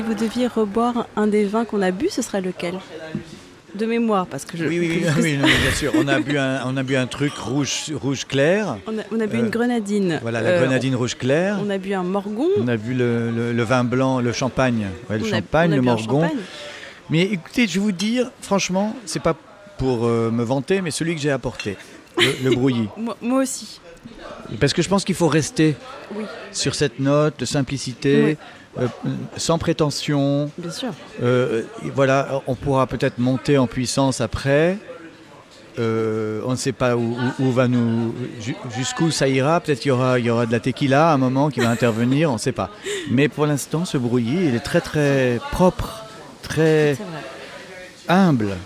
Si 0.00 0.06
vous 0.06 0.14
deviez 0.14 0.46
reboire 0.46 1.06
un 1.14 1.26
des 1.26 1.44
vins 1.44 1.66
qu'on 1.66 1.82
a 1.82 1.90
bu, 1.90 2.08
ce 2.08 2.22
serait 2.22 2.40
lequel 2.40 2.72
de 3.74 3.84
mémoire, 3.84 4.26
parce 4.26 4.46
que 4.46 4.56
je. 4.56 4.64
Oui, 4.64 4.78
oui, 4.78 5.04
oui, 5.18 5.36
bien 5.36 5.74
sûr. 5.76 5.92
On 5.94 6.08
a 6.08 6.20
bu 6.20 6.38
un, 6.38 6.62
on 6.64 6.74
a 6.78 6.82
bu 6.82 6.96
un 6.96 7.06
truc 7.06 7.34
rouge, 7.34 7.92
rouge 7.94 8.24
clair. 8.24 8.78
On 8.86 9.20
a, 9.20 9.26
bu 9.26 9.36
une 9.36 9.44
euh, 9.44 9.48
grenadine. 9.50 10.18
Voilà, 10.22 10.40
la 10.40 10.56
grenadine 10.56 10.94
rouge 10.94 11.18
clair. 11.18 11.58
On 11.62 11.68
a 11.68 11.76
bu 11.76 11.92
un 11.92 12.02
morgon. 12.02 12.48
On 12.56 12.66
a 12.68 12.78
bu 12.78 12.94
le, 12.94 13.62
vin 13.62 13.84
blanc, 13.84 14.20
le 14.20 14.32
champagne. 14.32 14.86
le 15.10 15.22
champagne, 15.22 15.74
le 15.74 15.82
morgon. 15.82 16.30
Mais 17.10 17.24
écoutez, 17.24 17.66
je 17.66 17.74
vais 17.74 17.80
vous 17.80 17.92
dire, 17.92 18.30
franchement, 18.40 18.96
c'est 19.04 19.22
pas 19.22 19.36
pour 19.76 20.06
euh, 20.06 20.30
me 20.30 20.44
vanter, 20.44 20.80
mais 20.80 20.92
celui 20.92 21.14
que 21.14 21.20
j'ai 21.20 21.30
apporté, 21.30 21.76
le, 22.42 22.50
brouillis. 22.54 22.88
moi, 22.96 23.42
aussi. 23.42 23.82
Parce 24.58 24.72
que 24.72 24.80
je 24.80 24.88
pense 24.88 25.04
qu'il 25.04 25.14
faut 25.14 25.28
rester 25.28 25.76
sur 26.52 26.74
cette 26.74 27.00
note 27.00 27.38
de 27.40 27.44
simplicité. 27.44 28.38
Euh, 28.78 28.86
sans 29.36 29.58
prétention. 29.58 30.50
Bien 30.56 30.70
sûr. 30.70 30.90
Euh, 31.22 31.62
voilà, 31.94 32.42
on 32.46 32.54
pourra 32.54 32.86
peut-être 32.86 33.18
monter 33.18 33.58
en 33.58 33.66
puissance 33.66 34.20
après. 34.20 34.78
Euh, 35.78 36.40
on 36.46 36.52
ne 36.52 36.56
sait 36.56 36.72
pas 36.72 36.96
où, 36.96 37.16
va 37.52 37.68
nous, 37.68 38.14
jusqu'où 38.76 39.10
ça 39.10 39.28
ira. 39.28 39.60
Peut-être 39.60 39.80
qu'il 39.80 39.88
y 39.88 39.92
aura, 39.92 40.18
il 40.18 40.26
y 40.26 40.30
aura 40.30 40.46
de 40.46 40.52
la 40.52 40.60
tequila 40.60 41.10
à 41.10 41.14
un 41.14 41.18
moment 41.18 41.48
qui 41.48 41.60
va 41.60 41.70
intervenir, 41.70 42.30
on 42.30 42.34
ne 42.34 42.38
sait 42.38 42.52
pas. 42.52 42.70
Mais 43.10 43.28
pour 43.28 43.46
l'instant, 43.46 43.84
ce 43.84 43.98
brouillis, 43.98 44.48
il 44.48 44.54
est 44.54 44.60
très 44.60 44.80
très 44.80 45.40
propre, 45.52 46.04
très 46.42 46.96
humble. 48.08 48.56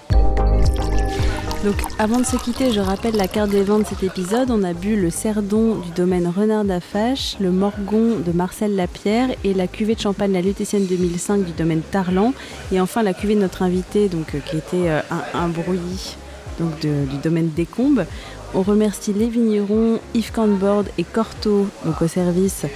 Donc 1.64 1.76
avant 1.98 2.18
de 2.18 2.26
se 2.26 2.36
quitter, 2.36 2.72
je 2.72 2.80
rappelle 2.80 3.16
la 3.16 3.26
carte 3.26 3.48
des 3.48 3.62
vins 3.62 3.78
de 3.78 3.86
cet 3.86 4.02
épisode. 4.02 4.50
On 4.50 4.62
a 4.64 4.74
bu 4.74 5.00
le 5.00 5.08
Cerdon 5.08 5.76
du 5.76 5.90
domaine 5.92 6.26
Renard 6.26 6.66
d'Afache, 6.66 7.36
le 7.40 7.50
Morgon 7.50 8.18
de 8.18 8.32
Marcel 8.32 8.76
Lapierre 8.76 9.30
et 9.44 9.54
la 9.54 9.66
cuvée 9.66 9.94
de 9.94 10.00
champagne 10.00 10.34
La 10.34 10.42
Lutétienne 10.42 10.84
2005 10.84 11.42
du 11.42 11.52
domaine 11.52 11.80
Tarlan. 11.80 12.34
Et 12.70 12.82
enfin 12.82 13.02
la 13.02 13.14
cuvée 13.14 13.34
de 13.34 13.40
notre 13.40 13.62
invité, 13.62 14.10
donc, 14.10 14.34
euh, 14.34 14.40
qui 14.40 14.58
était 14.58 14.90
euh, 14.90 15.00
un, 15.32 15.48
brouillis 15.48 16.18
du 16.60 17.16
domaine 17.22 17.48
Décombes. 17.48 18.04
On 18.52 18.60
remercie 18.60 19.14
les 19.14 19.30
vignerons 19.30 20.00
Yves 20.12 20.32
Canbord 20.32 20.84
et 20.98 21.04
Corto, 21.04 21.66
donc 21.86 22.02
au 22.02 22.08
service, 22.08 22.66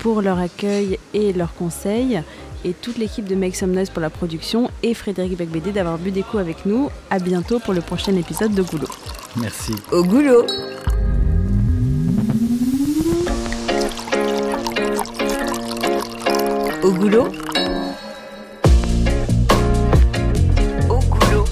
pour 0.00 0.20
leur 0.20 0.40
accueil 0.40 0.98
et 1.14 1.32
leurs 1.32 1.54
conseils 1.54 2.20
et 2.64 2.72
toute 2.72 2.98
l'équipe 2.98 3.26
de 3.26 3.34
Make 3.34 3.56
Some 3.56 3.72
Noise 3.72 3.90
pour 3.90 4.00
la 4.02 4.10
production 4.10 4.70
et 4.82 4.94
Frédéric 4.94 5.36
Becbédé 5.36 5.72
d'avoir 5.72 5.98
bu 5.98 6.10
des 6.10 6.22
coups 6.22 6.40
avec 6.40 6.66
nous. 6.66 6.90
À 7.10 7.18
bientôt 7.18 7.58
pour 7.58 7.74
le 7.74 7.80
prochain 7.80 8.16
épisode 8.16 8.54
de 8.54 8.62
Goulot. 8.62 8.88
Merci. 9.36 9.72
Au 9.90 10.02
Goulot 10.02 10.44
Au 16.82 16.92
Goulot 16.92 17.28
Au 20.88 20.98
Goulot 20.98 21.44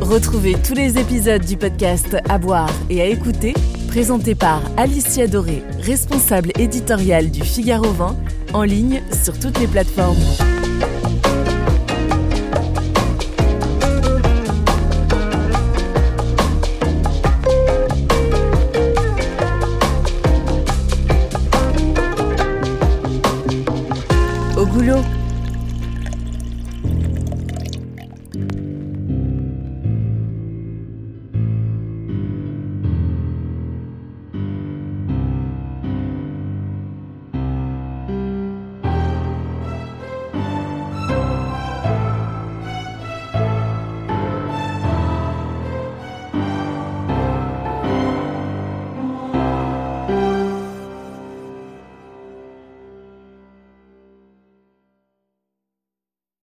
Retrouvez 0.00 0.54
tous 0.54 0.74
les 0.74 0.98
épisodes 0.98 1.44
du 1.44 1.56
podcast 1.56 2.16
à 2.28 2.38
boire 2.38 2.70
et 2.88 3.00
à 3.00 3.06
écouter 3.06 3.54
présenté 3.96 4.34
par 4.34 4.60
Alicia 4.76 5.26
Doré, 5.26 5.62
responsable 5.80 6.52
éditoriale 6.58 7.30
du 7.30 7.40
Figaro 7.40 7.90
20, 7.92 8.14
en 8.52 8.62
ligne 8.62 9.00
sur 9.10 9.38
toutes 9.38 9.58
les 9.58 9.66
plateformes. 9.66 10.18